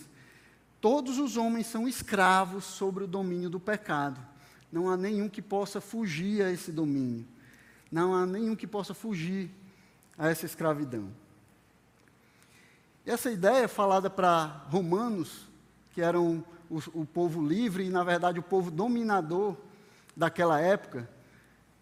todos 0.79 1.19
os 1.19 1.35
homens 1.35 1.67
são 1.67 1.89
escravos 1.89 2.63
sobre 2.63 3.03
o 3.03 3.07
domínio 3.07 3.49
do 3.49 3.59
pecado. 3.59 4.17
Não 4.71 4.89
há 4.89 4.95
nenhum 4.95 5.27
que 5.27 5.41
possa 5.41 5.81
fugir 5.81 6.41
a 6.41 6.49
esse 6.49 6.71
domínio. 6.71 7.25
Não 7.91 8.15
há 8.15 8.25
nenhum 8.25 8.55
que 8.55 8.65
possa 8.65 8.93
fugir 8.93 9.51
a 10.17 10.29
essa 10.29 10.45
escravidão. 10.45 11.09
Essa 13.05 13.29
ideia 13.29 13.65
é 13.65 13.67
falada 13.67 14.09
para 14.09 14.45
romanos, 14.69 15.49
que 15.93 16.01
eram 16.01 16.45
o, 16.69 16.77
o 17.01 17.05
povo 17.05 17.45
livre 17.45 17.83
e, 17.83 17.89
na 17.89 18.05
verdade, 18.05 18.39
o 18.39 18.43
povo 18.43 18.71
dominador 18.71 19.57
daquela 20.15 20.61
época, 20.61 21.09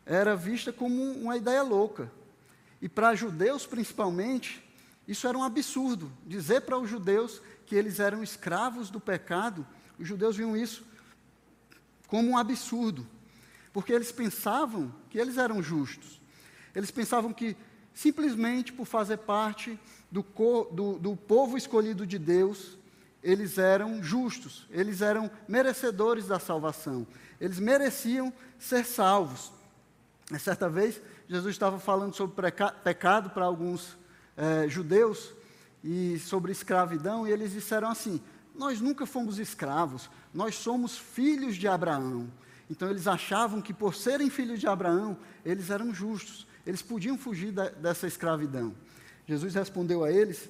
era 0.07 0.35
vista 0.35 0.73
como 0.73 1.03
uma 1.13 1.37
ideia 1.37 1.61
louca. 1.61 2.11
E 2.83 2.89
para 2.89 3.15
judeus, 3.15 3.65
principalmente, 3.65 4.61
isso 5.07 5.25
era 5.25 5.37
um 5.37 5.43
absurdo. 5.43 6.11
Dizer 6.27 6.63
para 6.63 6.77
os 6.77 6.89
judeus 6.89 7.41
que 7.65 7.75
eles 7.75 7.97
eram 7.97 8.21
escravos 8.21 8.89
do 8.89 8.99
pecado, 8.99 9.65
os 9.97 10.05
judeus 10.05 10.35
viam 10.35 10.57
isso 10.57 10.85
como 12.07 12.31
um 12.31 12.37
absurdo. 12.37 13.07
Porque 13.71 13.93
eles 13.93 14.11
pensavam 14.11 14.93
que 15.09 15.17
eles 15.17 15.37
eram 15.37 15.63
justos. 15.63 16.19
Eles 16.75 16.91
pensavam 16.91 17.31
que, 17.31 17.55
simplesmente 17.93 18.73
por 18.73 18.85
fazer 18.85 19.19
parte 19.19 19.79
do, 20.11 20.21
do, 20.73 20.99
do 20.99 21.15
povo 21.15 21.55
escolhido 21.55 22.05
de 22.05 22.19
Deus, 22.19 22.77
eles 23.23 23.57
eram 23.57 24.03
justos, 24.03 24.67
eles 24.69 24.99
eram 24.99 25.31
merecedores 25.47 26.27
da 26.27 26.37
salvação, 26.37 27.07
eles 27.39 27.59
mereciam 27.59 28.33
ser 28.59 28.85
salvos. 28.85 29.53
Certa 30.37 30.67
vez, 30.67 30.99
Jesus 31.33 31.55
estava 31.55 31.79
falando 31.79 32.13
sobre 32.13 32.51
pecado 32.83 33.31
para 33.31 33.43
alguns 33.43 33.97
é, 34.37 34.69
judeus 34.69 35.33
e 35.83 36.19
sobre 36.19 36.51
escravidão, 36.51 37.27
e 37.27 37.31
eles 37.31 37.53
disseram 37.53 37.89
assim: 37.89 38.21
Nós 38.53 38.79
nunca 38.79 39.07
fomos 39.07 39.39
escravos, 39.39 40.11
nós 40.31 40.53
somos 40.53 40.95
filhos 40.95 41.55
de 41.55 41.67
Abraão. 41.67 42.29
Então 42.69 42.87
eles 42.87 43.07
achavam 43.07 43.63
que 43.63 43.73
por 43.73 43.95
serem 43.95 44.29
filhos 44.29 44.59
de 44.59 44.67
Abraão, 44.67 45.17
eles 45.43 45.71
eram 45.71 45.91
justos, 45.91 46.45
eles 46.67 46.83
podiam 46.83 47.17
fugir 47.17 47.51
da, 47.51 47.69
dessa 47.69 48.05
escravidão. 48.05 48.71
Jesus 49.27 49.55
respondeu 49.55 50.03
a 50.03 50.11
eles, 50.11 50.47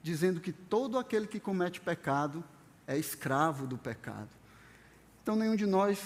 dizendo 0.00 0.38
que 0.38 0.52
todo 0.52 0.96
aquele 0.96 1.26
que 1.26 1.40
comete 1.40 1.80
pecado 1.80 2.44
é 2.86 2.96
escravo 2.96 3.66
do 3.66 3.76
pecado. 3.76 4.30
Então 5.24 5.34
nenhum 5.34 5.56
de 5.56 5.66
nós 5.66 5.98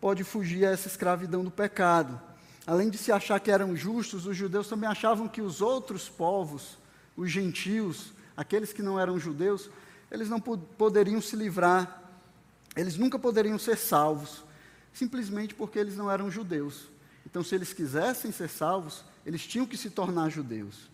pode 0.00 0.24
fugir 0.24 0.66
a 0.66 0.72
essa 0.72 0.88
escravidão 0.88 1.44
do 1.44 1.50
pecado. 1.52 2.20
Além 2.66 2.90
de 2.90 2.98
se 2.98 3.12
achar 3.12 3.38
que 3.38 3.50
eram 3.50 3.76
justos, 3.76 4.26
os 4.26 4.36
judeus 4.36 4.68
também 4.68 4.88
achavam 4.88 5.28
que 5.28 5.40
os 5.40 5.60
outros 5.60 6.08
povos, 6.08 6.76
os 7.16 7.30
gentios, 7.30 8.12
aqueles 8.36 8.72
que 8.72 8.82
não 8.82 8.98
eram 8.98 9.18
judeus, 9.18 9.70
eles 10.10 10.28
não 10.28 10.40
poderiam 10.40 11.20
se 11.20 11.36
livrar, 11.36 12.02
eles 12.74 12.96
nunca 12.96 13.18
poderiam 13.18 13.58
ser 13.58 13.76
salvos, 13.76 14.44
simplesmente 14.92 15.54
porque 15.54 15.78
eles 15.78 15.96
não 15.96 16.10
eram 16.10 16.30
judeus. 16.30 16.88
Então, 17.24 17.42
se 17.42 17.54
eles 17.54 17.72
quisessem 17.72 18.32
ser 18.32 18.48
salvos, 18.48 19.04
eles 19.24 19.46
tinham 19.46 19.66
que 19.66 19.76
se 19.76 19.90
tornar 19.90 20.30
judeus. 20.30 20.90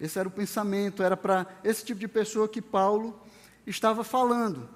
Esse 0.00 0.18
era 0.18 0.28
o 0.28 0.32
pensamento, 0.32 1.02
era 1.02 1.16
para 1.16 1.46
esse 1.62 1.84
tipo 1.84 2.00
de 2.00 2.08
pessoa 2.08 2.48
que 2.48 2.60
Paulo 2.60 3.18
estava 3.66 4.02
falando. 4.02 4.68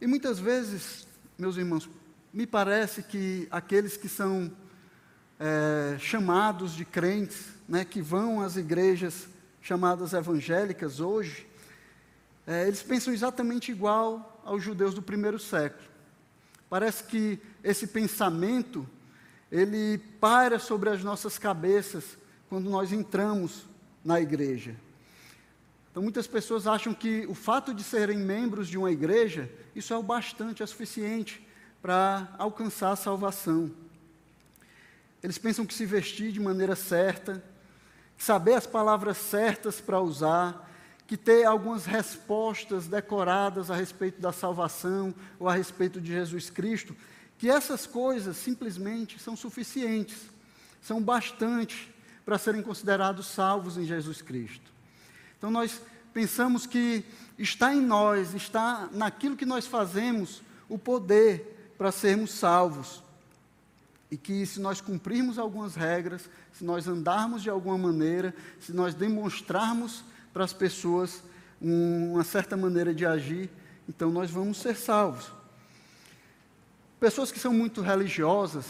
E 0.00 0.06
muitas 0.06 0.38
vezes 0.38 1.06
meus 1.36 1.56
irmãos, 1.56 1.88
me 2.34 2.48
parece 2.48 3.00
que 3.00 3.46
aqueles 3.48 3.96
que 3.96 4.08
são 4.08 4.50
é, 5.38 5.96
chamados 6.00 6.74
de 6.74 6.84
crentes, 6.84 7.46
né, 7.68 7.84
que 7.84 8.02
vão 8.02 8.40
às 8.40 8.56
igrejas 8.56 9.28
chamadas 9.62 10.12
evangélicas 10.12 10.98
hoje, 10.98 11.46
é, 12.44 12.66
eles 12.66 12.82
pensam 12.82 13.14
exatamente 13.14 13.70
igual 13.70 14.42
aos 14.44 14.64
judeus 14.64 14.94
do 14.94 15.00
primeiro 15.00 15.38
século. 15.38 15.88
Parece 16.68 17.04
que 17.04 17.38
esse 17.62 17.86
pensamento 17.86 18.84
ele 19.50 19.98
paira 20.20 20.58
sobre 20.58 20.90
as 20.90 21.04
nossas 21.04 21.38
cabeças 21.38 22.18
quando 22.48 22.68
nós 22.68 22.92
entramos 22.92 23.64
na 24.04 24.20
igreja. 24.20 24.74
Então, 25.88 26.02
muitas 26.02 26.26
pessoas 26.26 26.66
acham 26.66 26.92
que 26.92 27.24
o 27.28 27.34
fato 27.34 27.72
de 27.72 27.84
serem 27.84 28.18
membros 28.18 28.66
de 28.66 28.76
uma 28.76 28.90
igreja, 28.90 29.48
isso 29.72 29.94
é 29.94 29.96
o 29.96 30.02
bastante, 30.02 30.64
é 30.64 30.66
suficiente 30.66 31.43
para 31.84 32.34
alcançar 32.38 32.92
a 32.92 32.96
salvação. 32.96 33.70
Eles 35.22 35.36
pensam 35.36 35.66
que 35.66 35.74
se 35.74 35.84
vestir 35.84 36.32
de 36.32 36.40
maneira 36.40 36.74
certa, 36.74 37.44
saber 38.16 38.54
as 38.54 38.66
palavras 38.66 39.18
certas 39.18 39.82
para 39.82 40.00
usar, 40.00 40.72
que 41.06 41.14
ter 41.14 41.44
algumas 41.44 41.84
respostas 41.84 42.86
decoradas 42.86 43.70
a 43.70 43.76
respeito 43.76 44.18
da 44.18 44.32
salvação 44.32 45.14
ou 45.38 45.46
a 45.46 45.52
respeito 45.52 46.00
de 46.00 46.10
Jesus 46.10 46.48
Cristo, 46.48 46.96
que 47.36 47.50
essas 47.50 47.86
coisas 47.86 48.38
simplesmente 48.38 49.18
são 49.18 49.36
suficientes, 49.36 50.22
são 50.80 51.02
bastante 51.02 51.94
para 52.24 52.38
serem 52.38 52.62
considerados 52.62 53.26
salvos 53.26 53.76
em 53.76 53.84
Jesus 53.84 54.22
Cristo. 54.22 54.72
Então 55.36 55.50
nós 55.50 55.82
pensamos 56.14 56.64
que 56.64 57.04
está 57.38 57.74
em 57.74 57.82
nós, 57.82 58.32
está 58.32 58.88
naquilo 58.90 59.36
que 59.36 59.44
nós 59.44 59.66
fazemos, 59.66 60.40
o 60.66 60.78
poder 60.78 61.53
para 61.76 61.92
sermos 61.92 62.30
salvos. 62.32 63.02
E 64.10 64.16
que 64.16 64.44
se 64.46 64.60
nós 64.60 64.80
cumprirmos 64.80 65.38
algumas 65.38 65.74
regras, 65.74 66.28
se 66.52 66.64
nós 66.64 66.86
andarmos 66.86 67.42
de 67.42 67.50
alguma 67.50 67.76
maneira, 67.78 68.34
se 68.60 68.72
nós 68.72 68.94
demonstrarmos 68.94 70.04
para 70.32 70.44
as 70.44 70.52
pessoas 70.52 71.22
uma 71.60 72.24
certa 72.24 72.56
maneira 72.56 72.94
de 72.94 73.06
agir, 73.06 73.50
então 73.88 74.10
nós 74.10 74.30
vamos 74.30 74.58
ser 74.58 74.76
salvos. 74.76 75.32
Pessoas 77.00 77.32
que 77.32 77.38
são 77.38 77.52
muito 77.52 77.80
religiosas, 77.80 78.64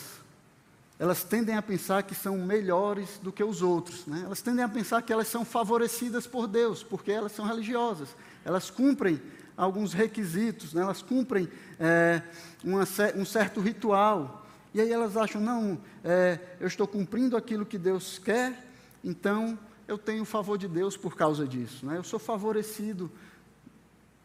elas 0.99 1.25
tendem 1.25 1.57
a 1.57 1.63
pensar 1.63 2.03
que 2.03 2.15
são 2.15 2.39
melhores 2.39 3.19
do 3.23 3.33
que 3.33 3.43
os 3.43 3.63
outros. 3.63 4.07
Né? 4.07 4.23
Elas 4.25 4.41
tendem 4.41 4.65
a 4.65 4.69
pensar 4.69 5.03
que 5.03 5.13
elas 5.13 5.29
são 5.29 5.45
favorecidas 5.45 6.27
por 6.27 6.47
Deus, 6.47 6.83
porque 6.83 7.11
elas 7.11 7.33
são 7.33 7.45
religiosas. 7.45 8.09
Elas 8.45 8.71
cumprem 8.71 9.21
alguns 9.57 9.93
requisitos, 9.93 10.75
né? 10.75 10.83
elas 10.83 11.03
cumprem 11.03 11.49
é, 11.79 12.23
uma, 12.63 12.85
um 13.17 13.25
certo 13.25 13.61
ritual. 13.61 14.47
E 14.73 14.81
aí 14.81 14.93
elas 14.93 15.17
acham, 15.17 15.41
não, 15.41 15.79
é, 16.03 16.39
eu 16.59 16.67
estou 16.67 16.87
cumprindo 16.87 17.37
aquilo 17.37 17.65
que 17.65 17.79
Deus 17.79 18.19
quer, 18.19 18.67
então 19.03 19.59
eu 19.87 19.97
tenho 19.97 20.23
o 20.23 20.27
favor 20.27 20.59
de 20.59 20.67
Deus 20.67 20.97
por 20.97 21.17
causa 21.17 21.47
disso. 21.47 21.87
Né? 21.87 21.97
Eu 21.97 22.05
sou 22.05 22.19
favorecido 22.19 23.11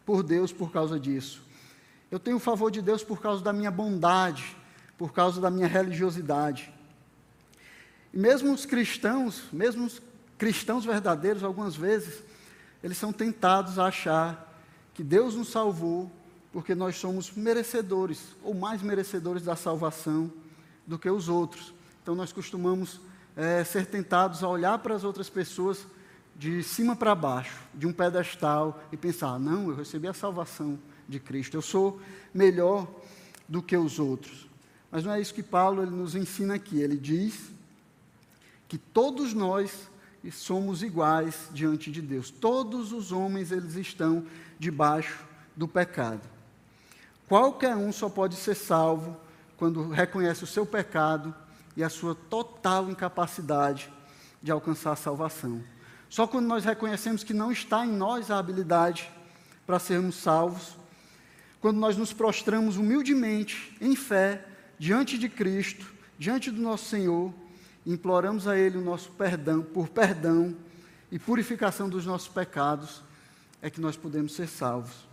por 0.06 0.24
Deus 0.24 0.52
por 0.52 0.72
causa 0.72 1.00
disso. 1.00 1.42
Eu 2.10 2.18
tenho 2.18 2.38
o 2.38 2.40
favor 2.40 2.72
de 2.72 2.82
Deus 2.82 3.04
por 3.04 3.22
causa 3.22 3.44
da 3.44 3.54
minha 3.54 3.70
bondade 3.70 4.58
por 5.00 5.14
causa 5.14 5.40
da 5.40 5.50
minha 5.50 5.66
religiosidade. 5.66 6.70
E 8.14 8.20
mesmo 8.20 8.52
os 8.52 8.66
cristãos, 8.66 9.46
mesmo 9.52 9.86
os 9.86 10.02
cristãos 10.38 10.84
verdadeiros, 10.84 11.42
algumas 11.42 11.74
vezes, 11.74 12.22
eles 12.84 12.98
são 12.98 13.14
tentados 13.14 13.80
a 13.80 13.86
achar 13.86 14.49
que 15.00 15.04
Deus 15.06 15.34
nos 15.34 15.48
salvou 15.48 16.12
porque 16.52 16.76
nós 16.76 16.98
somos 16.98 17.32
merecedores, 17.32 18.36
ou 18.44 18.54
mais 18.54 18.82
merecedores 18.82 19.44
da 19.44 19.56
salvação 19.56 20.30
do 20.86 21.00
que 21.00 21.10
os 21.10 21.30
outros. 21.30 21.74
Então 22.04 22.14
nós 22.16 22.34
costumamos 22.34 23.00
é, 23.34 23.64
ser 23.64 23.86
tentados 23.86 24.44
a 24.44 24.50
olhar 24.50 24.78
para 24.80 24.94
as 24.94 25.06
outras 25.06 25.30
pessoas 25.30 25.88
de 26.36 26.62
cima 26.64 26.98
para 26.98 27.16
baixo, 27.16 27.62
de 27.74 27.88
um 27.88 27.94
pedestal, 27.94 28.84
e 28.92 28.98
pensar: 28.98 29.40
não, 29.40 29.70
eu 29.70 29.76
recebi 29.78 30.06
a 30.06 30.14
salvação 30.14 30.78
de 31.08 31.18
Cristo, 31.18 31.56
eu 31.56 31.62
sou 31.62 32.02
melhor 32.34 32.86
do 33.48 33.64
que 33.64 33.78
os 33.78 34.00
outros. 34.00 34.50
Mas 34.92 35.06
não 35.06 35.14
é 35.14 35.22
isso 35.22 35.34
que 35.34 35.42
Paulo 35.42 35.82
ele 35.82 35.92
nos 35.92 36.14
ensina 36.14 36.56
aqui. 36.56 36.82
Ele 36.82 36.98
diz 36.98 37.52
que 38.68 38.78
todos 38.78 39.34
nós 39.34 39.90
somos 40.32 40.84
iguais 40.84 41.50
diante 41.52 41.92
de 41.92 42.02
Deus. 42.02 42.30
Todos 42.30 42.92
os 42.92 43.12
homens 43.12 43.52
eles 43.52 43.76
estão 43.76 44.26
debaixo 44.60 45.24
do 45.56 45.68
pecado. 45.68 46.22
Qualquer 47.28 47.76
um 47.76 47.92
só 47.92 48.10
pode 48.10 48.36
ser 48.36 48.56
salvo 48.56 49.16
quando 49.56 49.90
reconhece 49.90 50.44
o 50.44 50.48
seu 50.48 50.66
pecado 50.66 51.34
e 51.76 51.84
a 51.84 51.90
sua 51.90 52.16
total 52.16 52.90
incapacidade 52.90 53.92
de 54.42 54.52
alcançar 54.52 54.94
a 54.94 54.96
salvação. 54.96 55.64
Só 56.10 56.26
quando 56.26 56.48
nós 56.48 56.66
reconhecemos 56.66 57.24
que 57.24 57.34
não 57.34 57.52
está 57.52 57.86
em 57.86 57.92
nós 57.92 58.32
a 58.32 58.40
habilidade 58.40 59.10
para 59.66 59.80
sermos 59.80 60.16
salvos, 60.16 60.76
quando 61.62 61.78
nós 61.78 61.96
nos 61.96 62.12
prostramos 62.12 62.78
humildemente, 62.78 63.78
em 63.80 63.96
fé, 63.96 64.46
diante 64.80 65.18
de 65.18 65.30
Cristo, 65.30 65.86
diante 66.18 66.50
do 66.50 66.62
nosso 66.62 66.86
Senhor, 66.86 67.34
imploramos 67.86 68.48
a 68.48 68.58
Ele 68.58 68.78
o 68.78 68.84
nosso 68.84 69.12
perdão, 69.12 69.62
por 69.62 69.90
perdão 69.90 70.56
e 71.12 71.18
purificação 71.18 71.90
dos 71.90 72.06
nossos 72.06 72.28
pecados, 72.28 73.02
é 73.62 73.70
que 73.70 73.82
nós 73.82 73.98
podemos 73.98 74.34
ser 74.34 74.48
salvos. 74.48 75.08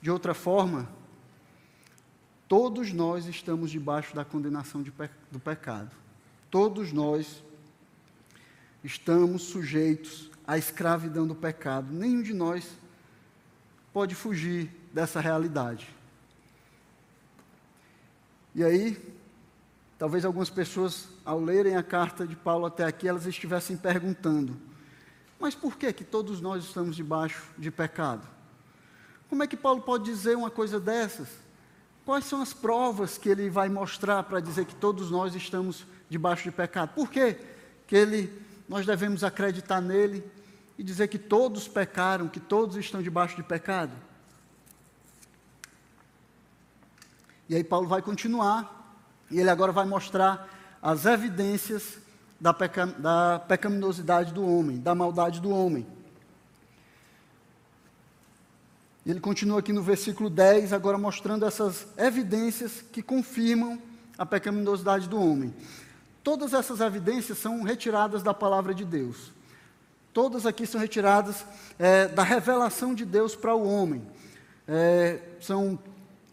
De 0.00 0.10
outra 0.10 0.34
forma, 0.34 0.88
todos 2.48 2.92
nós 2.92 3.26
estamos 3.26 3.70
debaixo 3.70 4.14
da 4.14 4.24
condenação 4.24 4.82
de 4.82 4.92
do 5.30 5.40
pecado. 5.40 5.90
Todos 6.50 6.92
nós 6.92 7.42
estamos 8.82 9.42
sujeitos 9.44 10.30
à 10.46 10.58
escravidão 10.58 11.26
do 11.26 11.34
pecado. 11.34 11.92
Nenhum 11.92 12.22
de 12.22 12.34
nós 12.34 12.68
pode 13.92 14.14
fugir 14.14 14.70
dessa 14.92 15.20
realidade. 15.20 15.88
E 18.54 18.62
aí, 18.62 18.96
talvez 19.98 20.24
algumas 20.24 20.50
pessoas, 20.50 21.08
ao 21.24 21.40
lerem 21.40 21.76
a 21.76 21.82
carta 21.82 22.26
de 22.26 22.36
Paulo 22.36 22.66
até 22.66 22.84
aqui, 22.84 23.08
elas 23.08 23.26
estivessem 23.26 23.76
perguntando: 23.76 24.56
mas 25.40 25.54
por 25.54 25.76
que 25.76 25.92
que 25.92 26.04
todos 26.04 26.40
nós 26.40 26.64
estamos 26.64 26.94
debaixo 26.96 27.42
de 27.56 27.70
pecado? 27.70 28.26
Como 29.28 29.42
é 29.42 29.46
que 29.46 29.56
Paulo 29.56 29.82
pode 29.82 30.04
dizer 30.04 30.36
uma 30.36 30.50
coisa 30.50 30.78
dessas? 30.78 31.28
Quais 32.04 32.26
são 32.26 32.42
as 32.42 32.52
provas 32.52 33.16
que 33.16 33.28
ele 33.28 33.48
vai 33.48 33.68
mostrar 33.68 34.22
para 34.24 34.38
dizer 34.38 34.66
que 34.66 34.74
todos 34.74 35.10
nós 35.10 35.34
estamos 35.34 35.86
debaixo 36.08 36.44
de 36.44 36.50
pecado? 36.50 36.90
Por 36.94 37.10
que 37.10 37.38
que 37.86 37.96
ele, 37.96 38.42
nós 38.68 38.84
devemos 38.84 39.24
acreditar 39.24 39.80
nele 39.80 40.22
e 40.78 40.82
dizer 40.82 41.08
que 41.08 41.18
todos 41.18 41.66
pecaram, 41.66 42.28
que 42.28 42.40
todos 42.40 42.76
estão 42.76 43.02
debaixo 43.02 43.36
de 43.36 43.42
pecado? 43.42 43.92
E 47.48 47.54
aí 47.54 47.64
Paulo 47.64 47.88
vai 47.88 48.00
continuar, 48.00 48.98
e 49.30 49.40
ele 49.40 49.50
agora 49.50 49.72
vai 49.72 49.84
mostrar 49.84 50.48
as 50.84 51.06
evidências 51.06 51.96
da, 52.38 52.52
peca, 52.52 52.84
da 52.84 53.38
pecaminosidade 53.48 54.34
do 54.34 54.46
homem, 54.46 54.78
da 54.78 54.94
maldade 54.94 55.40
do 55.40 55.48
homem. 55.48 55.86
Ele 59.06 59.18
continua 59.18 59.60
aqui 59.60 59.72
no 59.72 59.82
versículo 59.82 60.28
10, 60.28 60.74
agora 60.74 60.98
mostrando 60.98 61.46
essas 61.46 61.86
evidências 61.96 62.84
que 62.92 63.02
confirmam 63.02 63.80
a 64.18 64.26
pecaminosidade 64.26 65.08
do 65.08 65.18
homem. 65.18 65.54
Todas 66.22 66.52
essas 66.52 66.80
evidências 66.80 67.38
são 67.38 67.62
retiradas 67.62 68.22
da 68.22 68.34
palavra 68.34 68.74
de 68.74 68.84
Deus. 68.84 69.32
Todas 70.12 70.44
aqui 70.44 70.66
são 70.66 70.78
retiradas 70.78 71.46
é, 71.78 72.08
da 72.08 72.22
revelação 72.22 72.94
de 72.94 73.06
Deus 73.06 73.34
para 73.34 73.54
o 73.54 73.66
homem. 73.66 74.06
É, 74.68 75.18
são 75.40 75.78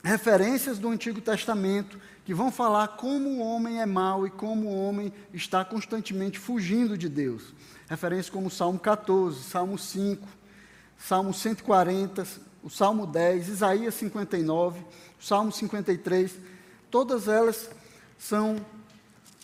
referências 0.03 0.77
do 0.77 0.89
Antigo 0.89 1.21
Testamento 1.21 1.97
que 2.31 2.35
vão 2.35 2.49
falar 2.49 2.87
como 2.87 3.27
o 3.27 3.39
homem 3.39 3.81
é 3.81 3.85
mau 3.85 4.25
e 4.25 4.29
como 4.29 4.67
o 4.67 4.87
homem 4.87 5.11
está 5.33 5.65
constantemente 5.65 6.39
fugindo 6.39 6.97
de 6.97 7.09
Deus. 7.09 7.53
Referências 7.89 8.29
como 8.29 8.49
Salmo 8.49 8.79
14, 8.79 9.43
Salmo 9.43 9.77
5, 9.77 10.25
Salmo 10.97 11.33
140, 11.33 12.25
o 12.63 12.69
Salmo 12.69 13.05
10, 13.05 13.49
Isaías 13.49 13.95
59, 13.95 14.79
o 15.19 15.21
Salmo 15.21 15.51
53, 15.51 16.33
todas 16.89 17.27
elas 17.27 17.69
são 18.17 18.65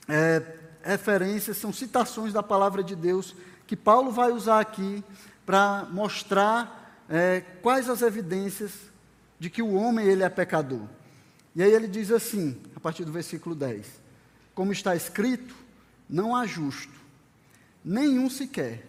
é, 0.08 0.42
referências, 0.82 1.58
são 1.58 1.74
citações 1.74 2.32
da 2.32 2.42
palavra 2.42 2.82
de 2.82 2.96
Deus 2.96 3.36
que 3.68 3.76
Paulo 3.76 4.12
vai 4.12 4.32
usar 4.32 4.62
aqui 4.62 5.04
para 5.46 5.86
mostrar 5.92 7.04
é, 7.10 7.42
quais 7.62 7.90
as 7.90 8.02
evidências 8.02 8.72
de 9.38 9.50
que 9.50 9.62
o 9.62 9.74
homem 9.74 10.08
ele 10.08 10.24
é 10.24 10.30
pecador. 10.30 10.88
E 11.54 11.62
aí 11.62 11.74
ele 11.74 11.90
diz 11.90 12.12
assim, 12.12 12.56
a 12.78 12.80
partir 12.80 13.04
do 13.04 13.12
versículo 13.12 13.56
10: 13.56 13.88
Como 14.54 14.72
está 14.72 14.96
escrito, 14.96 15.56
não 16.08 16.36
há 16.36 16.46
justo, 16.46 16.94
nenhum 17.84 18.30
sequer. 18.30 18.86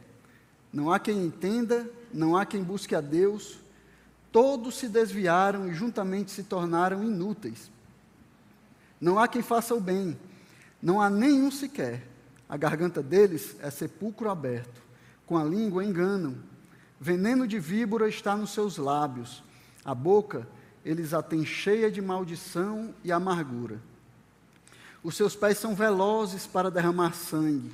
Não 0.71 0.93
há 0.93 0.99
quem 0.99 1.25
entenda, 1.25 1.91
não 2.13 2.37
há 2.37 2.45
quem 2.45 2.63
busque 2.63 2.95
a 2.95 3.01
Deus. 3.01 3.59
Todos 4.31 4.77
se 4.77 4.91
desviaram 4.91 5.67
e 5.67 5.73
juntamente 5.73 6.31
se 6.31 6.43
tornaram 6.43 7.03
inúteis. 7.03 7.71
Não 9.01 9.19
há 9.19 9.27
quem 9.27 9.41
faça 9.41 9.75
o 9.75 9.81
bem, 9.81 10.19
não 10.83 11.01
há 11.01 11.09
nenhum 11.09 11.51
sequer. 11.51 12.07
A 12.47 12.59
garganta 12.59 13.03
deles 13.03 13.57
é 13.61 13.71
sepulcro 13.71 14.29
aberto, 14.29 14.83
com 15.25 15.39
a 15.39 15.45
língua 15.45 15.83
enganam. 15.83 16.37
Veneno 17.01 17.47
de 17.47 17.59
víbora 17.59 18.07
está 18.07 18.37
nos 18.37 18.51
seus 18.51 18.77
lábios 18.77 19.43
a 19.83 19.95
boca 19.95 20.47
eles 20.89 21.13
a 21.13 21.23
têm 21.23 21.45
cheia 21.45 21.91
de 21.91 22.01
maldição 22.01 22.95
e 23.05 23.13
amargura. 23.13 23.79
Os 25.03 25.17
seus 25.17 25.37
pés 25.37 25.59
são 25.59 25.75
velozes 25.75 26.47
para 26.47 26.71
derramar 26.71 27.13
sangue. 27.13 27.71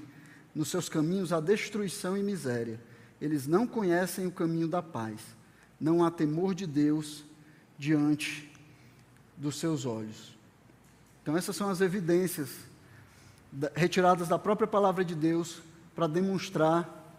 Nos 0.53 0.69
seus 0.69 0.89
caminhos 0.89 1.33
há 1.33 1.39
destruição 1.39 2.17
e 2.17 2.25
miséria. 2.25 2.81
Eles 3.21 3.47
não 3.47 3.69
conhecem 3.69 4.27
o 4.27 4.33
caminho 4.33 4.67
da 4.67 4.83
paz. 4.83 5.21
Não 5.81 6.05
há 6.05 6.11
temor 6.11 6.57
de 6.57 6.67
Deus 6.67 7.25
diante 7.79 8.51
dos 9.37 9.61
seus 9.61 9.87
olhos. 9.87 10.37
Então, 11.23 11.37
essas 11.37 11.55
são 11.55 11.71
as 11.71 11.81
evidências 11.81 12.51
retiradas 13.77 14.27
da 14.27 14.41
própria 14.41 14.67
palavra 14.67 15.05
de 15.05 15.15
Deus 15.15 15.63
para 15.95 16.09
demonstrar 16.09 17.17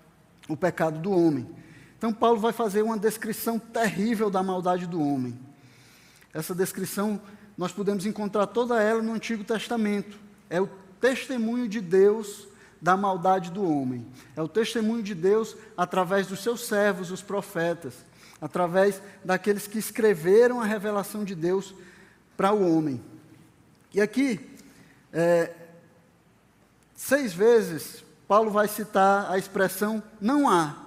o 0.50 0.58
pecado 0.58 1.00
do 1.00 1.12
homem. 1.12 1.50
Então, 1.98 2.12
Paulo 2.12 2.42
vai 2.42 2.52
fazer 2.52 2.82
uma 2.82 3.00
descrição 3.00 3.58
terrível 3.58 4.30
da 4.30 4.44
maldade 4.44 4.86
do 4.86 5.02
homem. 5.02 5.55
Essa 6.36 6.54
descrição, 6.54 7.22
nós 7.58 7.72
podemos 7.72 8.06
encontrar 8.06 8.46
toda 8.48 8.84
ela 8.84 9.02
no 9.02 9.14
Antigo 9.14 9.42
Testamento. 9.46 10.20
É 10.50 10.60
o 10.60 10.70
testemunho 11.00 11.66
de 11.66 11.80
Deus 11.80 12.46
da 12.82 12.98
maldade 12.98 13.50
do 13.50 13.64
homem. 13.64 14.06
É 14.36 14.42
o 14.42 14.48
testemunho 14.50 15.02
de 15.02 15.16
Deus 15.16 15.56
através 15.78 16.28
dos 16.28 16.44
seus 16.44 16.68
servos, 16.68 17.10
os 17.10 17.22
profetas, 17.22 17.94
através 18.42 19.02
daqueles 19.24 19.66
que 19.66 19.80
escreveram 19.80 20.60
a 20.60 20.66
revelação 20.66 21.24
de 21.24 21.34
Deus 21.34 21.74
para 22.36 22.52
o 22.52 22.70
homem. 22.70 23.02
E 23.94 24.02
aqui, 24.02 24.42
é, 25.14 25.54
seis 26.94 27.34
vezes, 27.34 28.04
Paulo 28.28 28.52
vai 28.52 28.68
citar 28.68 29.32
a 29.32 29.38
expressão 29.38 30.04
não 30.20 30.50
há 30.50 30.84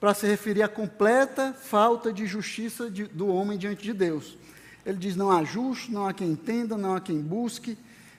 para 0.00 0.12
se 0.12 0.26
referir 0.26 0.64
à 0.64 0.68
completa 0.68 1.52
falta 1.52 2.12
de 2.12 2.26
justiça 2.26 2.90
de, 2.90 3.04
do 3.04 3.28
homem 3.28 3.56
diante 3.56 3.84
de 3.84 3.92
Deus. 3.92 4.36
Ele 4.84 4.98
diz: 4.98 5.16
não 5.16 5.30
há 5.30 5.44
justo, 5.44 5.92
não 5.92 6.06
há 6.06 6.12
quem 6.12 6.30
entenda, 6.30 6.76
não 6.76 6.94
há 6.94 7.00
quem 7.00 7.20
busque, 7.20 7.76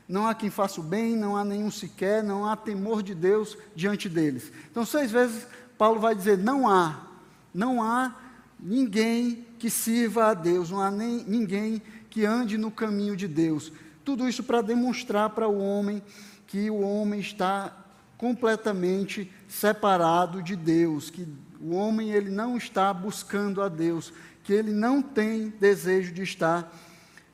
não 0.08 0.28
há 0.28 0.34
quem 0.34 0.50
faça 0.50 0.82
o 0.82 0.84
bem, 0.84 1.16
não 1.16 1.36
há 1.36 1.44
nenhum 1.44 1.70
sequer, 1.70 2.24
não 2.24 2.46
há 2.46 2.56
temor 2.56 3.04
de 3.04 3.14
Deus 3.14 3.58
diante 3.76 4.10
deles. 4.10 4.52
Então, 4.72 4.86
seis 4.86 5.12
vezes 5.12 5.46
Paulo 5.78 6.00
vai 6.00 6.16
dizer: 6.16 6.38
não 6.38 6.68
há, 6.68 7.08
não 7.54 7.82
há 7.82 8.16
ninguém 8.60 9.46
que 9.58 9.70
sirva 9.70 10.28
a 10.28 10.34
Deus, 10.34 10.70
não 10.70 10.82
há 10.82 10.90
nem, 10.90 11.24
ninguém 11.26 11.82
que 12.10 12.26
ande 12.26 12.58
no 12.58 12.72
caminho 12.72 13.16
de 13.16 13.28
Deus. 13.28 13.72
Tudo 14.04 14.28
isso 14.28 14.44
para 14.44 14.62
demonstrar 14.62 15.30
para 15.30 15.48
o 15.48 15.60
homem 15.60 16.02
que 16.48 16.70
o 16.70 16.80
homem 16.80 17.20
está 17.20 17.76
completamente 18.18 19.32
separado 19.48 20.42
de 20.42 20.56
Deus, 20.56 21.10
que 21.10 21.28
o 21.62 21.74
homem 21.76 22.10
ele 22.10 22.30
não 22.30 22.58
está 22.58 22.94
buscando 22.94 23.62
a 23.62 23.70
Deus, 23.70 24.12
que 24.50 24.54
ele 24.54 24.72
não 24.72 25.00
tem 25.00 25.50
desejo 25.50 26.12
de 26.12 26.24
estar 26.24 26.76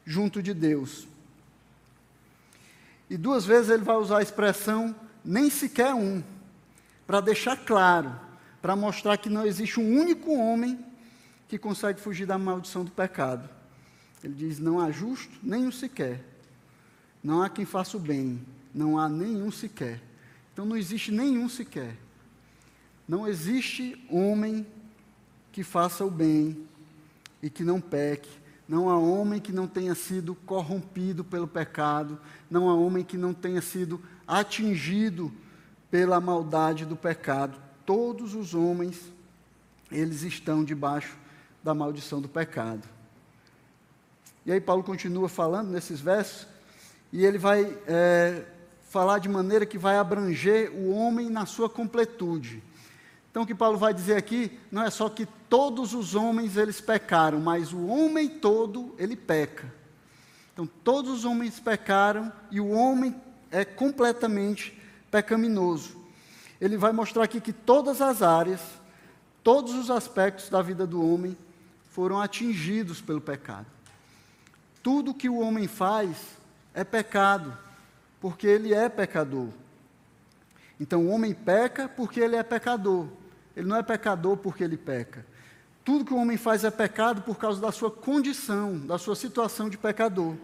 junto 0.06 0.44
de 0.44 0.54
Deus. 0.54 1.08
E 3.10 3.16
duas 3.16 3.46
vezes 3.46 3.70
ele 3.70 3.86
vai 3.86 3.96
usar 3.96 4.18
a 4.18 4.22
expressão 4.22 4.94
nem 5.24 5.50
sequer 5.50 5.94
um, 5.94 6.22
para 7.08 7.22
deixar 7.22 7.56
claro, 7.56 8.14
para 8.62 8.76
mostrar 8.76 9.16
que 9.16 9.30
não 9.30 9.46
existe 9.46 9.80
um 9.80 9.98
único 9.98 10.36
homem 10.36 10.78
que 11.48 11.58
consegue 11.58 12.02
fugir 12.02 12.26
da 12.26 12.38
maldição 12.38 12.84
do 12.84 12.92
pecado. 12.92 13.50
Ele 14.22 14.34
diz: 14.34 14.60
Não 14.60 14.78
há 14.82 14.92
justo 14.92 15.32
nenhum 15.42 15.72
sequer. 15.72 16.22
Não 17.24 17.42
há 17.42 17.50
quem 17.50 17.64
faça 17.64 17.96
o 17.96 18.00
bem. 18.02 18.46
Não 18.74 19.00
há 19.00 19.08
nenhum 19.08 19.54
sequer. 19.54 20.02
Então 20.52 20.66
não 20.66 20.76
existe 20.76 21.14
nenhum 21.14 21.48
sequer. 21.48 21.96
Não 23.08 23.26
existe 23.26 24.06
homem 24.10 24.68
que 25.54 25.64
faça 25.64 26.04
o 26.04 26.12
bem 26.12 26.68
e 27.46 27.50
que 27.52 27.64
não 27.64 27.80
peque. 27.80 28.28
Não 28.68 28.90
há 28.90 28.98
homem 28.98 29.40
que 29.40 29.52
não 29.52 29.68
tenha 29.68 29.94
sido 29.94 30.34
corrompido 30.34 31.24
pelo 31.24 31.48
pecado. 31.48 32.20
Não 32.50 32.68
há 32.68 32.74
homem 32.74 33.04
que 33.04 33.18
não 33.18 33.36
tenha 33.36 33.62
sido 33.62 34.02
atingido 34.28 35.32
pela 35.92 36.20
maldade 36.20 36.86
do 36.86 36.96
pecado. 36.96 37.56
Todos 37.86 38.34
os 38.34 38.56
homens, 38.56 39.00
eles 39.92 40.24
estão 40.24 40.64
debaixo 40.64 41.16
da 41.64 41.72
maldição 41.76 42.20
do 42.20 42.28
pecado. 42.28 42.90
E 44.44 44.52
aí 44.52 44.60
Paulo 44.60 44.84
continua 44.84 45.30
falando 45.30 45.70
nesses 45.70 46.02
versos, 46.02 46.48
e 47.14 47.24
ele 47.24 47.38
vai 47.38 47.78
é, 47.86 48.44
falar 48.90 49.20
de 49.20 49.30
maneira 49.30 49.68
que 49.68 49.78
vai 49.78 49.98
abranger 49.98 50.72
o 50.72 50.90
homem 50.90 51.30
na 51.30 51.46
sua 51.46 51.70
completude. 51.70 52.64
Então 53.30 53.44
o 53.44 53.46
que 53.46 53.54
Paulo 53.54 53.78
vai 53.78 53.94
dizer 53.94 54.16
aqui 54.16 54.58
não 54.72 54.82
é 54.82 54.90
só 54.90 55.08
que 55.10 55.28
todos 55.56 55.94
os 55.94 56.16
homens 56.16 56.58
eles 56.58 56.82
pecaram, 56.82 57.40
mas 57.40 57.72
o 57.72 57.86
homem 57.86 58.28
todo 58.28 58.94
ele 59.00 59.16
peca. 59.16 59.74
Então 60.52 60.68
todos 60.68 61.20
os 61.20 61.24
homens 61.24 61.62
pecaram 61.62 62.30
e 62.52 62.60
o 62.60 62.72
homem 62.72 63.16
é 63.50 63.64
completamente 63.64 64.78
pecaminoso. 65.10 65.96
Ele 66.60 66.76
vai 66.76 66.92
mostrar 66.92 67.24
aqui 67.24 67.40
que 67.40 67.54
todas 67.54 68.02
as 68.02 68.22
áreas, 68.22 68.60
todos 69.42 69.74
os 69.76 69.90
aspectos 69.90 70.50
da 70.50 70.62
vida 70.62 70.86
do 70.86 71.02
homem 71.02 71.38
foram 71.90 72.20
atingidos 72.20 73.00
pelo 73.00 73.22
pecado. 73.22 73.68
Tudo 74.84 75.14
que 75.14 75.30
o 75.30 75.40
homem 75.40 75.70
faz 75.70 76.18
é 76.74 76.84
pecado, 76.84 77.58
porque 78.20 78.46
ele 78.46 78.74
é 78.74 78.90
pecador. 78.90 79.48
Então 80.82 81.06
o 81.06 81.12
homem 81.12 81.34
peca 81.34 81.88
porque 81.88 82.20
ele 82.20 82.36
é 82.36 82.44
pecador. 82.44 83.08
Ele 83.56 83.70
não 83.70 83.78
é 83.78 83.84
pecador 83.84 84.36
porque 84.36 84.62
ele 84.62 84.76
peca. 84.76 85.34
Tudo 85.86 86.04
que 86.04 86.14
o 86.14 86.18
homem 86.18 86.36
faz 86.36 86.64
é 86.64 86.72
pecado 86.72 87.22
por 87.22 87.38
causa 87.38 87.62
da 87.62 87.72
sua 87.72 87.92
condição, 87.92 88.80
da 88.80 88.98
sua 88.98 89.16
situação 89.16 89.70
de 89.70 89.78
pecador. 89.78 90.36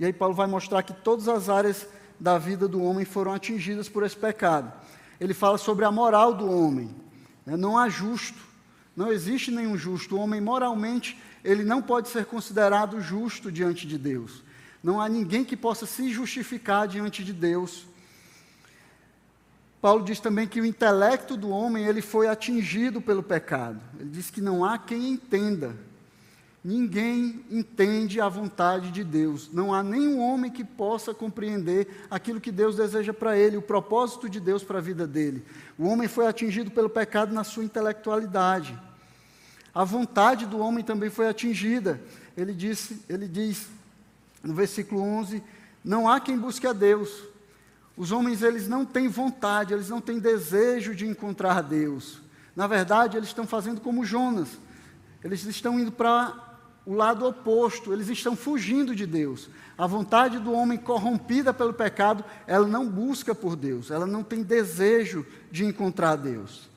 E 0.00 0.04
aí 0.04 0.12
Paulo 0.12 0.34
vai 0.34 0.48
mostrar 0.48 0.82
que 0.82 0.92
todas 0.92 1.28
as 1.28 1.48
áreas 1.48 1.86
da 2.18 2.36
vida 2.36 2.66
do 2.66 2.82
homem 2.82 3.04
foram 3.04 3.32
atingidas 3.32 3.88
por 3.88 4.02
esse 4.02 4.16
pecado. 4.16 4.72
Ele 5.20 5.32
fala 5.32 5.56
sobre 5.56 5.84
a 5.84 5.92
moral 5.92 6.34
do 6.34 6.50
homem. 6.50 6.92
Né? 7.46 7.56
Não 7.56 7.78
há 7.78 7.88
justo. 7.88 8.38
Não 8.96 9.12
existe 9.12 9.52
nenhum 9.52 9.78
justo. 9.78 10.16
O 10.16 10.20
homem 10.20 10.40
moralmente 10.40 11.16
ele 11.44 11.62
não 11.62 11.80
pode 11.80 12.08
ser 12.08 12.26
considerado 12.26 13.00
justo 13.00 13.52
diante 13.52 13.86
de 13.86 13.96
Deus. 13.96 14.42
Não 14.82 15.00
há 15.00 15.08
ninguém 15.08 15.44
que 15.44 15.56
possa 15.56 15.86
se 15.86 16.12
justificar 16.12 16.88
diante 16.88 17.22
de 17.22 17.32
Deus. 17.32 17.86
Paulo 19.86 20.02
diz 20.02 20.18
também 20.18 20.48
que 20.48 20.60
o 20.60 20.66
intelecto 20.66 21.36
do 21.36 21.48
homem 21.48 21.86
ele 21.86 22.02
foi 22.02 22.26
atingido 22.26 23.00
pelo 23.00 23.22
pecado. 23.22 23.78
Ele 24.00 24.10
diz 24.10 24.30
que 24.30 24.40
não 24.40 24.64
há 24.64 24.76
quem 24.76 25.10
entenda. 25.10 25.76
Ninguém 26.64 27.44
entende 27.48 28.20
a 28.20 28.28
vontade 28.28 28.90
de 28.90 29.04
Deus. 29.04 29.48
Não 29.52 29.72
há 29.72 29.84
nenhum 29.84 30.18
homem 30.18 30.50
que 30.50 30.64
possa 30.64 31.14
compreender 31.14 32.04
aquilo 32.10 32.40
que 32.40 32.50
Deus 32.50 32.74
deseja 32.74 33.12
para 33.12 33.38
ele, 33.38 33.56
o 33.56 33.62
propósito 33.62 34.28
de 34.28 34.40
Deus 34.40 34.64
para 34.64 34.78
a 34.78 34.82
vida 34.82 35.06
dele. 35.06 35.44
O 35.78 35.86
homem 35.86 36.08
foi 36.08 36.26
atingido 36.26 36.72
pelo 36.72 36.90
pecado 36.90 37.32
na 37.32 37.44
sua 37.44 37.62
intelectualidade 37.62 38.76
a 39.76 39.84
vontade 39.84 40.46
do 40.46 40.58
homem 40.58 40.82
também 40.82 41.10
foi 41.10 41.28
atingida. 41.28 42.00
Ele, 42.34 42.54
disse, 42.54 43.02
ele 43.10 43.28
diz 43.28 43.66
no 44.42 44.54
versículo 44.54 45.02
11: 45.02 45.42
Não 45.84 46.08
há 46.08 46.18
quem 46.18 46.38
busque 46.38 46.66
a 46.66 46.72
Deus. 46.72 47.35
Os 47.96 48.12
homens 48.12 48.42
eles 48.42 48.68
não 48.68 48.84
têm 48.84 49.08
vontade, 49.08 49.72
eles 49.72 49.88
não 49.88 50.00
têm 50.00 50.18
desejo 50.18 50.94
de 50.94 51.06
encontrar 51.06 51.62
Deus. 51.62 52.20
Na 52.54 52.66
verdade, 52.66 53.16
eles 53.16 53.28
estão 53.28 53.46
fazendo 53.46 53.80
como 53.80 54.04
Jonas. 54.04 54.48
Eles 55.24 55.44
estão 55.44 55.80
indo 55.80 55.90
para 55.90 56.46
o 56.86 56.94
lado 56.94 57.26
oposto, 57.26 57.92
eles 57.92 58.08
estão 58.08 58.36
fugindo 58.36 58.94
de 58.94 59.06
Deus. 59.06 59.48
A 59.76 59.86
vontade 59.86 60.38
do 60.38 60.52
homem 60.52 60.78
corrompida 60.78 61.52
pelo 61.52 61.74
pecado, 61.74 62.24
ela 62.46 62.66
não 62.66 62.88
busca 62.88 63.34
por 63.34 63.56
Deus, 63.56 63.90
ela 63.90 64.06
não 64.06 64.22
tem 64.22 64.42
desejo 64.42 65.26
de 65.50 65.64
encontrar 65.64 66.16
Deus. 66.16 66.68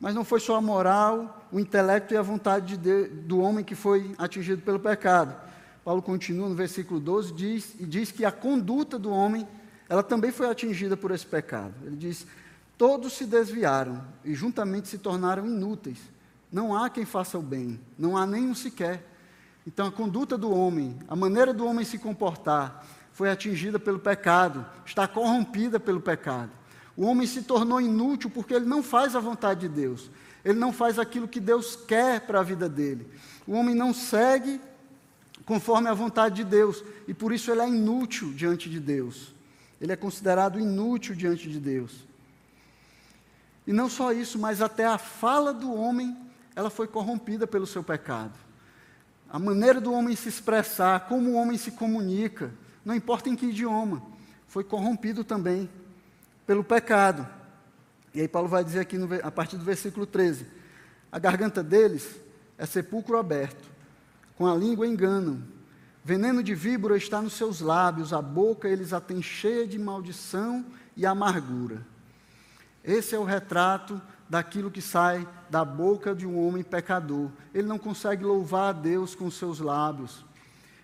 Mas 0.00 0.14
não 0.14 0.24
foi 0.24 0.40
só 0.40 0.56
a 0.56 0.60
moral, 0.60 1.48
o 1.52 1.60
intelecto 1.60 2.12
e 2.12 2.16
a 2.16 2.22
vontade 2.22 2.76
de, 2.76 3.04
do 3.04 3.38
homem 3.38 3.64
que 3.64 3.74
foi 3.74 4.14
atingido 4.18 4.60
pelo 4.62 4.80
pecado. 4.80 5.34
Paulo 5.84 6.02
continua 6.02 6.48
no 6.48 6.54
versículo 6.54 6.98
12 6.98 7.32
diz, 7.32 7.74
e 7.78 7.86
diz 7.86 8.10
que 8.10 8.24
a 8.24 8.32
conduta 8.32 8.98
do 8.98 9.10
homem, 9.10 9.46
ela 9.88 10.02
também 10.02 10.32
foi 10.32 10.48
atingida 10.48 10.96
por 10.96 11.10
esse 11.10 11.26
pecado. 11.26 11.74
Ele 11.84 11.96
diz: 11.96 12.26
Todos 12.76 13.12
se 13.14 13.24
desviaram 13.24 14.04
e 14.24 14.34
juntamente 14.34 14.88
se 14.88 14.98
tornaram 14.98 15.46
inúteis. 15.46 15.98
Não 16.52 16.76
há 16.76 16.88
quem 16.90 17.04
faça 17.04 17.38
o 17.38 17.42
bem, 17.42 17.80
não 17.98 18.16
há 18.16 18.26
nenhum 18.26 18.54
sequer. 18.54 19.04
Então 19.66 19.86
a 19.86 19.92
conduta 19.92 20.38
do 20.38 20.50
homem, 20.50 20.96
a 21.08 21.16
maneira 21.16 21.52
do 21.52 21.66
homem 21.66 21.84
se 21.84 21.98
comportar, 21.98 22.86
foi 23.12 23.30
atingida 23.30 23.78
pelo 23.78 23.98
pecado, 23.98 24.64
está 24.84 25.08
corrompida 25.08 25.80
pelo 25.80 26.00
pecado. 26.00 26.50
O 26.96 27.04
homem 27.04 27.26
se 27.26 27.42
tornou 27.42 27.80
inútil 27.80 28.30
porque 28.30 28.54
ele 28.54 28.64
não 28.64 28.82
faz 28.82 29.16
a 29.16 29.20
vontade 29.20 29.60
de 29.60 29.68
Deus. 29.68 30.10
Ele 30.44 30.58
não 30.58 30.72
faz 30.72 30.98
aquilo 30.98 31.26
que 31.26 31.40
Deus 31.40 31.76
quer 31.76 32.20
para 32.20 32.40
a 32.40 32.42
vida 32.42 32.68
dele. 32.68 33.06
O 33.46 33.52
homem 33.52 33.74
não 33.74 33.92
segue 33.92 34.60
conforme 35.44 35.88
a 35.88 35.94
vontade 35.94 36.36
de 36.36 36.44
Deus 36.44 36.82
e 37.08 37.12
por 37.12 37.32
isso 37.32 37.50
ele 37.50 37.60
é 37.60 37.68
inútil 37.68 38.32
diante 38.32 38.70
de 38.70 38.80
Deus. 38.80 39.35
Ele 39.80 39.92
é 39.92 39.96
considerado 39.96 40.58
inútil 40.58 41.14
diante 41.14 41.50
de 41.50 41.60
Deus. 41.60 42.04
E 43.66 43.72
não 43.72 43.88
só 43.88 44.12
isso, 44.12 44.38
mas 44.38 44.62
até 44.62 44.86
a 44.86 44.96
fala 44.96 45.52
do 45.52 45.74
homem, 45.74 46.16
ela 46.54 46.70
foi 46.70 46.86
corrompida 46.86 47.46
pelo 47.46 47.66
seu 47.66 47.82
pecado. 47.82 48.38
A 49.28 49.38
maneira 49.38 49.80
do 49.80 49.92
homem 49.92 50.14
se 50.14 50.28
expressar, 50.28 51.00
como 51.08 51.30
o 51.30 51.34
homem 51.34 51.58
se 51.58 51.72
comunica, 51.72 52.52
não 52.84 52.94
importa 52.94 53.28
em 53.28 53.34
que 53.34 53.46
idioma, 53.46 54.02
foi 54.46 54.62
corrompido 54.62 55.24
também 55.24 55.68
pelo 56.46 56.62
pecado. 56.62 57.28
E 58.14 58.20
aí 58.20 58.28
Paulo 58.28 58.48
vai 58.48 58.62
dizer 58.62 58.80
aqui 58.80 58.96
no, 58.96 59.08
a 59.22 59.30
partir 59.30 59.56
do 59.56 59.64
versículo 59.64 60.06
13: 60.06 60.46
a 61.10 61.18
garganta 61.18 61.62
deles 61.62 62.08
é 62.56 62.64
sepulcro 62.64 63.18
aberto, 63.18 63.68
com 64.38 64.46
a 64.46 64.54
língua 64.54 64.86
enganam, 64.86 65.42
veneno 66.06 66.40
de 66.40 66.54
víbora 66.54 66.96
está 66.96 67.20
nos 67.20 67.32
seus 67.32 67.60
lábios, 67.60 68.12
a 68.12 68.22
boca 68.22 68.68
eles 68.68 68.92
a 68.92 69.00
têm 69.00 69.20
cheia 69.20 69.66
de 69.66 69.76
maldição 69.76 70.64
e 70.96 71.04
amargura. 71.04 71.84
Esse 72.84 73.16
é 73.16 73.18
o 73.18 73.24
retrato 73.24 74.00
daquilo 74.30 74.70
que 74.70 74.80
sai 74.80 75.26
da 75.50 75.64
boca 75.64 76.14
de 76.14 76.24
um 76.24 76.46
homem 76.46 76.62
pecador. 76.62 77.28
Ele 77.52 77.66
não 77.66 77.76
consegue 77.76 78.22
louvar 78.22 78.70
a 78.70 78.78
Deus 78.78 79.16
com 79.16 79.28
seus 79.28 79.58
lábios 79.58 80.24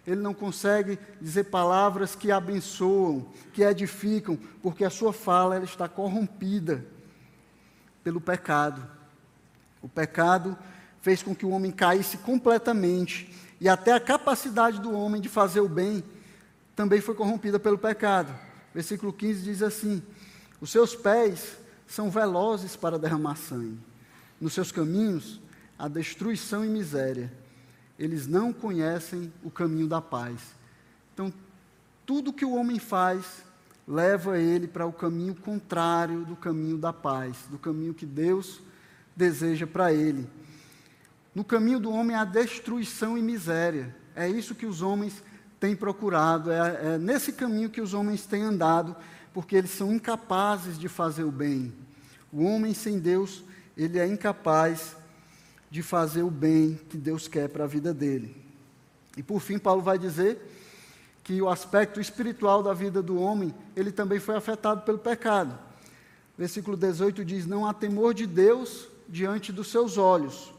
ele 0.06 0.20
não 0.20 0.34
consegue 0.34 0.98
dizer 1.20 1.44
palavras 1.44 2.16
que 2.16 2.32
abençoam, 2.32 3.26
que 3.52 3.62
edificam, 3.62 4.36
porque 4.60 4.84
a 4.84 4.90
sua 4.90 5.12
fala 5.12 5.54
ela 5.54 5.64
está 5.64 5.88
corrompida 5.88 6.84
pelo 8.02 8.20
pecado. 8.20 8.84
O 9.80 9.88
pecado 9.88 10.58
fez 11.00 11.22
com 11.22 11.34
que 11.34 11.46
o 11.46 11.50
homem 11.50 11.70
caísse 11.70 12.18
completamente, 12.18 13.32
e 13.62 13.68
até 13.68 13.92
a 13.92 14.00
capacidade 14.00 14.78
do 14.78 14.92
homem 14.92 15.22
de 15.22 15.30
fazer 15.30 15.60
o 15.60 15.68
bem 15.68 16.04
também 16.76 17.00
foi 17.00 17.14
corrompida 17.14 17.58
pelo 17.58 17.78
pecado. 17.78 18.34
Versículo 18.74 19.12
15 19.12 19.42
diz 19.42 19.62
assim: 19.62 20.02
Os 20.60 20.70
seus 20.70 20.94
pés 20.94 21.56
são 21.86 22.10
velozes 22.10 22.76
para 22.76 22.98
derramar 22.98 23.36
sangue, 23.36 23.78
nos 24.40 24.52
seus 24.52 24.70
caminhos 24.70 25.40
há 25.78 25.88
destruição 25.88 26.64
e 26.64 26.68
miséria 26.68 27.32
eles 28.02 28.26
não 28.26 28.52
conhecem 28.52 29.32
o 29.44 29.50
caminho 29.50 29.86
da 29.86 30.00
paz. 30.00 30.40
Então, 31.14 31.32
tudo 32.04 32.32
que 32.32 32.44
o 32.44 32.54
homem 32.54 32.80
faz 32.80 33.44
leva 33.86 34.38
ele 34.38 34.66
para 34.66 34.84
o 34.84 34.92
caminho 34.92 35.36
contrário 35.36 36.24
do 36.24 36.34
caminho 36.34 36.76
da 36.76 36.92
paz, 36.92 37.36
do 37.48 37.58
caminho 37.58 37.94
que 37.94 38.04
Deus 38.04 38.60
deseja 39.14 39.68
para 39.68 39.92
ele. 39.92 40.26
No 41.34 41.44
caminho 41.44 41.80
do 41.80 41.90
homem 41.90 42.16
há 42.16 42.24
destruição 42.24 43.16
e 43.16 43.22
miséria. 43.22 43.94
É 44.14 44.28
isso 44.28 44.54
que 44.54 44.66
os 44.66 44.82
homens 44.82 45.22
têm 45.58 45.74
procurado, 45.74 46.50
é, 46.50 46.94
é 46.94 46.98
nesse 46.98 47.32
caminho 47.32 47.70
que 47.70 47.80
os 47.80 47.94
homens 47.94 48.26
têm 48.26 48.42
andado, 48.42 48.96
porque 49.32 49.56
eles 49.56 49.70
são 49.70 49.92
incapazes 49.92 50.78
de 50.78 50.88
fazer 50.88 51.24
o 51.24 51.30
bem. 51.30 51.72
O 52.32 52.44
homem 52.44 52.74
sem 52.74 52.98
Deus, 52.98 53.44
ele 53.76 53.98
é 53.98 54.06
incapaz 54.06 54.96
de 55.70 55.82
fazer 55.82 56.22
o 56.22 56.30
bem 56.30 56.78
que 56.90 56.98
Deus 56.98 57.28
quer 57.28 57.48
para 57.48 57.64
a 57.64 57.66
vida 57.66 57.94
dele. 57.94 58.36
E 59.16 59.22
por 59.22 59.40
fim, 59.40 59.58
Paulo 59.58 59.80
vai 59.80 59.98
dizer 59.98 60.38
que 61.22 61.40
o 61.40 61.48
aspecto 61.48 62.00
espiritual 62.00 62.62
da 62.62 62.74
vida 62.74 63.00
do 63.00 63.18
homem, 63.18 63.54
ele 63.76 63.92
também 63.92 64.18
foi 64.18 64.34
afetado 64.34 64.82
pelo 64.82 64.98
pecado. 64.98 65.58
Versículo 66.36 66.76
18 66.76 67.24
diz: 67.24 67.46
Não 67.46 67.66
há 67.66 67.72
temor 67.72 68.12
de 68.12 68.26
Deus 68.26 68.88
diante 69.08 69.52
dos 69.52 69.70
seus 69.70 69.96
olhos. 69.96 70.52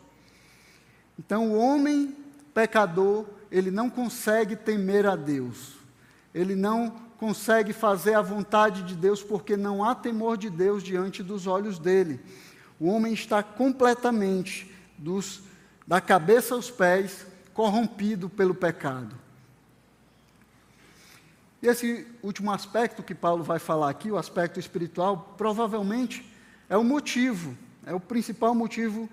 Então, 1.18 1.51
o 1.51 1.57
homem 1.57 2.16
pecador, 2.53 3.26
ele 3.51 3.72
não 3.72 3.89
consegue 3.89 4.55
temer 4.55 5.05
a 5.05 5.16
Deus. 5.16 5.74
Ele 6.34 6.55
não 6.55 6.89
consegue 7.18 7.72
fazer 7.72 8.16
a 8.16 8.22
vontade 8.22 8.84
de 8.84 8.95
Deus 8.95 9.24
porque 9.24 9.55
não 9.55 9.84
há 9.84 9.95
temor 9.95 10.38
de 10.38 10.49
Deus 10.49 10.84
diante 10.84 11.24
dos 11.24 11.47
olhos 11.47 11.80
dele. 11.80 12.20
O 12.80 12.88
homem 12.88 13.14
está 13.14 13.41
completamente 13.41 14.70
dos, 14.97 15.41
da 15.88 16.01
cabeça 16.01 16.55
aos 16.55 16.70
pés 16.70 17.26
corrompido 17.53 18.28
pelo 18.30 18.53
pecado. 18.53 19.16
E 21.61 21.68
esse 21.68 22.05
último 22.22 22.51
aspecto 22.51 23.01
que 23.01 23.16
Paulo 23.16 23.41
vai 23.41 23.57
falar 23.57 23.89
aqui, 23.89 24.11
o 24.11 24.18
aspecto 24.18 24.59
espiritual, 24.59 25.34
provavelmente 25.38 26.30
é 26.68 26.76
o 26.76 26.84
motivo, 26.84 27.57
é 27.86 27.93
o 27.93 28.01
principal 28.01 28.53
motivo 28.53 29.07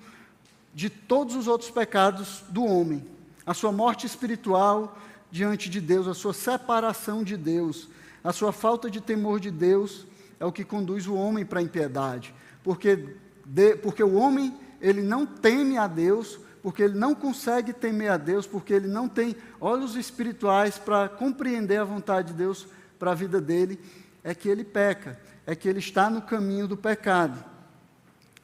de 0.75 0.89
todos 0.89 1.35
os 1.35 1.47
outros 1.47 1.71
pecados 1.71 2.43
do 2.49 2.65
homem. 2.65 3.05
A 3.45 3.55
sua 3.55 3.73
morte 3.73 4.07
espiritual 4.07 4.97
diante 5.31 5.69
de 5.69 5.81
Deus, 5.81 6.07
a 6.09 6.15
sua 6.15 6.33
separação 6.33 7.23
de 7.23 7.37
Deus, 7.37 7.89
a 8.23 8.33
sua 8.33 8.53
falta 8.53 8.91
de 8.91 9.01
temor 9.01 9.41
de 9.41 9.51
Deus 9.51 10.07
é 10.39 10.45
o 10.45 10.53
que 10.53 10.65
conduz 10.65 11.07
o 11.07 11.15
homem 11.15 11.45
para 11.45 11.61
a 11.61 11.63
impiedade. 11.63 12.35
Porque, 12.63 13.17
de, 13.45 13.77
porque 13.77 14.03
o 14.03 14.15
homem, 14.15 14.55
ele 14.81 15.03
não 15.03 15.27
teme 15.27 15.77
a 15.77 15.87
Deus, 15.87 16.39
porque 16.63 16.83
ele 16.83 16.99
não 16.99 17.15
consegue 17.15 17.73
temer 17.73 18.11
a 18.11 18.17
Deus, 18.17 18.47
porque 18.47 18.73
ele 18.73 18.89
não 18.89 19.09
tem 19.09 19.37
olhos 19.61 19.97
espirituais 19.97 20.79
para 20.79 21.09
compreender 21.09 21.79
a 21.79 21.85
vontade 21.85 22.29
de 22.29 22.35
Deus 22.35 22.67
para 22.99 23.13
a 23.13 23.15
vida 23.15 23.41
dele, 23.41 23.81
é 24.23 24.35
que 24.35 24.49
ele 24.49 24.65
peca, 24.65 25.19
é 25.47 25.55
que 25.55 25.69
ele 25.69 25.79
está 25.79 26.11
no 26.11 26.21
caminho 26.21 26.69
do 26.69 26.77
pecado. 26.77 27.43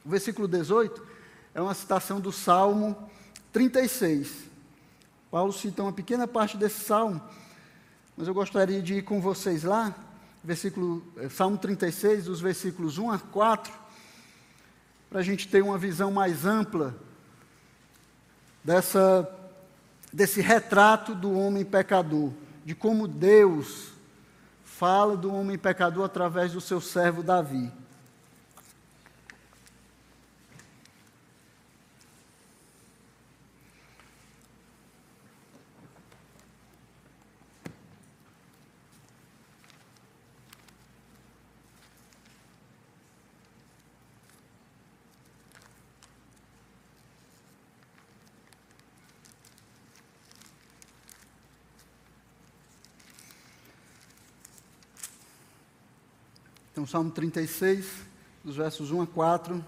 Versículo 0.03 0.47
18 0.47 1.16
é 1.57 1.61
uma 1.61 1.73
citação 1.73 2.21
do 2.21 2.31
Salmo 2.31 2.95
36. 3.51 4.31
Paulo 5.31 5.51
cita 5.51 5.81
uma 5.81 5.91
pequena 5.91 6.27
parte 6.27 6.55
desse 6.55 6.81
salmo, 6.81 7.19
mas 8.15 8.27
eu 8.27 8.33
gostaria 8.35 8.79
de 8.79 8.93
ir 8.93 9.01
com 9.01 9.19
vocês 9.19 9.63
lá, 9.63 9.91
versículo, 10.43 11.03
eh, 11.17 11.29
Salmo 11.29 11.57
36, 11.57 12.25
dos 12.25 12.39
versículos 12.39 12.99
1 12.99 13.09
a 13.09 13.17
4, 13.17 13.73
para 15.09 15.19
a 15.19 15.23
gente 15.23 15.47
ter 15.47 15.63
uma 15.63 15.79
visão 15.79 16.11
mais 16.11 16.45
ampla 16.45 16.95
dessa, 18.63 19.27
desse 20.13 20.41
retrato 20.41 21.15
do 21.15 21.33
homem 21.33 21.65
pecador, 21.65 22.33
de 22.63 22.75
como 22.75 23.07
Deus 23.07 23.93
fala 24.63 25.17
do 25.17 25.33
homem 25.33 25.57
pecador 25.57 26.05
através 26.05 26.53
do 26.53 26.61
seu 26.61 26.79
servo 26.79 27.23
Davi. 27.23 27.71
Então, 56.77 56.85
Salmo 56.85 57.09
36, 57.09 57.87
dos 58.43 58.55
versos 58.55 58.91
1 58.91 59.01
a 59.01 59.07
4, 59.07 59.65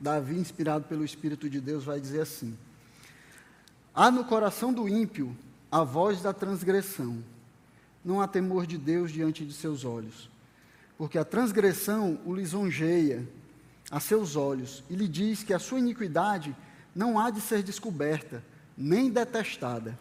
Davi, 0.00 0.34
inspirado 0.36 0.86
pelo 0.86 1.04
Espírito 1.04 1.46
de 1.46 1.60
Deus, 1.60 1.84
vai 1.84 2.00
dizer 2.00 2.22
assim: 2.22 2.56
Há 3.94 4.10
no 4.10 4.24
coração 4.24 4.72
do 4.72 4.88
ímpio 4.88 5.36
a 5.70 5.84
voz 5.84 6.22
da 6.22 6.32
transgressão, 6.32 7.22
não 8.02 8.18
há 8.18 8.26
temor 8.26 8.66
de 8.66 8.78
Deus 8.78 9.12
diante 9.12 9.44
de 9.44 9.52
seus 9.52 9.84
olhos, 9.84 10.30
porque 10.96 11.18
a 11.18 11.24
transgressão 11.24 12.18
o 12.24 12.34
lisonjeia 12.34 13.28
a 13.90 14.00
seus 14.00 14.34
olhos 14.34 14.82
e 14.88 14.96
lhe 14.96 15.08
diz 15.08 15.42
que 15.42 15.52
a 15.52 15.58
sua 15.58 15.80
iniquidade 15.80 16.56
não 16.94 17.18
há 17.18 17.28
de 17.28 17.42
ser 17.42 17.62
descoberta, 17.62 18.42
nem 18.74 19.10
detestada. 19.10 19.98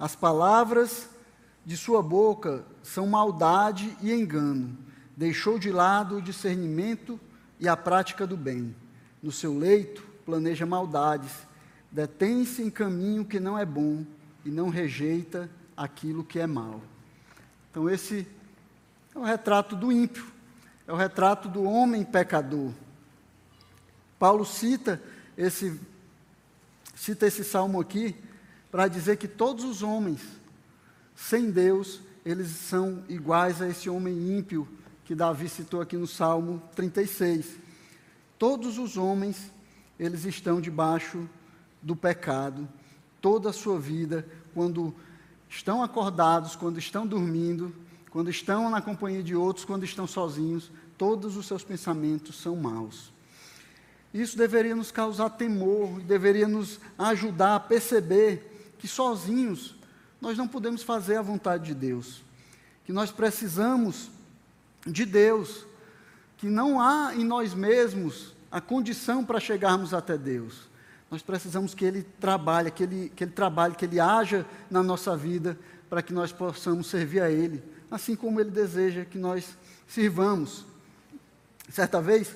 As 0.00 0.16
palavras 0.16 1.13
de 1.64 1.76
sua 1.76 2.02
boca 2.02 2.64
são 2.82 3.06
maldade 3.06 3.96
e 4.02 4.12
engano. 4.12 4.76
Deixou 5.16 5.58
de 5.58 5.70
lado 5.70 6.16
o 6.16 6.22
discernimento 6.22 7.18
e 7.58 7.68
a 7.68 7.76
prática 7.76 8.26
do 8.26 8.36
bem. 8.36 8.74
No 9.22 9.32
seu 9.32 9.56
leito, 9.56 10.02
planeja 10.24 10.66
maldades. 10.66 11.32
Detém-se 11.90 12.62
em 12.62 12.70
caminho 12.70 13.24
que 13.24 13.40
não 13.40 13.58
é 13.58 13.64
bom 13.64 14.04
e 14.44 14.50
não 14.50 14.68
rejeita 14.68 15.48
aquilo 15.76 16.24
que 16.24 16.38
é 16.38 16.46
mal. 16.46 16.82
Então, 17.70 17.88
esse 17.88 18.26
é 19.14 19.18
o 19.18 19.22
retrato 19.22 19.74
do 19.74 19.90
ímpio, 19.90 20.26
é 20.86 20.92
o 20.92 20.96
retrato 20.96 21.48
do 21.48 21.62
homem 21.62 22.04
pecador. 22.04 22.72
Paulo 24.18 24.44
cita 24.44 25.02
esse, 25.36 25.80
cita 26.94 27.26
esse 27.26 27.44
salmo 27.44 27.80
aqui 27.80 28.14
para 28.70 28.88
dizer 28.88 29.16
que 29.16 29.28
todos 29.28 29.64
os 29.64 29.82
homens 29.82 30.20
sem 31.14 31.50
Deus, 31.50 32.00
eles 32.24 32.48
são 32.48 33.04
iguais 33.08 33.60
a 33.60 33.68
esse 33.68 33.88
homem 33.88 34.36
ímpio 34.36 34.66
que 35.04 35.14
Davi 35.14 35.48
citou 35.48 35.80
aqui 35.80 35.96
no 35.96 36.06
Salmo 36.06 36.62
36. 36.74 37.56
Todos 38.38 38.78
os 38.78 38.96
homens, 38.96 39.50
eles 39.98 40.24
estão 40.24 40.60
debaixo 40.60 41.28
do 41.82 41.94
pecado, 41.94 42.68
toda 43.20 43.50
a 43.50 43.52
sua 43.52 43.78
vida, 43.78 44.26
quando 44.54 44.94
estão 45.48 45.82
acordados, 45.82 46.56
quando 46.56 46.78
estão 46.78 47.06
dormindo, 47.06 47.74
quando 48.10 48.30
estão 48.30 48.70
na 48.70 48.80
companhia 48.80 49.22
de 49.22 49.36
outros, 49.36 49.64
quando 49.64 49.84
estão 49.84 50.06
sozinhos, 50.06 50.70
todos 50.96 51.36
os 51.36 51.46
seus 51.46 51.62
pensamentos 51.62 52.36
são 52.36 52.56
maus. 52.56 53.12
Isso 54.12 54.38
deveria 54.38 54.74
nos 54.74 54.90
causar 54.90 55.30
temor, 55.30 56.00
deveria 56.00 56.46
nos 56.48 56.80
ajudar 56.98 57.56
a 57.56 57.60
perceber 57.60 58.74
que 58.78 58.86
sozinhos 58.86 59.76
nós 60.24 60.38
não 60.38 60.48
podemos 60.48 60.82
fazer 60.82 61.16
a 61.16 61.22
vontade 61.22 61.66
de 61.66 61.74
Deus, 61.74 62.22
que 62.84 62.92
nós 62.92 63.10
precisamos 63.10 64.10
de 64.86 65.04
Deus, 65.04 65.66
que 66.38 66.46
não 66.46 66.80
há 66.80 67.14
em 67.14 67.24
nós 67.24 67.52
mesmos 67.54 68.34
a 68.50 68.60
condição 68.60 69.24
para 69.24 69.38
chegarmos 69.38 69.92
até 69.92 70.16
Deus. 70.16 70.68
Nós 71.10 71.22
precisamos 71.22 71.74
que 71.74 71.84
Ele 71.84 72.02
trabalhe, 72.18 72.70
que 72.70 72.82
Ele, 72.82 73.12
que 73.14 73.22
Ele 73.22 73.32
trabalhe, 73.32 73.74
que 73.74 73.84
Ele 73.84 74.00
haja 74.00 74.46
na 74.70 74.82
nossa 74.82 75.16
vida 75.16 75.58
para 75.90 76.02
que 76.02 76.12
nós 76.12 76.32
possamos 76.32 76.86
servir 76.86 77.20
a 77.20 77.30
Ele, 77.30 77.62
assim 77.90 78.16
como 78.16 78.40
Ele 78.40 78.50
deseja 78.50 79.04
que 79.04 79.18
nós 79.18 79.56
sirvamos. 79.86 80.64
Certa 81.68 82.00
vez, 82.00 82.34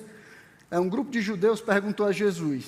é, 0.70 0.78
um 0.78 0.88
grupo 0.88 1.10
de 1.10 1.20
judeus 1.20 1.60
perguntou 1.60 2.06
a 2.06 2.12
Jesus: 2.12 2.66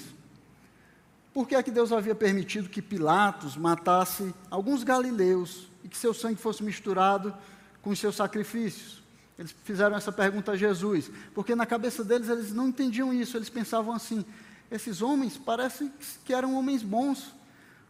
por 1.41 1.49
que 1.49 1.55
é 1.55 1.62
que 1.62 1.70
Deus 1.70 1.91
havia 1.91 2.14
permitido 2.14 2.68
que 2.68 2.82
Pilatos 2.82 3.57
matasse 3.57 4.34
alguns 4.51 4.84
galileus 4.84 5.70
e 5.82 5.88
que 5.88 5.97
seu 5.97 6.12
sangue 6.12 6.38
fosse 6.38 6.62
misturado 6.62 7.34
com 7.80 7.88
os 7.88 7.99
seus 7.99 8.14
sacrifícios? 8.14 9.03
Eles 9.38 9.57
fizeram 9.64 9.97
essa 9.97 10.12
pergunta 10.12 10.53
a 10.53 10.57
Jesus, 10.57 11.11
porque 11.34 11.55
na 11.55 11.64
cabeça 11.64 12.05
deles 12.05 12.28
eles 12.28 12.53
não 12.53 12.68
entendiam 12.68 13.11
isso, 13.11 13.38
eles 13.38 13.49
pensavam 13.49 13.95
assim: 13.95 14.22
esses 14.70 15.01
homens 15.01 15.38
parecem 15.38 15.91
que 16.26 16.34
eram 16.34 16.57
homens 16.57 16.82
bons, 16.82 17.34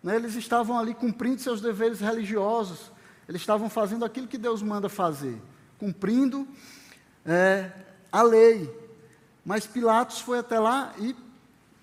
né? 0.01 0.14
eles 0.14 0.36
estavam 0.36 0.78
ali 0.78 0.94
cumprindo 0.94 1.40
seus 1.40 1.61
deveres 1.61 1.98
religiosos, 1.98 2.92
eles 3.28 3.40
estavam 3.40 3.68
fazendo 3.68 4.05
aquilo 4.05 4.28
que 4.28 4.38
Deus 4.38 4.62
manda 4.62 4.88
fazer, 4.88 5.36
cumprindo 5.76 6.46
é, 7.26 7.68
a 8.12 8.22
lei. 8.22 8.72
Mas 9.44 9.66
Pilatos 9.66 10.20
foi 10.20 10.38
até 10.38 10.57
lá 10.57 10.94
e 11.01 11.16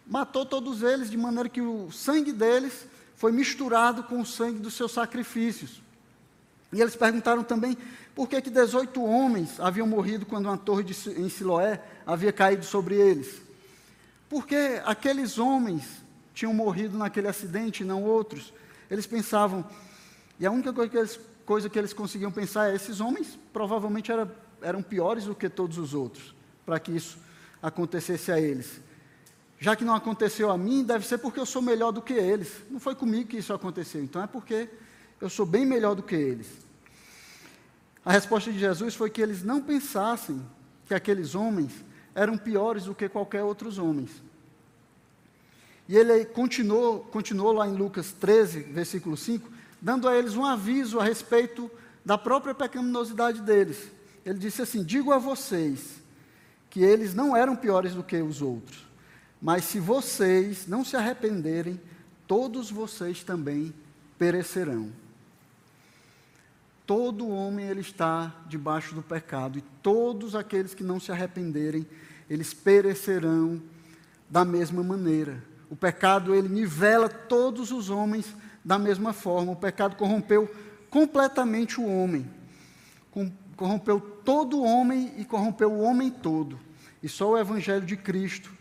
matou 0.08 0.46
todos 0.46 0.82
eles, 0.82 1.10
de 1.10 1.18
maneira 1.18 1.50
que 1.50 1.62
o 1.62 1.92
sangue 1.92 2.32
deles 2.32 2.88
foi 3.16 3.32
misturado 3.32 4.04
com 4.04 4.22
o 4.22 4.26
sangue 4.26 4.60
dos 4.60 4.74
seus 4.74 4.92
sacrifícios. 4.92 5.82
E 6.72 6.82
eles 6.82 6.96
perguntaram 6.96 7.44
também 7.44 7.78
por 8.14 8.28
que, 8.28 8.42
que 8.42 8.50
18 8.50 9.02
homens 9.04 9.60
haviam 9.60 9.88
morrido 9.88 10.26
quando 10.26 10.48
uma 10.48 10.58
torre 10.58 10.84
de, 10.84 10.94
em 11.20 11.30
Siloé 11.30 11.82
havia 12.06 12.32
caído 12.32 12.66
sobre 12.66 12.96
eles. 12.96 13.42
Porque 14.30 14.82
aqueles 14.86 15.38
homens 15.38 15.84
tinham 16.34 16.54
morrido 16.54 16.98
naquele 16.98 17.28
acidente 17.28 17.84
e 17.84 17.86
não 17.86 18.04
outros. 18.04 18.54
Eles 18.90 19.08
pensavam, 19.08 19.66
e 20.40 20.46
a 20.46 20.52
única 20.52 20.74
coisa 20.74 20.90
que 20.90 20.98
eles, 20.98 21.20
coisa 21.46 21.70
que 21.70 21.80
eles 21.80 21.94
conseguiam 21.94 22.32
pensar 22.32 22.70
é: 22.70 22.76
esses 22.76 23.00
homens 23.00 23.40
provavelmente 23.52 24.12
era, 24.12 24.30
eram 24.62 24.82
piores 24.82 25.26
do 25.26 25.34
que 25.34 25.50
todos 25.50 25.78
os 25.78 25.94
outros, 25.94 26.36
para 26.66 26.80
que 26.80 26.92
isso 26.92 27.18
acontecesse 27.62 28.32
a 28.32 28.40
eles. 28.40 28.80
Já 29.60 29.76
que 29.76 29.84
não 29.84 29.96
aconteceu 29.96 30.52
a 30.52 30.58
mim, 30.58 30.84
deve 30.84 31.06
ser 31.06 31.18
porque 31.18 31.40
eu 31.40 31.46
sou 31.46 31.62
melhor 31.62 31.92
do 31.92 32.02
que 32.02 32.14
eles. 32.14 32.52
Não 32.70 32.80
foi 32.80 32.96
comigo 32.96 33.30
que 33.30 33.38
isso 33.38 33.54
aconteceu, 33.54 34.04
então 34.04 34.22
é 34.22 34.28
porque 34.28 34.70
eu 35.20 35.30
sou 35.30 35.46
bem 35.46 35.66
melhor 35.66 35.96
do 35.96 36.04
que 36.04 36.16
eles. 36.16 36.48
A 38.06 38.12
resposta 38.12 38.52
de 38.52 38.60
Jesus 38.60 38.96
foi 38.96 39.10
que 39.10 39.22
eles 39.22 39.44
não 39.44 39.62
pensassem 39.62 40.42
que 40.86 40.94
aqueles 40.94 41.36
homens 41.36 41.72
eram 42.16 42.38
piores 42.38 42.86
do 42.86 42.96
que 42.96 43.10
qualquer 43.10 43.44
outros 43.44 43.78
homens. 43.78 44.10
E 45.90 45.96
ele 45.96 46.26
continuou, 46.26 47.00
continuou 47.00 47.52
lá 47.52 47.68
em 47.68 47.76
Lucas 47.76 48.14
13, 48.14 48.62
versículo 48.64 49.18
5, 49.18 49.50
dando 49.82 50.08
a 50.08 50.18
eles 50.18 50.36
um 50.36 50.46
aviso 50.46 51.00
a 51.00 51.04
respeito 51.04 51.70
da 52.06 52.18
própria 52.18 52.56
pecaminosidade 52.56 53.42
deles. 53.42 53.92
Ele 54.26 54.40
disse 54.40 54.62
assim: 54.62 54.84
Digo 54.84 55.12
a 55.12 55.18
vocês 55.18 56.02
que 56.70 56.82
eles 56.82 57.14
não 57.14 57.36
eram 57.36 57.56
piores 57.56 57.94
do 57.94 58.04
que 58.04 58.18
os 58.22 58.42
outros, 58.42 58.87
mas 59.42 59.66
se 59.66 59.80
vocês 59.80 60.68
não 60.68 60.84
se 60.84 60.96
arrependerem, 60.96 61.80
todos 62.28 62.72
vocês 62.72 63.24
também 63.24 63.74
perecerão. 64.18 64.92
Todo 66.86 67.28
homem 67.28 67.68
ele 67.68 67.82
está 67.82 68.34
debaixo 68.48 68.96
do 68.96 69.02
pecado 69.02 69.60
e 69.60 69.62
todos 69.84 70.36
aqueles 70.36 70.74
que 70.74 70.84
não 70.84 71.00
se 71.00 71.12
arrependerem, 71.12 71.86
eles 72.30 72.54
perecerão 72.54 73.62
da 74.30 74.44
mesma 74.44 74.82
maneira. 74.82 75.44
O 75.70 75.76
pecado 75.76 76.34
ele 76.34 76.48
nivela 76.48 77.10
todos 77.10 77.72
os 77.72 77.90
homens 77.90 78.34
da 78.64 78.80
mesma 78.80 79.14
forma. 79.14 79.52
O 79.52 79.56
pecado 79.56 79.96
corrompeu 79.96 80.50
completamente 80.90 81.80
o 81.80 81.86
homem. 81.86 82.26
Corrompeu 83.56 84.00
todo 84.00 84.58
o 84.58 84.64
homem 84.64 85.14
e 85.18 85.26
corrompeu 85.26 85.72
o 85.72 85.82
homem 85.82 86.10
todo. 86.10 86.58
E 87.04 87.10
só 87.10 87.32
o 87.32 87.38
evangelho 87.38 87.86
de 87.86 87.98
Cristo 87.98 88.57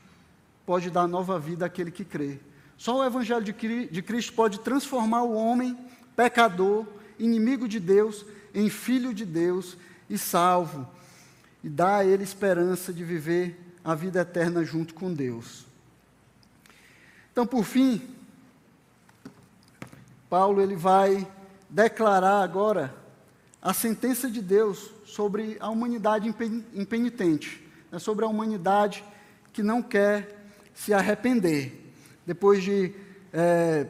pode 0.66 0.90
dar 0.90 1.06
nova 1.06 1.38
vida 1.38 1.64
àquele 1.64 1.90
que 1.90 2.04
crê. 2.04 2.40
Só 2.76 2.98
o 2.98 3.04
evangelho 3.04 3.44
de 3.44 4.02
Cristo 4.02 4.34
pode 4.34 4.60
transformar 4.60 5.22
o 5.22 5.34
homem 5.34 5.78
pecador, 6.14 6.84
inimigo 7.18 7.66
de 7.66 7.80
Deus, 7.80 8.26
em 8.52 8.68
filho 8.68 9.14
de 9.14 9.24
Deus 9.24 9.76
e 10.10 10.18
salvo 10.18 10.86
e 11.62 11.68
dar 11.68 11.96
a 11.96 12.04
ele 12.04 12.22
esperança 12.22 12.92
de 12.92 13.02
viver 13.02 13.58
a 13.84 13.94
vida 13.94 14.20
eterna 14.20 14.64
junto 14.64 14.94
com 14.94 15.12
Deus. 15.12 15.64
Então, 17.32 17.46
por 17.46 17.64
fim, 17.64 18.02
Paulo 20.28 20.60
ele 20.60 20.76
vai 20.76 21.26
declarar 21.68 22.42
agora 22.42 22.94
a 23.60 23.72
sentença 23.74 24.30
de 24.30 24.40
Deus 24.40 24.90
sobre 25.04 25.56
a 25.60 25.68
humanidade 25.68 26.32
impenitente, 26.74 27.66
né, 27.90 27.98
sobre 27.98 28.24
a 28.24 28.28
humanidade 28.28 29.04
que 29.52 29.62
não 29.62 29.82
quer 29.82 30.35
se 30.76 30.92
arrepender. 30.92 31.92
Depois 32.24 32.62
de, 32.62 32.92
é, 33.32 33.86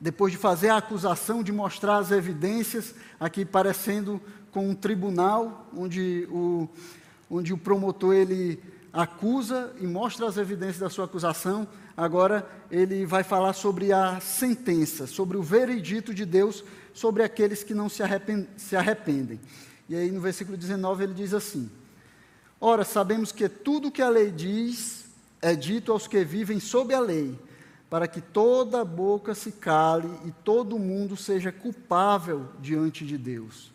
depois 0.00 0.32
de 0.32 0.38
fazer 0.38 0.70
a 0.70 0.78
acusação, 0.78 1.42
de 1.42 1.52
mostrar 1.52 1.98
as 1.98 2.10
evidências, 2.10 2.94
aqui 3.20 3.44
parecendo 3.44 4.20
com 4.50 4.70
um 4.70 4.74
tribunal, 4.74 5.68
onde 5.76 6.26
o, 6.30 6.68
onde 7.28 7.52
o 7.52 7.58
promotor 7.58 8.14
ele 8.14 8.62
acusa 8.92 9.74
e 9.80 9.86
mostra 9.86 10.28
as 10.28 10.36
evidências 10.36 10.78
da 10.78 10.88
sua 10.88 11.06
acusação, 11.06 11.66
agora 11.96 12.48
ele 12.70 13.04
vai 13.04 13.24
falar 13.24 13.52
sobre 13.52 13.92
a 13.92 14.20
sentença, 14.20 15.06
sobre 15.08 15.36
o 15.36 15.42
veredito 15.42 16.14
de 16.14 16.24
Deus 16.24 16.64
sobre 16.94 17.24
aqueles 17.24 17.64
que 17.64 17.74
não 17.74 17.88
se 17.88 18.02
arrependem. 18.02 18.48
Se 18.56 18.76
arrependem. 18.76 19.40
E 19.88 19.96
aí 19.96 20.12
no 20.12 20.20
versículo 20.20 20.56
19 20.56 21.02
ele 21.02 21.14
diz 21.14 21.34
assim: 21.34 21.68
Ora, 22.60 22.84
sabemos 22.84 23.32
que 23.32 23.48
tudo 23.48 23.90
que 23.90 24.00
a 24.00 24.08
lei 24.08 24.30
diz 24.30 25.03
é 25.44 25.54
dito 25.54 25.92
aos 25.92 26.08
que 26.08 26.24
vivem 26.24 26.58
sob 26.58 26.94
a 26.94 27.00
lei, 27.00 27.38
para 27.90 28.08
que 28.08 28.22
toda 28.22 28.82
boca 28.82 29.34
se 29.34 29.52
cale 29.52 30.08
e 30.24 30.32
todo 30.42 30.78
mundo 30.78 31.18
seja 31.18 31.52
culpável 31.52 32.48
diante 32.60 33.04
de 33.04 33.18
Deus. 33.18 33.70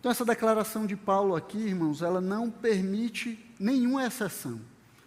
Então, 0.00 0.10
essa 0.10 0.24
declaração 0.24 0.84
de 0.84 0.96
Paulo 0.96 1.36
aqui, 1.36 1.58
irmãos, 1.58 2.02
ela 2.02 2.20
não 2.20 2.50
permite 2.50 3.38
nenhuma 3.56 4.04
exceção. 4.04 4.60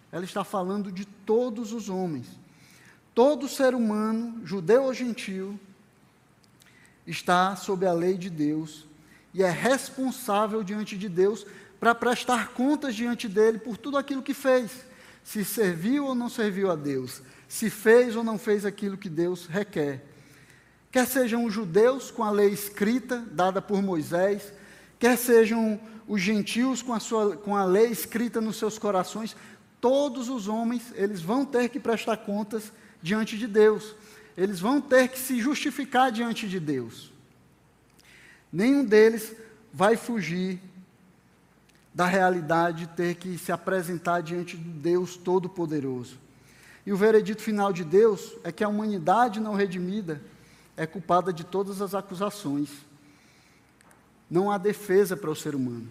Ela 0.09 0.23
está 0.23 0.45
falando 0.45 0.89
de 0.89 1.03
todos 1.03 1.73
os 1.73 1.89
homens. 1.89 2.27
Todo 3.13 3.49
ser 3.49 3.75
humano, 3.75 4.39
judeu 4.45 4.83
ou 4.83 4.93
gentil, 4.93 5.59
está 7.05 7.57
sob 7.57 7.85
a 7.85 7.91
lei 7.91 8.17
de 8.17 8.29
Deus 8.29 8.85
e 9.33 9.43
é 9.43 9.49
responsável 9.49 10.63
diante 10.63 10.97
de 10.97 11.09
Deus 11.09 11.45
para 11.77 11.93
prestar 11.93 12.53
contas 12.53 12.95
diante 12.95 13.27
dele 13.27 13.57
por 13.59 13.75
tudo 13.75 13.97
aquilo 13.97 14.23
que 14.23 14.33
fez. 14.33 14.94
Se 15.25 15.43
serviu 15.43 16.05
ou 16.05 16.13
não 16.13 16.29
serviu 16.29 16.69
a 16.69 16.75
Deus, 16.75 17.23
se 17.47 17.71
fez 17.71 18.15
ou 18.15 18.23
não 18.23 18.37
fez 18.37 18.63
aquilo 18.63 18.95
que 18.95 19.09
Deus 19.09 19.47
requer. 19.47 20.05
Quer 20.91 21.07
sejam 21.07 21.43
os 21.43 21.53
judeus 21.53 22.11
com 22.11 22.23
a 22.23 22.29
lei 22.29 22.49
escrita, 22.49 23.25
dada 23.31 23.59
por 23.59 23.81
Moisés, 23.81 24.53
quer 24.99 25.17
sejam 25.17 25.79
os 26.07 26.21
gentios 26.21 26.83
com 26.83 26.93
a, 26.93 26.99
sua, 26.99 27.35
com 27.35 27.55
a 27.55 27.65
lei 27.65 27.87
escrita 27.87 28.39
nos 28.39 28.57
seus 28.57 28.77
corações, 28.77 29.35
todos 29.81 30.29
os 30.29 30.47
homens, 30.47 30.93
eles 30.93 31.21
vão 31.21 31.43
ter 31.43 31.69
que 31.69 31.79
prestar 31.79 32.17
contas 32.17 32.71
diante 33.01 33.35
de 33.35 33.47
Deus. 33.47 33.95
Eles 34.37 34.59
vão 34.59 34.79
ter 34.79 35.07
que 35.07 35.17
se 35.17 35.39
justificar 35.39 36.11
diante 36.11 36.47
de 36.47 36.59
Deus. 36.59 37.11
Nenhum 38.53 38.85
deles 38.85 39.35
vai 39.73 39.97
fugir 39.97 40.61
da 41.95 42.05
realidade 42.05 42.79
de 42.79 42.87
ter 42.87 43.15
que 43.15 43.37
se 43.37 43.53
apresentar 43.53 44.21
diante 44.21 44.57
de 44.57 44.69
Deus 44.69 45.15
Todo-Poderoso. 45.15 46.17
E 46.85 46.91
o 46.91 46.97
veredito 46.97 47.41
final 47.41 47.71
de 47.71 47.85
Deus 47.85 48.33
é 48.43 48.51
que 48.51 48.65
a 48.65 48.67
humanidade 48.67 49.39
não 49.39 49.55
redimida 49.55 50.21
é 50.75 50.85
culpada 50.85 51.31
de 51.31 51.45
todas 51.45 51.81
as 51.81 51.95
acusações. 51.95 52.69
Não 54.29 54.51
há 54.51 54.57
defesa 54.57 55.15
para 55.15 55.31
o 55.31 55.35
ser 55.35 55.55
humano. 55.55 55.89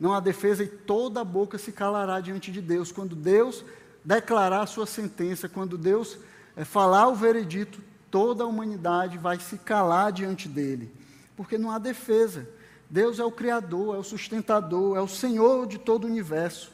Não 0.00 0.14
há 0.14 0.20
defesa 0.20 0.64
e 0.64 0.68
toda 0.68 1.20
a 1.20 1.24
boca 1.24 1.58
se 1.58 1.70
calará 1.70 2.18
diante 2.18 2.50
de 2.50 2.62
Deus. 2.62 2.90
Quando 2.90 3.14
Deus 3.14 3.62
declarar 4.02 4.62
a 4.62 4.66
sua 4.66 4.86
sentença, 4.86 5.50
quando 5.50 5.76
Deus 5.76 6.18
é, 6.56 6.64
falar 6.64 7.08
o 7.08 7.14
veredito, 7.14 7.78
toda 8.10 8.42
a 8.42 8.46
humanidade 8.46 9.18
vai 9.18 9.38
se 9.38 9.58
calar 9.58 10.12
diante 10.12 10.48
dele. 10.48 10.90
Porque 11.36 11.58
não 11.58 11.70
há 11.70 11.78
defesa. 11.78 12.48
Deus 12.92 13.18
é 13.18 13.24
o 13.24 13.32
Criador, 13.32 13.96
é 13.96 13.98
o 13.98 14.04
sustentador, 14.04 14.98
é 14.98 15.00
o 15.00 15.08
Senhor 15.08 15.66
de 15.66 15.78
todo 15.78 16.04
o 16.04 16.06
universo. 16.06 16.70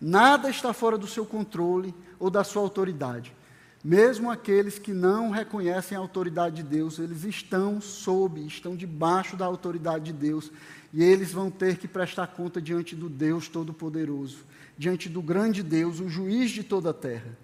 Nada 0.00 0.48
está 0.48 0.72
fora 0.72 0.96
do 0.96 1.08
seu 1.08 1.26
controle 1.26 1.92
ou 2.20 2.30
da 2.30 2.44
sua 2.44 2.62
autoridade. 2.62 3.34
Mesmo 3.82 4.30
aqueles 4.30 4.78
que 4.78 4.92
não 4.92 5.30
reconhecem 5.30 5.98
a 5.98 6.00
autoridade 6.00 6.56
de 6.56 6.62
Deus, 6.62 7.00
eles 7.00 7.24
estão 7.24 7.80
sob, 7.80 8.46
estão 8.46 8.76
debaixo 8.76 9.36
da 9.36 9.44
autoridade 9.44 10.04
de 10.04 10.12
Deus, 10.12 10.52
e 10.92 11.02
eles 11.02 11.32
vão 11.32 11.50
ter 11.50 11.78
que 11.78 11.88
prestar 11.88 12.28
conta 12.28 12.62
diante 12.62 12.94
do 12.94 13.08
Deus 13.08 13.48
Todo-Poderoso, 13.48 14.38
diante 14.78 15.08
do 15.08 15.20
grande 15.20 15.64
Deus, 15.64 15.98
o 15.98 16.08
juiz 16.08 16.52
de 16.52 16.62
toda 16.62 16.90
a 16.90 16.94
terra. 16.94 17.36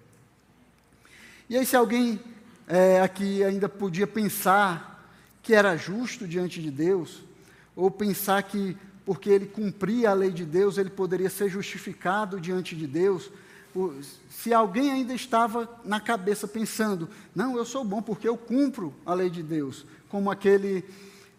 E 1.49 1.57
aí, 1.57 1.65
se 1.65 1.75
alguém 1.75 2.21
é, 2.69 3.01
aqui 3.01 3.43
ainda 3.43 3.67
podia 3.67 4.07
pensar 4.07 5.05
que 5.43 5.53
era 5.53 5.75
justo 5.75 6.25
diante 6.25 6.61
de 6.61 6.71
Deus, 6.71 7.29
ou 7.75 7.89
pensar 7.89 8.41
que 8.43 8.77
porque 9.05 9.29
ele 9.29 9.47
cumpria 9.47 10.11
a 10.11 10.13
lei 10.13 10.29
de 10.29 10.45
Deus, 10.45 10.77
ele 10.77 10.89
poderia 10.89 11.29
ser 11.29 11.49
justificado 11.49 12.39
diante 12.39 12.75
de 12.75 12.85
Deus, 12.85 13.31
se 14.29 14.53
alguém 14.53 14.91
ainda 14.91 15.13
estava 15.13 15.69
na 15.85 15.99
cabeça 15.99 16.47
pensando, 16.47 17.09
não, 17.33 17.57
eu 17.57 17.65
sou 17.65 17.83
bom 17.83 18.01
porque 18.01 18.27
eu 18.27 18.37
cumpro 18.37 18.93
a 19.05 19.13
lei 19.13 19.29
de 19.29 19.41
Deus, 19.41 19.85
como 20.09 20.29
aquele 20.29 20.83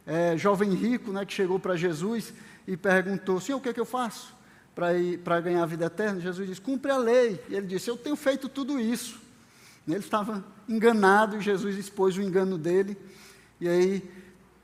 é, 0.07 0.37
jovem 0.37 0.73
rico 0.75 1.13
né, 1.13 1.25
que 1.27 1.33
chegou 1.33 1.59
para 1.59 1.77
Jesus 1.77 2.33
e 2.67 2.77
perguntou, 2.77 3.41
Senhor, 3.41 3.59
o 3.59 3.61
que 3.61 3.69
é 3.69 3.73
que 3.73 3.81
eu 3.81 3.85
faço 3.85 4.35
para 4.75 5.41
ganhar 5.41 5.63
a 5.63 5.67
vida 5.67 5.87
eterna? 5.87 6.21
Jesus 6.21 6.49
disse, 6.49 6.61
cumpre 6.61 6.91
a 6.91 6.97
lei. 6.97 7.39
E 7.51 7.55
ele 7.55 7.67
disse, 7.67 7.91
eu 7.91 7.97
tenho 7.97 8.17
feito 8.17 8.49
tudo 8.49 8.81
isso. 8.81 9.21
Ele 9.87 9.99
estava 9.99 10.43
enganado 10.67 11.37
e 11.37 11.41
Jesus 11.41 11.77
expôs 11.77 12.17
o 12.17 12.23
engano 12.23 12.57
dele. 12.57 12.97
E 13.61 13.69
aí 13.69 14.11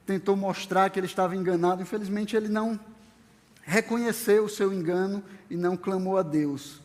tentou 0.08 0.34
mostrar 0.34 0.88
que 0.88 0.98
ele 0.98 1.06
estava 1.06 1.36
enganado. 1.36 1.82
Infelizmente, 1.82 2.34
ele 2.34 2.48
não 2.48 2.80
reconheceu 3.62 4.46
o 4.46 4.48
seu 4.48 4.72
engano 4.72 5.22
e 5.50 5.54
não 5.54 5.76
clamou 5.76 6.16
a 6.16 6.22
Deus. 6.22 6.80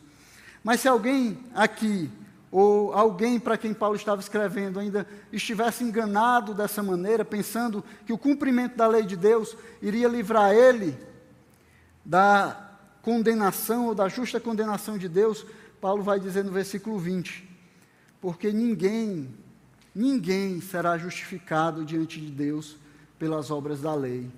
Mas 0.62 0.82
se 0.82 0.88
alguém 0.88 1.38
aqui, 1.54 2.10
ou 2.52 2.92
alguém 2.92 3.40
para 3.40 3.56
quem 3.56 3.72
Paulo 3.72 3.96
estava 3.96 4.20
escrevendo, 4.20 4.78
ainda 4.78 5.06
estivesse 5.32 5.82
enganado 5.82 6.52
dessa 6.52 6.82
maneira, 6.82 7.24
pensando 7.24 7.82
que 8.04 8.12
o 8.12 8.18
cumprimento 8.18 8.76
da 8.76 8.86
lei 8.86 9.04
de 9.04 9.16
Deus 9.16 9.56
iria 9.80 10.06
livrar 10.06 10.52
ele 10.52 10.94
da 12.04 12.76
condenação 13.00 13.86
ou 13.86 13.94
da 13.94 14.06
justa 14.06 14.38
condenação 14.38 14.98
de 14.98 15.08
Deus, 15.08 15.46
Paulo 15.80 16.02
vai 16.02 16.20
dizer 16.20 16.44
no 16.44 16.52
versículo 16.52 16.98
20: 16.98 17.48
Porque 18.20 18.52
ninguém, 18.52 19.34
ninguém 19.94 20.60
será 20.60 20.98
justificado 20.98 21.86
diante 21.86 22.20
de 22.20 22.30
Deus 22.30 22.83
pelas 23.24 23.50
obras 23.50 23.80
da 23.80 23.94
lei. 23.94 24.30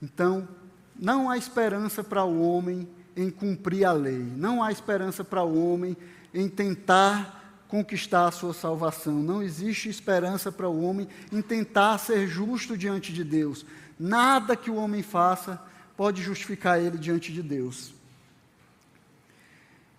Então, 0.00 0.48
não 0.96 1.28
há 1.28 1.36
esperança 1.36 2.02
para 2.02 2.24
o 2.24 2.40
homem 2.40 2.88
em 3.14 3.28
cumprir 3.28 3.84
a 3.84 3.92
lei. 3.92 4.24
Não 4.38 4.62
há 4.62 4.72
esperança 4.72 5.22
para 5.22 5.42
o 5.42 5.70
homem 5.70 5.94
em 6.32 6.48
tentar 6.48 7.62
conquistar 7.68 8.26
a 8.26 8.30
sua 8.30 8.54
salvação. 8.54 9.12
Não 9.12 9.42
existe 9.42 9.90
esperança 9.90 10.50
para 10.50 10.66
o 10.66 10.82
homem 10.82 11.06
em 11.30 11.42
tentar 11.42 11.98
ser 11.98 12.26
justo 12.26 12.74
diante 12.74 13.12
de 13.12 13.22
Deus. 13.22 13.66
Nada 14.00 14.56
que 14.56 14.70
o 14.70 14.76
homem 14.76 15.02
faça 15.02 15.62
pode 15.94 16.22
justificar 16.22 16.80
ele 16.80 16.96
diante 16.96 17.34
de 17.34 17.42
Deus. 17.42 17.92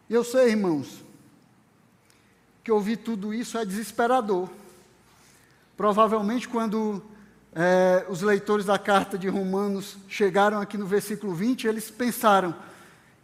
E 0.10 0.14
eu 0.16 0.24
sei, 0.24 0.50
irmãos, 0.50 1.04
que 2.64 2.72
ouvir 2.72 2.98
tudo 2.98 3.32
isso 3.32 3.60
é 3.60 3.64
desesperador. 3.64 4.50
Provavelmente, 5.78 6.48
quando 6.48 7.14
é, 7.56 8.06
os 8.10 8.22
leitores 8.22 8.66
da 8.66 8.78
carta 8.78 9.18
de 9.18 9.30
Romanos 9.30 9.98
chegaram 10.08 10.60
aqui 10.60 10.78
no 10.78 10.86
versículo 10.86 11.34
20, 11.34 11.66
eles 11.66 11.90
pensaram: 11.90 12.54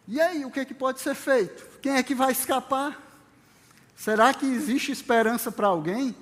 e 0.07 0.19
aí, 0.19 0.43
o 0.43 0.51
que, 0.51 0.59
é 0.59 0.65
que 0.65 0.73
pode 0.73 0.99
ser 0.99 1.15
feito? 1.15 1.79
Quem 1.79 1.93
é 1.93 2.03
que 2.03 2.13
vai 2.13 2.33
escapar? 2.33 3.01
Será 3.95 4.33
que 4.33 4.45
existe 4.45 4.91
esperança 4.91 5.51
para 5.51 5.67
alguém? 5.67 6.13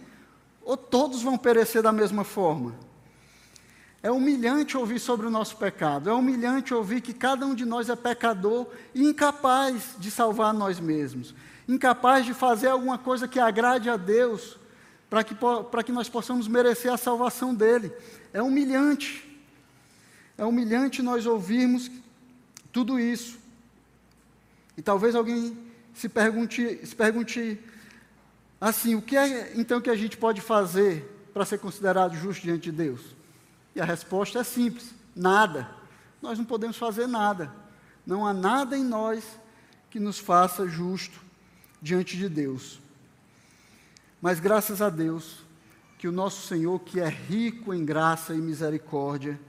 Ou 0.64 0.78
todos 0.78 1.24
vão 1.24 1.38
perecer 1.38 1.82
da 1.82 1.92
mesma 1.92 2.24
forma? 2.24 2.76
É 4.04 4.12
humilhante 4.12 4.78
ouvir 4.78 5.00
sobre 5.00 5.26
o 5.26 5.32
nosso 5.32 5.58
pecado, 5.58 6.08
é 6.08 6.14
humilhante 6.14 6.72
ouvir 6.72 7.02
que 7.02 7.14
cada 7.16 7.48
um 7.48 7.56
de 7.56 7.66
nós 7.66 7.90
é 7.90 7.96
pecador 7.96 8.68
e 8.94 9.04
incapaz 9.04 9.96
de 9.98 10.12
salvar 10.12 10.54
nós 10.54 10.80
mesmos, 10.80 11.34
incapaz 11.68 12.28
de 12.28 12.34
fazer 12.36 12.68
alguma 12.68 13.00
coisa 13.00 13.28
que 13.28 13.40
agrade 13.40 13.90
a 13.90 13.98
Deus, 13.98 14.59
para 15.10 15.24
que, 15.24 15.36
que 15.86 15.92
nós 15.92 16.08
possamos 16.08 16.48
merecer 16.48 16.94
a 16.94 16.98
salvação 16.98 17.54
dele. 17.54 17.92
É 18.32 18.42
humilhante. 18.42 19.26
É 20.38 20.46
humilhante 20.46 21.02
nós 21.02 21.26
ouvirmos 21.26 21.90
tudo 22.72 23.00
isso. 23.00 23.38
E 24.78 24.82
talvez 24.82 25.16
alguém 25.16 25.58
se 25.94 26.08
pergunte, 26.08 26.86
se 26.86 26.96
pergunte 26.96 27.60
assim: 28.62 28.96
o 28.96 29.02
que 29.02 29.18
é 29.18 29.52
então 29.56 29.82
que 29.82 29.90
a 29.90 29.96
gente 29.96 30.16
pode 30.16 30.42
fazer 30.42 31.30
para 31.34 31.46
ser 31.46 31.58
considerado 31.58 32.16
justo 32.16 32.44
diante 32.44 32.72
de 32.72 32.72
Deus? 32.72 33.02
E 33.76 33.82
a 33.82 33.86
resposta 33.86 34.40
é 34.40 34.44
simples: 34.44 34.94
nada. 35.16 35.70
Nós 36.22 36.38
não 36.38 36.46
podemos 36.46 36.78
fazer 36.78 37.08
nada. 37.08 37.52
Não 38.06 38.26
há 38.26 38.34
nada 38.34 38.78
em 38.78 38.84
nós 38.84 39.24
que 39.90 40.00
nos 40.00 40.20
faça 40.20 40.68
justo 40.68 41.20
diante 41.82 42.16
de 42.16 42.30
Deus. 42.30 42.80
Mas 44.22 44.40
graças 44.40 44.82
a 44.82 44.90
Deus, 44.90 45.38
que 45.98 46.08
o 46.08 46.12
nosso 46.12 46.46
Senhor, 46.46 46.80
que 46.80 47.00
é 47.00 47.08
rico 47.08 47.74
em 47.74 47.86
graça 47.86 48.34
e 48.34 48.38
misericórdia, 48.38 49.40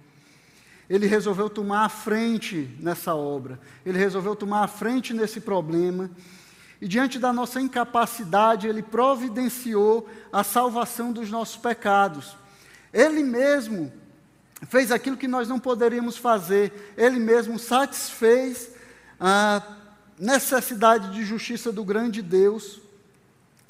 ele 0.88 1.06
resolveu 1.06 1.50
tomar 1.50 1.84
a 1.84 1.88
frente 1.88 2.76
nessa 2.78 3.14
obra, 3.14 3.58
ele 3.84 3.98
resolveu 3.98 4.36
tomar 4.36 4.62
a 4.62 4.68
frente 4.68 5.12
nesse 5.12 5.40
problema, 5.40 6.10
e 6.80 6.86
diante 6.86 7.18
da 7.18 7.32
nossa 7.32 7.60
incapacidade, 7.60 8.66
ele 8.66 8.82
providenciou 8.82 10.08
a 10.32 10.42
salvação 10.42 11.12
dos 11.12 11.30
nossos 11.30 11.56
pecados. 11.56 12.36
Ele 12.92 13.22
mesmo 13.22 13.92
fez 14.68 14.90
aquilo 14.90 15.16
que 15.16 15.28
nós 15.28 15.48
não 15.48 15.58
poderíamos 15.58 16.16
fazer, 16.16 16.94
ele 16.96 17.18
mesmo 17.18 17.58
satisfez 17.58 18.70
a 19.18 19.62
necessidade 20.18 21.12
de 21.12 21.24
justiça 21.24 21.72
do 21.72 21.84
grande 21.84 22.22
Deus 22.22 22.80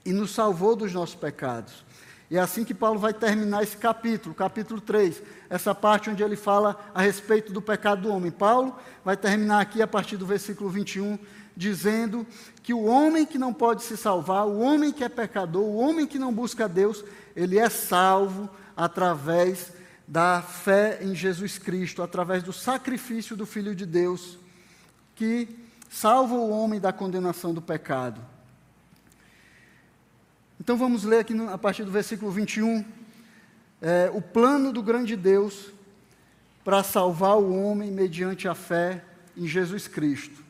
e 0.04 0.12
nos 0.12 0.30
salvou 0.32 0.74
dos 0.74 0.92
nossos 0.92 1.14
pecados. 1.14 1.84
E 2.30 2.36
é 2.36 2.40
assim 2.40 2.64
que 2.64 2.72
Paulo 2.72 2.98
vai 2.98 3.12
terminar 3.12 3.64
esse 3.64 3.76
capítulo, 3.76 4.32
capítulo 4.32 4.80
3, 4.80 5.20
essa 5.48 5.74
parte 5.74 6.08
onde 6.08 6.22
ele 6.22 6.36
fala 6.36 6.78
a 6.94 7.02
respeito 7.02 7.52
do 7.52 7.60
pecado 7.60 8.02
do 8.02 8.08
homem. 8.08 8.30
Paulo 8.30 8.76
vai 9.04 9.16
terminar 9.16 9.60
aqui 9.60 9.82
a 9.82 9.86
partir 9.86 10.16
do 10.16 10.24
versículo 10.24 10.70
21, 10.70 11.18
dizendo 11.56 12.24
que 12.62 12.72
o 12.72 12.84
homem 12.84 13.26
que 13.26 13.36
não 13.36 13.52
pode 13.52 13.82
se 13.82 13.96
salvar, 13.96 14.46
o 14.46 14.60
homem 14.60 14.92
que 14.92 15.02
é 15.02 15.08
pecador, 15.08 15.64
o 15.64 15.76
homem 15.76 16.06
que 16.06 16.20
não 16.20 16.32
busca 16.32 16.68
Deus, 16.68 17.04
ele 17.34 17.58
é 17.58 17.68
salvo 17.68 18.48
através 18.76 19.72
da 20.06 20.40
fé 20.40 21.00
em 21.02 21.16
Jesus 21.16 21.58
Cristo, 21.58 22.00
através 22.00 22.44
do 22.44 22.52
sacrifício 22.52 23.36
do 23.36 23.44
Filho 23.44 23.74
de 23.74 23.84
Deus, 23.84 24.38
que 25.16 25.48
salva 25.88 26.34
o 26.34 26.50
homem 26.50 26.78
da 26.78 26.92
condenação 26.92 27.52
do 27.52 27.60
pecado. 27.60 28.20
Então 30.70 30.78
vamos 30.78 31.02
ler 31.02 31.18
aqui 31.18 31.34
a 31.48 31.58
partir 31.58 31.82
do 31.82 31.90
versículo 31.90 32.30
21, 32.30 32.84
é, 33.82 34.08
o 34.14 34.22
plano 34.22 34.72
do 34.72 34.80
grande 34.80 35.16
Deus 35.16 35.72
para 36.62 36.84
salvar 36.84 37.38
o 37.38 37.52
homem 37.60 37.90
mediante 37.90 38.46
a 38.46 38.54
fé 38.54 39.04
em 39.36 39.48
Jesus 39.48 39.88
Cristo. 39.88 40.44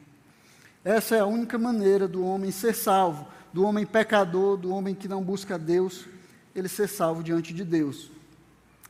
Essa 0.84 1.16
é 1.16 1.20
a 1.20 1.24
única 1.24 1.56
maneira 1.56 2.06
do 2.06 2.22
homem 2.22 2.50
ser 2.50 2.74
salvo, 2.74 3.26
do 3.50 3.64
homem 3.64 3.86
pecador, 3.86 4.58
do 4.58 4.74
homem 4.74 4.94
que 4.94 5.08
não 5.08 5.22
busca 5.22 5.58
Deus, 5.58 6.04
ele 6.54 6.68
ser 6.68 6.86
salvo 6.86 7.22
diante 7.22 7.54
de 7.54 7.64
Deus. 7.64 8.10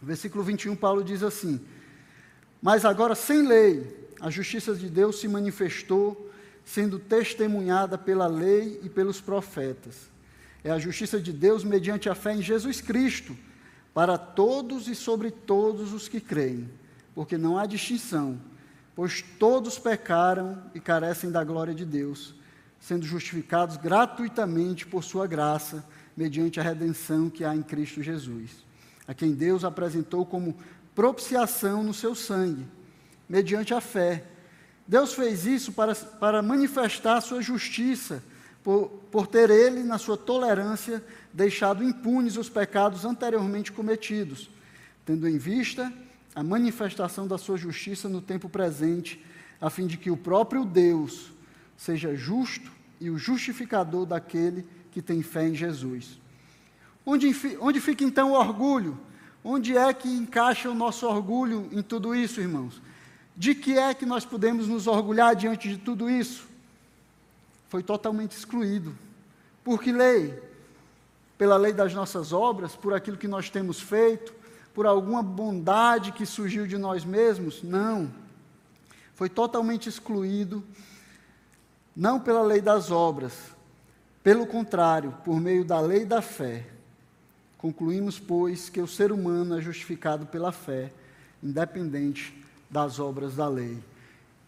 Versículo 0.03 0.43
21, 0.43 0.75
Paulo 0.75 1.05
diz 1.05 1.23
assim: 1.23 1.61
Mas 2.61 2.85
agora, 2.85 3.15
sem 3.15 3.47
lei, 3.47 4.09
a 4.21 4.31
justiça 4.31 4.75
de 4.75 4.89
Deus 4.89 5.21
se 5.21 5.29
manifestou, 5.29 6.29
sendo 6.65 6.99
testemunhada 6.99 7.97
pela 7.97 8.27
lei 8.27 8.81
e 8.83 8.89
pelos 8.89 9.21
profetas 9.21 10.10
é 10.63 10.71
a 10.71 10.79
justiça 10.79 11.21
de 11.21 11.33
Deus 11.33 11.65
mediante 11.65 12.09
a 12.09 12.15
fé 12.15 12.35
em 12.35 12.43
Jesus 12.43 12.81
Cristo, 12.81 13.37
para 13.95 14.17
todos 14.17 14.89
e 14.89 14.95
sobre 14.95 15.31
todos 15.31 15.93
os 15.93 16.09
que 16.09 16.21
creem, 16.21 16.69
porque 17.15 17.37
não 17.37 17.59
há 17.59 17.67
distinção, 17.67 18.41
pois 18.95 19.25
todos 19.39 19.79
pecaram 19.79 20.63
e 20.75 20.81
carecem 20.81 21.31
da 21.31 21.43
glória 21.43 21.75
de 21.75 21.85
Deus, 21.85 22.35
sendo 22.79 23.05
justificados 23.05 23.77
gratuitamente 23.77 24.87
por 24.87 25.03
sua 25.03 25.27
graça, 25.27 25.85
mediante 26.17 26.61
a 26.61 26.63
redenção 26.63 27.31
que 27.31 27.45
há 27.45 27.55
em 27.55 27.63
Cristo 27.63 28.03
Jesus, 28.03 28.65
a 29.07 29.15
quem 29.15 29.33
Deus 29.33 29.65
apresentou 29.65 30.25
como 30.25 30.57
propiciação 30.95 31.83
no 31.83 31.95
seu 31.95 32.15
sangue, 32.15 32.67
mediante 33.29 33.73
a 33.73 33.81
fé. 33.81 34.25
Deus 34.87 35.15
fez 35.15 35.47
isso 35.47 35.73
para, 35.73 35.95
para 35.95 36.43
manifestar 36.43 37.17
a 37.17 37.21
sua 37.21 37.41
justiça 37.41 38.23
por, 38.63 38.89
por 39.11 39.27
ter 39.27 39.51
ele, 39.51 39.83
na 39.83 39.99
sua 39.99 40.17
tolerância, 40.17 41.03
deixado 41.33 41.83
impunes 41.83 42.37
os 42.37 42.49
pecados 42.49 43.05
anteriormente 43.05 43.73
cometidos, 43.73 44.51
tendo 45.05 45.29
em 45.29 45.39
vista 45.39 45.93
a 46.35 46.43
manifestação 46.43 47.27
da 47.27 47.39
sua 47.39 47.57
justiça 47.57 48.09
no 48.09 48.21
tempo 48.21 48.49
presente, 48.49 49.25
a 49.61 49.69
fim 49.71 49.87
de 49.87 49.97
que 49.97 50.11
o 50.11 50.17
próprio 50.17 50.65
Deus 50.65 51.33
seja 51.77 52.15
justo 52.15 52.71
e 53.01 53.11
o 53.11 53.19
justificador 53.19 54.05
daquele 54.07 54.67
que 54.93 55.01
tem 55.01 55.23
fé 55.23 55.49
em 55.49 55.55
Jesus. 55.55 56.21
Onde, 57.05 57.35
onde 57.61 57.81
fica 57.81 58.05
então 58.05 58.33
o 58.33 58.35
orgulho? 58.35 58.99
Onde 59.43 59.77
é 59.77 59.93
que 59.95 60.09
encaixa 60.09 60.71
o 60.71 60.75
nosso 60.75 61.07
orgulho 61.07 61.69
em 61.73 61.83
tudo 61.83 62.15
isso, 62.15 62.41
irmãos? 62.41 62.81
De 63.35 63.55
que 63.55 63.79
é 63.79 63.95
que 63.95 64.05
nós 64.05 64.25
podemos 64.25 64.69
nos 64.69 64.87
orgulhar 64.87 65.35
diante 65.35 65.69
de 65.69 65.79
tudo 65.79 66.11
isso? 66.11 66.50
Foi 67.71 67.85
totalmente 67.85 68.37
excluído. 68.37 68.93
Por 69.63 69.81
que 69.81 69.93
lei? 69.93 70.37
Pela 71.39 71.57
lei 71.57 71.73
das 71.73 71.95
nossas 71.95 72.33
obras, 72.33 72.75
por 72.75 72.93
aquilo 72.93 73.17
que 73.17 73.29
nós 73.29 73.49
temos 73.49 73.81
feito, 73.81 74.35
por 74.75 74.87
alguma 74.87 75.23
bondade 75.23 76.11
que 76.11 76.27
surgiu 76.27 76.67
de 76.67 76.77
nós 76.77 77.05
mesmos? 77.05 77.63
Não. 77.63 78.13
Foi 79.15 79.29
totalmente 79.29 79.89
excluído, 79.89 80.65
não 81.95 82.19
pela 82.19 82.43
lei 82.43 82.61
das 82.61 82.91
obras, 82.91 83.35
pelo 84.21 84.47
contrário, 84.49 85.15
por 85.25 85.41
meio 85.41 85.65
da 85.65 85.79
lei 85.81 86.05
da 86.05 86.21
fé. 86.21 86.67
Concluímos, 87.57 88.19
pois, 88.19 88.69
que 88.69 88.81
o 88.81 88.89
ser 88.89 89.13
humano 89.13 89.57
é 89.57 89.61
justificado 89.61 90.27
pela 90.27 90.51
fé, 90.51 90.93
independente 91.41 92.35
das 92.69 92.99
obras 92.99 93.37
da 93.37 93.47
lei. 93.47 93.79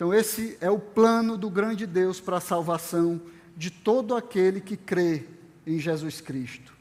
Então, 0.03 0.13
esse 0.13 0.59
é 0.61 0.69
o 0.69 0.81
plano 0.81 1.39
do 1.39 1.49
grande 1.49 1.87
Deus 1.87 2.19
para 2.19 2.39
a 2.39 2.41
salvação 2.41 3.23
de 3.57 3.71
todo 3.71 4.17
aquele 4.17 4.61
que 4.61 4.77
crê 4.77 5.29
em 5.65 5.79
Jesus 5.79 6.21
Cristo. 6.21 6.73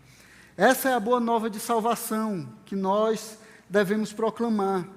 Essa 0.58 0.90
é 0.90 0.94
a 0.96 1.00
boa 1.00 1.20
nova 1.20 1.48
de 1.48 1.60
salvação 1.60 2.50
que 2.66 2.76
nós 2.76 3.38
devemos 3.70 4.12
proclamar. 4.12 4.88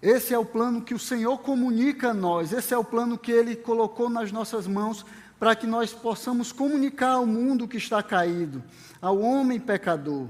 Esse 0.00 0.32
é 0.32 0.38
o 0.38 0.44
plano 0.44 0.82
que 0.82 0.94
o 0.94 1.00
Senhor 1.00 1.36
comunica 1.38 2.10
a 2.10 2.14
nós, 2.14 2.52
esse 2.52 2.72
é 2.72 2.78
o 2.78 2.84
plano 2.84 3.18
que 3.18 3.32
Ele 3.32 3.56
colocou 3.56 4.08
nas 4.08 4.30
nossas 4.30 4.64
mãos 4.64 5.04
para 5.40 5.56
que 5.56 5.66
nós 5.66 5.92
possamos 5.92 6.52
comunicar 6.52 7.14
ao 7.14 7.26
mundo 7.26 7.66
que 7.66 7.76
está 7.76 8.00
caído, 8.04 8.62
ao 9.00 9.18
homem 9.18 9.58
pecador. 9.58 10.28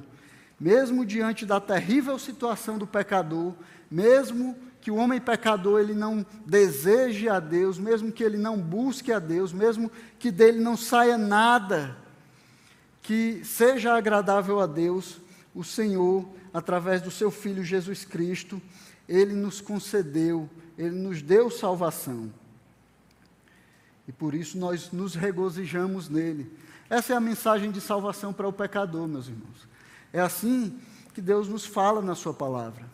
Mesmo 0.62 1.04
diante 1.04 1.44
da 1.44 1.60
terrível 1.60 2.16
situação 2.20 2.78
do 2.78 2.86
pecador, 2.86 3.52
mesmo 3.90 4.56
que 4.80 4.92
o 4.92 4.94
homem 4.94 5.20
pecador 5.20 5.80
ele 5.80 5.92
não 5.92 6.24
deseje 6.46 7.28
a 7.28 7.40
Deus, 7.40 7.80
mesmo 7.80 8.12
que 8.12 8.22
ele 8.22 8.38
não 8.38 8.56
busque 8.56 9.10
a 9.10 9.18
Deus, 9.18 9.52
mesmo 9.52 9.90
que 10.20 10.30
dele 10.30 10.60
não 10.60 10.76
saia 10.76 11.18
nada 11.18 11.96
que 13.02 13.42
seja 13.44 13.96
agradável 13.96 14.60
a 14.60 14.66
Deus, 14.68 15.18
o 15.52 15.64
Senhor, 15.64 16.24
através 16.54 17.02
do 17.02 17.10
seu 17.10 17.32
filho 17.32 17.64
Jesus 17.64 18.04
Cristo, 18.04 18.62
ele 19.08 19.34
nos 19.34 19.60
concedeu, 19.60 20.48
ele 20.78 20.94
nos 20.94 21.22
deu 21.22 21.50
salvação. 21.50 22.32
E 24.06 24.12
por 24.12 24.32
isso 24.32 24.56
nós 24.56 24.92
nos 24.92 25.16
regozijamos 25.16 26.08
nele. 26.08 26.56
Essa 26.88 27.14
é 27.14 27.16
a 27.16 27.20
mensagem 27.20 27.72
de 27.72 27.80
salvação 27.80 28.32
para 28.32 28.46
o 28.46 28.52
pecador, 28.52 29.08
meus 29.08 29.26
irmãos. 29.26 29.71
É 30.12 30.20
assim 30.20 30.78
que 31.14 31.20
Deus 31.20 31.48
nos 31.48 31.64
fala 31.64 32.02
na 32.02 32.14
sua 32.14 32.34
palavra. 32.34 32.84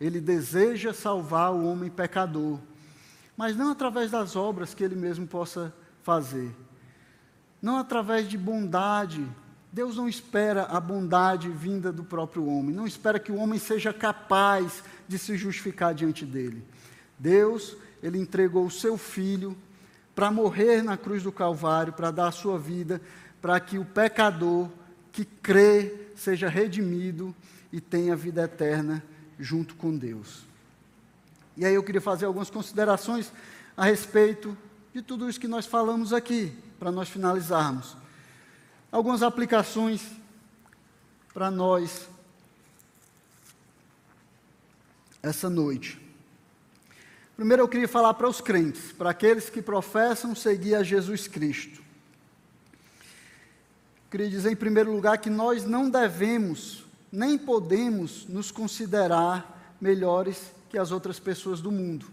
Ele 0.00 0.20
deseja 0.20 0.92
salvar 0.92 1.52
o 1.52 1.64
homem 1.64 1.90
pecador, 1.90 2.58
mas 3.36 3.56
não 3.56 3.70
através 3.70 4.10
das 4.10 4.36
obras 4.36 4.74
que 4.74 4.84
ele 4.84 4.96
mesmo 4.96 5.26
possa 5.26 5.74
fazer. 6.02 6.54
não 7.60 7.78
através 7.78 8.28
de 8.28 8.38
bondade. 8.38 9.26
Deus 9.72 9.96
não 9.96 10.08
espera 10.08 10.64
a 10.64 10.78
bondade 10.78 11.48
vinda 11.50 11.92
do 11.92 12.04
próprio 12.04 12.46
homem, 12.46 12.74
não 12.74 12.86
espera 12.86 13.18
que 13.18 13.32
o 13.32 13.36
homem 13.36 13.58
seja 13.58 13.92
capaz 13.92 14.84
de 15.08 15.18
se 15.18 15.36
justificar 15.36 15.92
diante 15.92 16.24
dele. 16.24 16.64
Deus, 17.18 17.76
ele 18.02 18.18
entregou 18.18 18.64
o 18.64 18.70
seu 18.70 18.96
filho 18.96 19.56
para 20.14 20.30
morrer 20.30 20.82
na 20.82 20.96
cruz 20.96 21.22
do 21.22 21.32
Calvário, 21.32 21.92
para 21.92 22.10
dar 22.10 22.28
a 22.28 22.32
sua 22.32 22.58
vida, 22.58 23.02
para 23.42 23.58
que 23.58 23.78
o 23.78 23.84
pecador 23.84 24.70
que 25.10 25.24
crê 25.24 26.05
seja 26.16 26.48
redimido 26.48 27.34
e 27.72 27.80
tenha 27.80 28.16
vida 28.16 28.42
eterna 28.42 29.02
junto 29.38 29.76
com 29.76 29.96
Deus. 29.96 30.44
E 31.56 31.64
aí 31.64 31.74
eu 31.74 31.82
queria 31.82 32.00
fazer 32.00 32.26
algumas 32.26 32.50
considerações 32.50 33.32
a 33.76 33.84
respeito 33.84 34.56
de 34.92 35.02
tudo 35.02 35.28
isso 35.28 35.38
que 35.38 35.48
nós 35.48 35.66
falamos 35.66 36.12
aqui, 36.12 36.52
para 36.78 36.90
nós 36.90 37.08
finalizarmos. 37.08 37.96
Algumas 38.90 39.22
aplicações 39.22 40.02
para 41.34 41.50
nós 41.50 42.08
essa 45.22 45.50
noite. 45.50 46.00
Primeiro 47.36 47.62
eu 47.62 47.68
queria 47.68 47.88
falar 47.88 48.14
para 48.14 48.28
os 48.28 48.40
crentes, 48.40 48.92
para 48.92 49.10
aqueles 49.10 49.50
que 49.50 49.60
professam 49.60 50.34
seguir 50.34 50.74
a 50.74 50.82
Jesus 50.82 51.28
Cristo. 51.28 51.85
Queria 54.10 54.28
dizer 54.30 54.52
em 54.52 54.56
primeiro 54.56 54.92
lugar 54.92 55.18
que 55.18 55.28
nós 55.28 55.64
não 55.64 55.90
devemos, 55.90 56.84
nem 57.10 57.36
podemos 57.36 58.26
nos 58.28 58.50
considerar 58.50 59.76
melhores 59.80 60.52
que 60.70 60.78
as 60.78 60.92
outras 60.92 61.18
pessoas 61.18 61.60
do 61.60 61.72
mundo. 61.72 62.06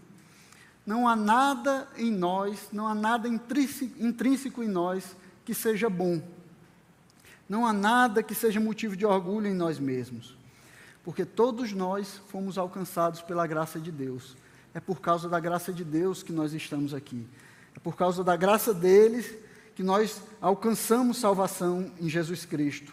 Não 0.86 1.08
há 1.08 1.16
nada 1.16 1.88
em 1.96 2.10
nós, 2.10 2.68
não 2.72 2.86
há 2.86 2.94
nada 2.94 3.28
intrínseco 3.28 4.62
em 4.62 4.68
nós 4.68 5.16
que 5.44 5.54
seja 5.54 5.88
bom. 5.88 6.20
Não 7.48 7.66
há 7.66 7.72
nada 7.72 8.22
que 8.22 8.34
seja 8.34 8.60
motivo 8.60 8.96
de 8.96 9.06
orgulho 9.06 9.46
em 9.46 9.54
nós 9.54 9.78
mesmos. 9.78 10.36
Porque 11.04 11.24
todos 11.24 11.72
nós 11.72 12.20
fomos 12.28 12.58
alcançados 12.58 13.22
pela 13.22 13.46
graça 13.46 13.78
de 13.78 13.92
Deus. 13.92 14.36
É 14.72 14.80
por 14.80 15.00
causa 15.00 15.28
da 15.28 15.38
graça 15.38 15.72
de 15.72 15.84
Deus 15.84 16.22
que 16.22 16.32
nós 16.32 16.52
estamos 16.52 16.92
aqui. 16.92 17.26
É 17.76 17.78
por 17.78 17.96
causa 17.96 18.24
da 18.24 18.36
graça 18.36 18.74
deles 18.74 19.32
que 19.74 19.82
nós 19.82 20.22
alcançamos 20.40 21.18
salvação 21.18 21.90
em 22.00 22.08
Jesus 22.08 22.44
Cristo. 22.44 22.92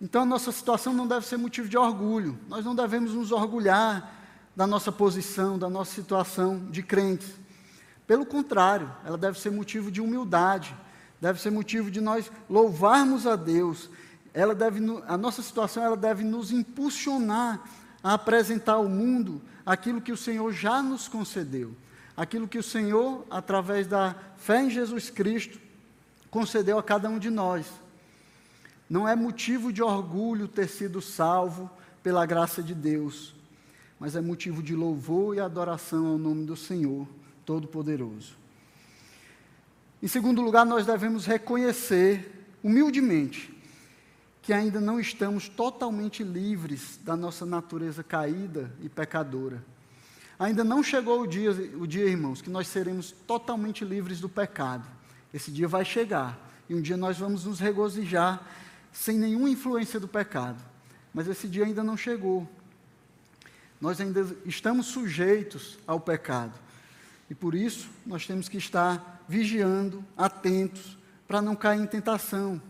Então 0.00 0.22
a 0.22 0.26
nossa 0.26 0.50
situação 0.50 0.92
não 0.92 1.06
deve 1.06 1.26
ser 1.26 1.36
motivo 1.36 1.68
de 1.68 1.78
orgulho. 1.78 2.38
Nós 2.48 2.64
não 2.64 2.74
devemos 2.74 3.14
nos 3.14 3.30
orgulhar 3.30 4.20
da 4.54 4.66
nossa 4.66 4.90
posição, 4.92 5.58
da 5.58 5.70
nossa 5.70 5.94
situação 5.94 6.58
de 6.70 6.82
crentes. 6.82 7.28
Pelo 8.06 8.26
contrário, 8.26 8.92
ela 9.04 9.16
deve 9.16 9.38
ser 9.38 9.50
motivo 9.50 9.90
de 9.90 10.00
humildade, 10.00 10.74
deve 11.20 11.40
ser 11.40 11.50
motivo 11.50 11.90
de 11.90 12.00
nós 12.00 12.30
louvarmos 12.50 13.26
a 13.26 13.36
Deus. 13.36 13.88
Ela 14.34 14.54
deve, 14.54 14.80
a 15.06 15.16
nossa 15.16 15.40
situação 15.40 15.82
ela 15.84 15.96
deve 15.96 16.24
nos 16.24 16.50
impulsionar 16.50 17.62
a 18.02 18.14
apresentar 18.14 18.72
ao 18.72 18.88
mundo 18.88 19.40
aquilo 19.64 20.00
que 20.00 20.12
o 20.12 20.16
Senhor 20.16 20.52
já 20.52 20.82
nos 20.82 21.06
concedeu, 21.06 21.74
aquilo 22.16 22.48
que 22.48 22.58
o 22.58 22.62
Senhor, 22.62 23.26
através 23.30 23.86
da 23.86 24.14
fé 24.36 24.62
em 24.64 24.70
Jesus 24.70 25.10
Cristo, 25.10 25.58
concedeu 26.30 26.78
a 26.78 26.82
cada 26.82 27.08
um 27.08 27.18
de 27.18 27.30
nós. 27.30 27.66
Não 28.88 29.08
é 29.08 29.14
motivo 29.16 29.72
de 29.72 29.82
orgulho 29.82 30.48
ter 30.48 30.68
sido 30.68 31.00
salvo 31.00 31.70
pela 32.02 32.26
graça 32.26 32.62
de 32.62 32.74
Deus, 32.74 33.34
mas 33.98 34.16
é 34.16 34.20
motivo 34.20 34.62
de 34.62 34.74
louvor 34.74 35.36
e 35.36 35.40
adoração 35.40 36.06
ao 36.06 36.18
nome 36.18 36.44
do 36.44 36.56
Senhor 36.56 37.06
Todo-Poderoso. 37.46 38.36
Em 40.02 40.08
segundo 40.08 40.42
lugar, 40.42 40.66
nós 40.66 40.84
devemos 40.84 41.26
reconhecer 41.26 42.46
humildemente 42.62 43.52
que 44.42 44.52
ainda 44.52 44.80
não 44.80 44.98
estamos 44.98 45.48
totalmente 45.48 46.24
livres 46.24 46.98
da 47.04 47.16
nossa 47.16 47.46
natureza 47.46 48.02
caída 48.02 48.72
e 48.82 48.88
pecadora. 48.88 49.64
Ainda 50.42 50.64
não 50.64 50.82
chegou 50.82 51.22
o 51.22 51.26
dia, 51.26 51.50
o 51.50 51.86
dia, 51.86 52.04
irmãos, 52.04 52.42
que 52.42 52.50
nós 52.50 52.66
seremos 52.68 53.12
totalmente 53.26 53.84
livres 53.84 54.20
do 54.20 54.28
pecado. 54.28 54.84
Esse 55.32 55.50
dia 55.50 55.68
vai 55.68 55.84
chegar 55.84 56.38
e 56.68 56.74
um 56.74 56.80
dia 56.80 56.96
nós 56.96 57.18
vamos 57.18 57.44
nos 57.44 57.60
regozijar 57.60 58.42
sem 58.92 59.18
nenhuma 59.18 59.48
influência 59.48 60.00
do 60.00 60.08
pecado. 60.08 60.62
Mas 61.14 61.28
esse 61.28 61.46
dia 61.46 61.64
ainda 61.64 61.84
não 61.84 61.96
chegou 61.96 62.48
nós 63.82 64.00
ainda 64.00 64.24
estamos 64.46 64.86
sujeitos 64.86 65.76
ao 65.88 65.98
pecado. 65.98 66.52
E 67.28 67.34
por 67.34 67.52
isso 67.52 67.90
nós 68.06 68.24
temos 68.24 68.48
que 68.48 68.56
estar 68.56 69.24
vigiando, 69.28 70.04
atentos, 70.16 70.96
para 71.26 71.42
não 71.42 71.56
cair 71.56 71.80
em 71.80 71.86
tentação, 71.86 72.62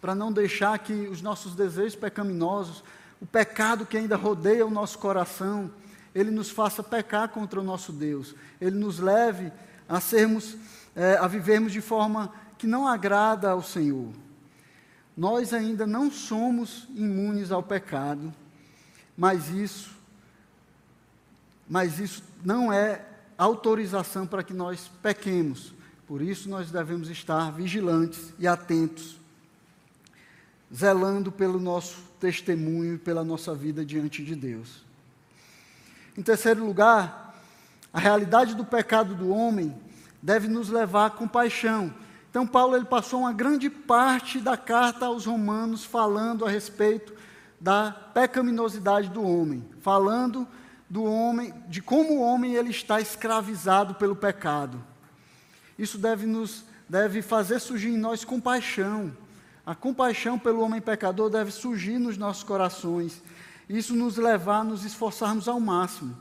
para 0.00 0.14
não 0.14 0.32
deixar 0.32 0.78
que 0.78 0.94
os 1.08 1.20
nossos 1.20 1.54
desejos 1.54 1.94
pecaminosos, 1.94 2.82
o 3.20 3.26
pecado 3.26 3.84
que 3.84 3.98
ainda 3.98 4.16
rodeia 4.16 4.64
o 4.64 4.70
nosso 4.70 4.98
coração, 4.98 5.70
ele 6.16 6.30
nos 6.30 6.48
faça 6.48 6.82
pecar 6.82 7.28
contra 7.28 7.60
o 7.60 7.62
nosso 7.62 7.92
Deus, 7.92 8.34
ele 8.58 8.78
nos 8.78 8.98
leve 8.98 9.52
a 9.86 10.00
sermos, 10.00 10.56
é, 10.94 11.18
a 11.18 11.26
vivermos 11.26 11.74
de 11.74 11.82
forma 11.82 12.32
que 12.56 12.66
não 12.66 12.88
agrada 12.88 13.50
ao 13.50 13.62
Senhor. 13.62 14.08
Nós 15.14 15.52
ainda 15.52 15.86
não 15.86 16.10
somos 16.10 16.88
imunes 16.94 17.50
ao 17.52 17.62
pecado, 17.62 18.32
mas 19.14 19.50
isso 19.50 19.94
mas 21.68 21.98
isso 21.98 22.22
não 22.44 22.72
é 22.72 23.04
autorização 23.36 24.24
para 24.24 24.44
que 24.44 24.54
nós 24.54 24.88
pequemos. 25.02 25.74
Por 26.06 26.22
isso 26.22 26.48
nós 26.48 26.70
devemos 26.70 27.10
estar 27.10 27.50
vigilantes 27.50 28.32
e 28.38 28.46
atentos, 28.46 29.18
zelando 30.72 31.32
pelo 31.32 31.58
nosso 31.58 32.00
testemunho 32.20 32.94
e 32.94 32.98
pela 32.98 33.24
nossa 33.24 33.52
vida 33.52 33.84
diante 33.84 34.24
de 34.24 34.36
Deus. 34.36 34.85
Em 36.16 36.22
terceiro 36.22 36.64
lugar, 36.64 37.34
a 37.92 37.98
realidade 37.98 38.54
do 38.54 38.64
pecado 38.64 39.14
do 39.14 39.30
homem 39.30 39.76
deve 40.22 40.48
nos 40.48 40.68
levar 40.68 41.06
à 41.06 41.10
compaixão. 41.10 41.92
Então 42.30 42.46
Paulo 42.46 42.76
ele 42.76 42.84
passou 42.84 43.20
uma 43.20 43.32
grande 43.32 43.70
parte 43.70 44.40
da 44.40 44.56
carta 44.56 45.06
aos 45.06 45.26
romanos 45.26 45.84
falando 45.84 46.44
a 46.44 46.50
respeito 46.50 47.14
da 47.60 47.90
pecaminosidade 48.12 49.08
do 49.08 49.22
homem, 49.22 49.66
falando 49.80 50.46
do 50.88 51.04
homem, 51.04 51.54
de 51.68 51.80
como 51.80 52.14
o 52.14 52.20
homem 52.20 52.54
ele 52.54 52.70
está 52.70 53.00
escravizado 53.00 53.94
pelo 53.94 54.14
pecado. 54.14 54.82
Isso 55.78 55.98
deve 55.98 56.26
nos 56.26 56.64
deve 56.88 57.20
fazer 57.20 57.58
surgir 57.58 57.88
em 57.88 57.98
nós 57.98 58.24
compaixão. 58.24 59.16
A 59.64 59.74
compaixão 59.74 60.38
pelo 60.38 60.60
homem 60.60 60.80
pecador 60.80 61.28
deve 61.28 61.50
surgir 61.50 61.98
nos 61.98 62.16
nossos 62.16 62.44
corações. 62.44 63.22
Isso 63.68 63.94
nos 63.94 64.16
levar 64.16 64.60
a 64.60 64.64
nos 64.64 64.84
esforçarmos 64.84 65.48
ao 65.48 65.58
máximo 65.58 66.16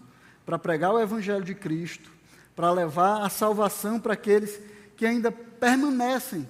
para 0.46 0.60
pregar 0.60 0.93
o 0.93 1.00
evangelho 1.00 1.43
de 1.43 1.56
Cristo, 1.56 2.12
para 2.56 2.72
levar 2.72 3.22
a 3.22 3.30
salvação 3.30 4.00
para 4.00 4.14
aqueles 4.14 4.60
que 4.96 5.06
ainda 5.06 5.32
permanecem 5.32 6.48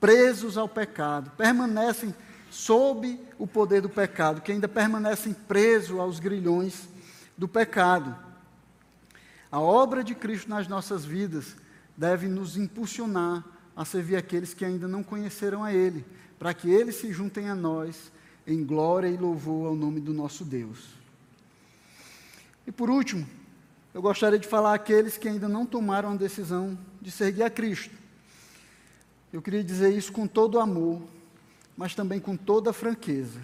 presos 0.00 0.56
ao 0.56 0.68
pecado, 0.68 1.30
permanecem 1.36 2.14
sob 2.50 3.20
o 3.38 3.46
poder 3.46 3.80
do 3.80 3.88
pecado, 3.88 4.40
que 4.40 4.52
ainda 4.52 4.68
permanecem 4.68 5.32
presos 5.32 5.98
aos 5.98 6.18
grilhões 6.18 6.88
do 7.36 7.46
pecado. 7.46 8.16
A 9.50 9.60
obra 9.60 10.02
de 10.02 10.14
Cristo 10.14 10.48
nas 10.50 10.68
nossas 10.68 11.04
vidas 11.04 11.56
deve 11.96 12.28
nos 12.28 12.56
impulsionar 12.56 13.44
a 13.74 13.84
servir 13.84 14.16
aqueles 14.16 14.54
que 14.54 14.64
ainda 14.64 14.88
não 14.88 15.02
conheceram 15.02 15.62
a 15.62 15.72
Ele, 15.72 16.04
para 16.38 16.52
que 16.54 16.70
eles 16.70 16.96
se 16.96 17.12
juntem 17.12 17.48
a 17.48 17.54
nós 17.54 18.10
em 18.48 18.64
glória 18.64 19.08
e 19.08 19.16
louvor 19.16 19.68
ao 19.68 19.76
nome 19.76 20.00
do 20.00 20.12
nosso 20.12 20.44
Deus. 20.44 20.88
E 22.66 22.72
por 22.72 22.88
último, 22.88 23.28
eu 23.92 24.00
gostaria 24.02 24.38
de 24.38 24.48
falar 24.48 24.74
àqueles 24.74 25.18
que 25.18 25.28
ainda 25.28 25.48
não 25.48 25.66
tomaram 25.66 26.12
a 26.12 26.16
decisão 26.16 26.76
de 27.00 27.10
seguir 27.10 27.42
a 27.42 27.50
Cristo. 27.50 27.94
Eu 29.32 29.42
queria 29.42 29.62
dizer 29.62 29.96
isso 29.96 30.10
com 30.10 30.26
todo 30.26 30.58
amor, 30.58 31.02
mas 31.76 31.94
também 31.94 32.18
com 32.18 32.36
toda 32.36 32.72
franqueza 32.72 33.40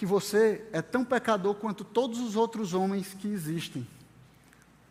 que 0.00 0.06
você 0.06 0.66
é 0.72 0.80
tão 0.80 1.04
pecador 1.04 1.54
quanto 1.56 1.84
todos 1.84 2.20
os 2.20 2.34
outros 2.34 2.72
homens 2.72 3.12
que 3.12 3.28
existem. 3.28 3.86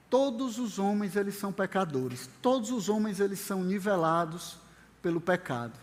Todos 0.07 0.59
os 0.59 0.77
homens 0.77 1.15
eles 1.15 1.33
são 1.33 1.51
pecadores. 1.51 2.29
Todos 2.43 2.69
os 2.69 2.89
homens 2.89 3.19
eles 3.19 3.39
são 3.39 3.63
nivelados 3.63 4.57
pelo 5.01 5.19
pecado. 5.19 5.73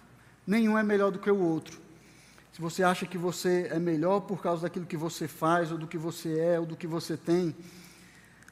Nenhum 0.47 0.79
é 0.79 0.83
melhor 0.85 1.11
do 1.11 1.19
que 1.19 1.29
o 1.29 1.41
outro. 1.41 1.86
Se 2.57 2.63
você 2.63 2.83
acha 2.83 3.05
que 3.05 3.19
você 3.19 3.69
é 3.71 3.79
melhor 3.79 4.21
por 4.21 4.41
causa 4.41 4.63
daquilo 4.63 4.87
que 4.87 4.97
você 4.97 5.29
faz, 5.29 5.71
ou 5.71 5.77
do 5.77 5.87
que 5.87 5.99
você 5.99 6.41
é, 6.41 6.59
ou 6.59 6.65
do 6.65 6.75
que 6.75 6.87
você 6.87 7.15
tem, 7.15 7.55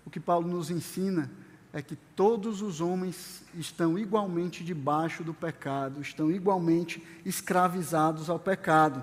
o 0.04 0.10
que 0.10 0.20
Paulo 0.20 0.46
nos 0.46 0.68
ensina 0.68 1.30
é 1.72 1.80
que 1.80 1.96
todos 2.14 2.60
os 2.60 2.82
homens 2.82 3.42
estão 3.54 3.98
igualmente 3.98 4.62
debaixo 4.62 5.24
do 5.24 5.32
pecado, 5.32 6.02
estão 6.02 6.30
igualmente 6.30 7.02
escravizados 7.24 8.28
ao 8.28 8.38
pecado 8.38 9.02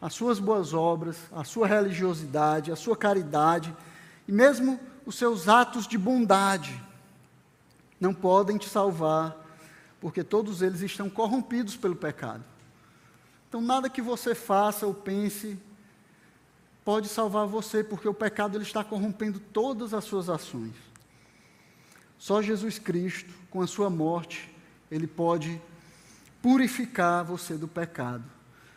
as 0.00 0.14
suas 0.14 0.38
boas 0.38 0.72
obras, 0.72 1.18
a 1.32 1.42
sua 1.42 1.66
religiosidade, 1.66 2.70
a 2.70 2.76
sua 2.76 2.96
caridade 2.96 3.74
e 4.28 4.30
mesmo 4.30 4.78
os 5.04 5.16
seus 5.16 5.48
atos 5.48 5.84
de 5.84 5.98
bondade 5.98 6.80
não 7.98 8.14
podem 8.14 8.56
te 8.56 8.68
salvar 8.68 9.36
porque 10.00 10.22
todos 10.22 10.62
eles 10.62 10.80
estão 10.80 11.10
corrompidos 11.10 11.76
pelo 11.76 11.96
pecado. 11.96 12.51
Então, 13.52 13.60
nada 13.60 13.90
que 13.90 14.00
você 14.00 14.34
faça 14.34 14.86
ou 14.86 14.94
pense 14.94 15.58
pode 16.82 17.06
salvar 17.06 17.46
você, 17.46 17.84
porque 17.84 18.08
o 18.08 18.14
pecado 18.14 18.56
ele 18.56 18.64
está 18.64 18.82
corrompendo 18.82 19.38
todas 19.38 19.92
as 19.92 20.04
suas 20.04 20.30
ações. 20.30 20.72
Só 22.18 22.40
Jesus 22.40 22.78
Cristo, 22.78 23.30
com 23.50 23.60
a 23.60 23.66
sua 23.66 23.90
morte, 23.90 24.50
ele 24.90 25.06
pode 25.06 25.60
purificar 26.40 27.26
você 27.26 27.58
do 27.58 27.68
pecado. 27.68 28.24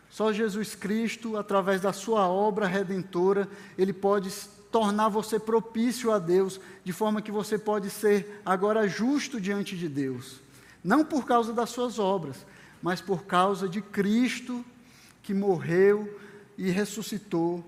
Só 0.09 0.33
Jesus 0.33 0.75
Cristo, 0.75 1.37
através 1.37 1.79
da 1.79 1.93
sua 1.93 2.27
obra 2.27 2.67
redentora, 2.67 3.47
ele 3.77 3.93
pode 3.93 4.29
tornar 4.73 5.07
você 5.07 5.39
propício 5.39 6.11
a 6.11 6.19
Deus, 6.19 6.59
de 6.83 6.91
forma 6.91 7.21
que 7.21 7.31
você 7.31 7.57
pode 7.57 7.89
ser 7.89 8.41
agora 8.45 8.89
justo 8.89 9.39
diante 9.39 9.77
de 9.77 9.87
Deus. 9.87 10.41
Não 10.83 11.05
por 11.05 11.25
causa 11.25 11.53
das 11.53 11.69
suas 11.69 11.97
obras, 11.97 12.45
mas 12.85 13.01
por 13.01 13.25
causa 13.25 13.67
de 13.67 13.81
Cristo 13.81 14.63
que 15.23 15.33
morreu 15.33 16.19
e 16.55 16.69
ressuscitou 16.69 17.65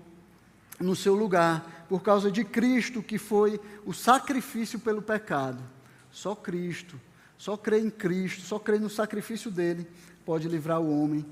no 0.78 0.94
seu 0.94 1.12
lugar, 1.12 1.86
por 1.88 2.04
causa 2.04 2.30
de 2.30 2.44
Cristo 2.44 3.02
que 3.02 3.18
foi 3.18 3.60
o 3.84 3.92
sacrifício 3.92 4.78
pelo 4.78 5.02
pecado. 5.02 5.60
Só 6.12 6.36
Cristo, 6.36 7.00
só 7.36 7.56
crer 7.56 7.84
em 7.84 7.90
Cristo, 7.90 8.42
só 8.42 8.60
crer 8.60 8.80
no 8.80 8.88
sacrifício 8.88 9.50
dele 9.50 9.88
pode 10.24 10.46
livrar 10.46 10.80
o 10.80 11.02
homem 11.02 11.26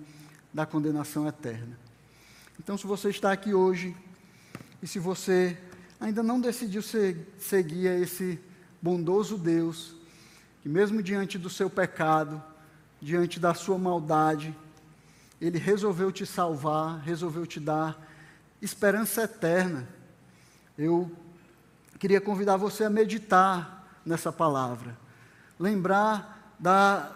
da 0.52 0.66
condenação 0.66 1.28
eterna. 1.28 1.78
Então, 2.58 2.76
se 2.76 2.88
você 2.88 3.10
está 3.10 3.30
aqui 3.30 3.54
hoje 3.54 3.96
e 4.82 4.86
se 4.88 4.98
você 4.98 5.56
ainda 6.00 6.24
não 6.24 6.40
decidiu 6.40 6.82
seguir 6.82 7.86
esse 8.02 8.36
bondoso 8.82 9.38
Deus, 9.38 9.94
que 10.60 10.68
mesmo 10.68 11.00
diante 11.00 11.38
do 11.38 11.48
seu 11.48 11.70
pecado, 11.70 12.42
diante 13.00 13.38
da 13.38 13.54
sua 13.54 13.78
maldade, 13.78 14.54
ele 15.40 15.58
resolveu 15.58 16.10
te 16.10 16.24
salvar, 16.24 17.00
resolveu 17.00 17.46
te 17.46 17.60
dar 17.60 18.00
esperança 18.60 19.22
eterna. 19.22 19.86
Eu 20.78 21.10
queria 21.98 22.20
convidar 22.20 22.56
você 22.56 22.84
a 22.84 22.90
meditar 22.90 24.00
nessa 24.04 24.32
palavra, 24.32 24.96
lembrar 25.58 26.54
da 26.58 27.12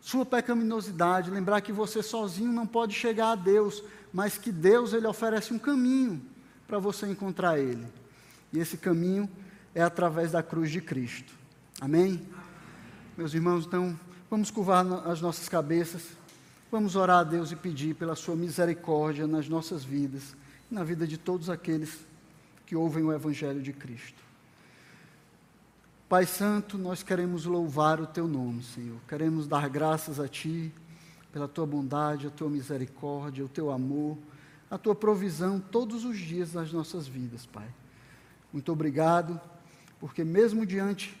sua 0.00 0.24
pecaminosidade, 0.24 1.30
lembrar 1.30 1.60
que 1.60 1.72
você 1.72 2.02
sozinho 2.02 2.52
não 2.52 2.66
pode 2.66 2.94
chegar 2.94 3.32
a 3.32 3.34
Deus, 3.34 3.82
mas 4.12 4.38
que 4.38 4.52
Deus 4.52 4.92
ele 4.92 5.06
oferece 5.06 5.52
um 5.52 5.58
caminho 5.58 6.22
para 6.66 6.78
você 6.78 7.06
encontrar 7.06 7.58
Ele. 7.58 7.86
E 8.52 8.58
esse 8.58 8.76
caminho 8.76 9.28
é 9.74 9.82
através 9.82 10.32
da 10.32 10.42
cruz 10.42 10.70
de 10.70 10.80
Cristo. 10.80 11.32
Amém? 11.80 12.26
Meus 13.16 13.34
irmãos, 13.34 13.66
então, 13.66 13.98
vamos 14.30 14.50
curvar 14.50 14.84
as 15.06 15.20
nossas 15.20 15.48
cabeças, 15.48 16.02
vamos 16.70 16.96
orar 16.96 17.20
a 17.20 17.24
Deus 17.24 17.50
e 17.50 17.56
pedir 17.56 17.94
pela 17.94 18.14
Sua 18.14 18.36
misericórdia 18.36 19.26
nas 19.26 19.48
nossas 19.48 19.84
vidas, 19.84 20.36
na 20.70 20.84
vida 20.84 21.06
de 21.06 21.16
todos 21.16 21.48
aqueles 21.48 21.98
que 22.66 22.76
ouvem 22.76 23.02
o 23.02 23.12
Evangelho 23.12 23.62
de 23.62 23.72
Cristo. 23.72 24.22
Pai 26.08 26.26
Santo, 26.26 26.78
nós 26.78 27.02
queremos 27.02 27.44
louvar 27.44 28.00
o 28.00 28.06
Teu 28.06 28.26
nome, 28.26 28.62
Senhor. 28.62 28.98
Queremos 29.06 29.46
dar 29.46 29.68
graças 29.68 30.18
a 30.18 30.26
Ti 30.26 30.72
pela 31.32 31.46
Tua 31.46 31.66
bondade, 31.66 32.26
a 32.26 32.30
Tua 32.30 32.48
misericórdia, 32.48 33.44
o 33.44 33.48
Teu 33.48 33.70
amor, 33.70 34.16
a 34.70 34.78
Tua 34.78 34.94
provisão 34.94 35.60
todos 35.60 36.04
os 36.04 36.18
dias 36.18 36.52
das 36.52 36.72
nossas 36.72 37.06
vidas, 37.06 37.46
Pai. 37.46 37.68
Muito 38.52 38.72
obrigado, 38.72 39.38
porque 40.00 40.24
mesmo 40.24 40.64
diante 40.64 41.14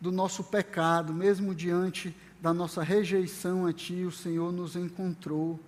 do 0.00 0.10
nosso 0.10 0.42
pecado, 0.42 1.12
mesmo 1.12 1.54
diante 1.54 2.14
da 2.42 2.52
nossa 2.52 2.82
rejeição 2.82 3.66
a 3.66 3.72
Ti, 3.72 4.02
o 4.02 4.10
Senhor 4.10 4.52
nos 4.52 4.74
encontrou, 4.74 5.60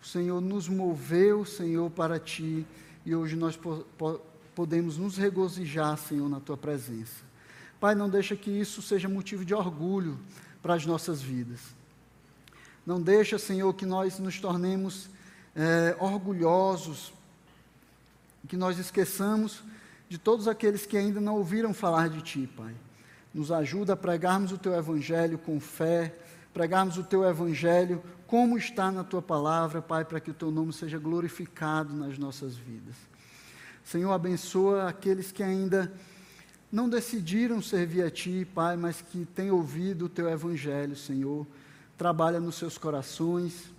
o 0.00 0.06
Senhor 0.06 0.40
nos 0.40 0.68
moveu, 0.68 1.44
Senhor, 1.44 1.90
para 1.90 2.16
Ti, 2.16 2.64
e 3.04 3.12
hoje 3.12 3.34
nós 3.34 3.56
po 3.56 3.84
podemos 4.54 4.98
nos 4.98 5.16
regozijar, 5.16 5.96
Senhor, 5.96 6.28
na 6.28 6.38
Tua 6.38 6.56
presença. 6.56 7.24
Pai, 7.80 7.94
não 7.94 8.08
deixa 8.08 8.36
que 8.36 8.50
isso 8.50 8.80
seja 8.82 9.08
motivo 9.08 9.44
de 9.44 9.52
orgulho 9.54 10.16
para 10.60 10.74
as 10.74 10.86
nossas 10.86 11.20
vidas. 11.20 11.58
Não 12.86 13.00
deixa, 13.00 13.38
Senhor, 13.38 13.72
que 13.74 13.86
nós 13.86 14.18
nos 14.18 14.38
tornemos 14.38 15.08
é, 15.56 15.96
orgulhosos, 15.98 17.12
que 18.46 18.56
nós 18.56 18.78
esqueçamos 18.78 19.62
de 20.08 20.18
todos 20.18 20.46
aqueles 20.46 20.84
que 20.86 20.96
ainda 20.96 21.20
não 21.20 21.36
ouviram 21.36 21.74
falar 21.74 22.08
de 22.10 22.20
Ti, 22.20 22.48
Pai. 22.56 22.74
Nos 23.34 23.50
ajuda 23.50 23.94
a 23.94 23.96
pregarmos 23.96 24.52
o 24.52 24.58
Teu 24.58 24.74
Evangelho 24.74 25.38
com 25.38 25.58
fé, 25.58 26.14
pregarmos 26.52 26.98
o 26.98 27.04
Teu 27.04 27.24
Evangelho 27.24 28.02
como 28.26 28.56
está 28.56 28.90
na 28.90 29.04
Tua 29.04 29.22
palavra, 29.22 29.80
Pai, 29.82 30.04
para 30.04 30.20
que 30.20 30.30
o 30.30 30.34
Teu 30.34 30.50
nome 30.50 30.72
seja 30.72 30.98
glorificado 30.98 31.94
nas 31.94 32.18
nossas 32.18 32.56
vidas. 32.56 32.94
Senhor, 33.84 34.12
abençoa 34.12 34.88
aqueles 34.88 35.32
que 35.32 35.42
ainda 35.42 35.92
não 36.70 36.88
decidiram 36.88 37.60
servir 37.60 38.02
a 38.02 38.10
Ti, 38.10 38.46
Pai, 38.54 38.76
mas 38.76 39.02
que 39.02 39.26
têm 39.26 39.50
ouvido 39.50 40.06
o 40.06 40.08
Teu 40.08 40.28
Evangelho, 40.28 40.96
Senhor. 40.96 41.46
Trabalha 41.98 42.40
nos 42.40 42.54
seus 42.54 42.78
corações, 42.78 43.70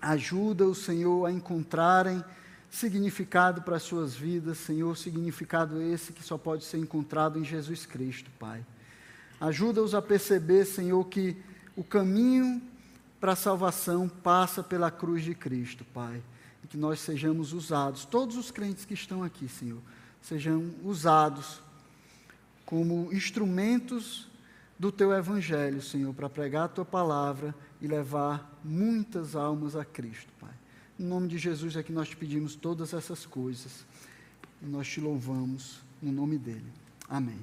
ajuda 0.00 0.64
o 0.66 0.74
Senhor 0.74 1.26
a 1.26 1.32
encontrarem 1.32 2.24
significado 2.70 3.62
para 3.62 3.76
as 3.76 3.82
suas 3.82 4.14
vidas, 4.14 4.58
Senhor, 4.58 4.96
significado 4.96 5.82
esse 5.82 6.12
que 6.12 6.22
só 6.22 6.38
pode 6.38 6.64
ser 6.64 6.78
encontrado 6.78 7.38
em 7.38 7.44
Jesus 7.44 7.84
Cristo, 7.84 8.30
Pai. 8.38 8.64
Ajuda-os 9.40 9.94
a 9.94 10.00
perceber, 10.00 10.64
Senhor, 10.64 11.04
que 11.06 11.36
o 11.76 11.82
caminho 11.82 12.62
para 13.18 13.32
a 13.32 13.36
salvação 13.36 14.08
passa 14.08 14.62
pela 14.62 14.90
cruz 14.90 15.24
de 15.24 15.34
Cristo, 15.34 15.84
Pai. 15.92 16.22
E 16.62 16.68
que 16.68 16.76
nós 16.76 17.00
sejamos 17.00 17.52
usados, 17.52 18.04
todos 18.04 18.36
os 18.36 18.50
crentes 18.50 18.84
que 18.84 18.94
estão 18.94 19.22
aqui, 19.24 19.48
Senhor, 19.48 19.80
sejam 20.22 20.70
usados 20.84 21.60
como 22.64 23.12
instrumentos 23.12 24.28
do 24.78 24.92
teu 24.92 25.12
evangelho, 25.12 25.82
Senhor, 25.82 26.14
para 26.14 26.30
pregar 26.30 26.66
a 26.66 26.68
tua 26.68 26.84
palavra 26.84 27.54
e 27.80 27.86
levar 27.86 28.58
muitas 28.62 29.34
almas 29.34 29.74
a 29.74 29.84
Cristo, 29.84 30.32
Pai. 30.38 30.59
Em 31.00 31.04
nome 31.04 31.28
de 31.28 31.38
Jesus 31.38 31.76
é 31.76 31.82
que 31.82 31.94
nós 31.94 32.10
te 32.10 32.16
pedimos 32.16 32.54
todas 32.54 32.92
essas 32.92 33.24
coisas 33.24 33.86
e 34.60 34.66
nós 34.66 34.86
te 34.86 35.00
louvamos 35.00 35.80
no 36.02 36.12
nome 36.12 36.36
dele. 36.36 36.70
Amém. 37.08 37.40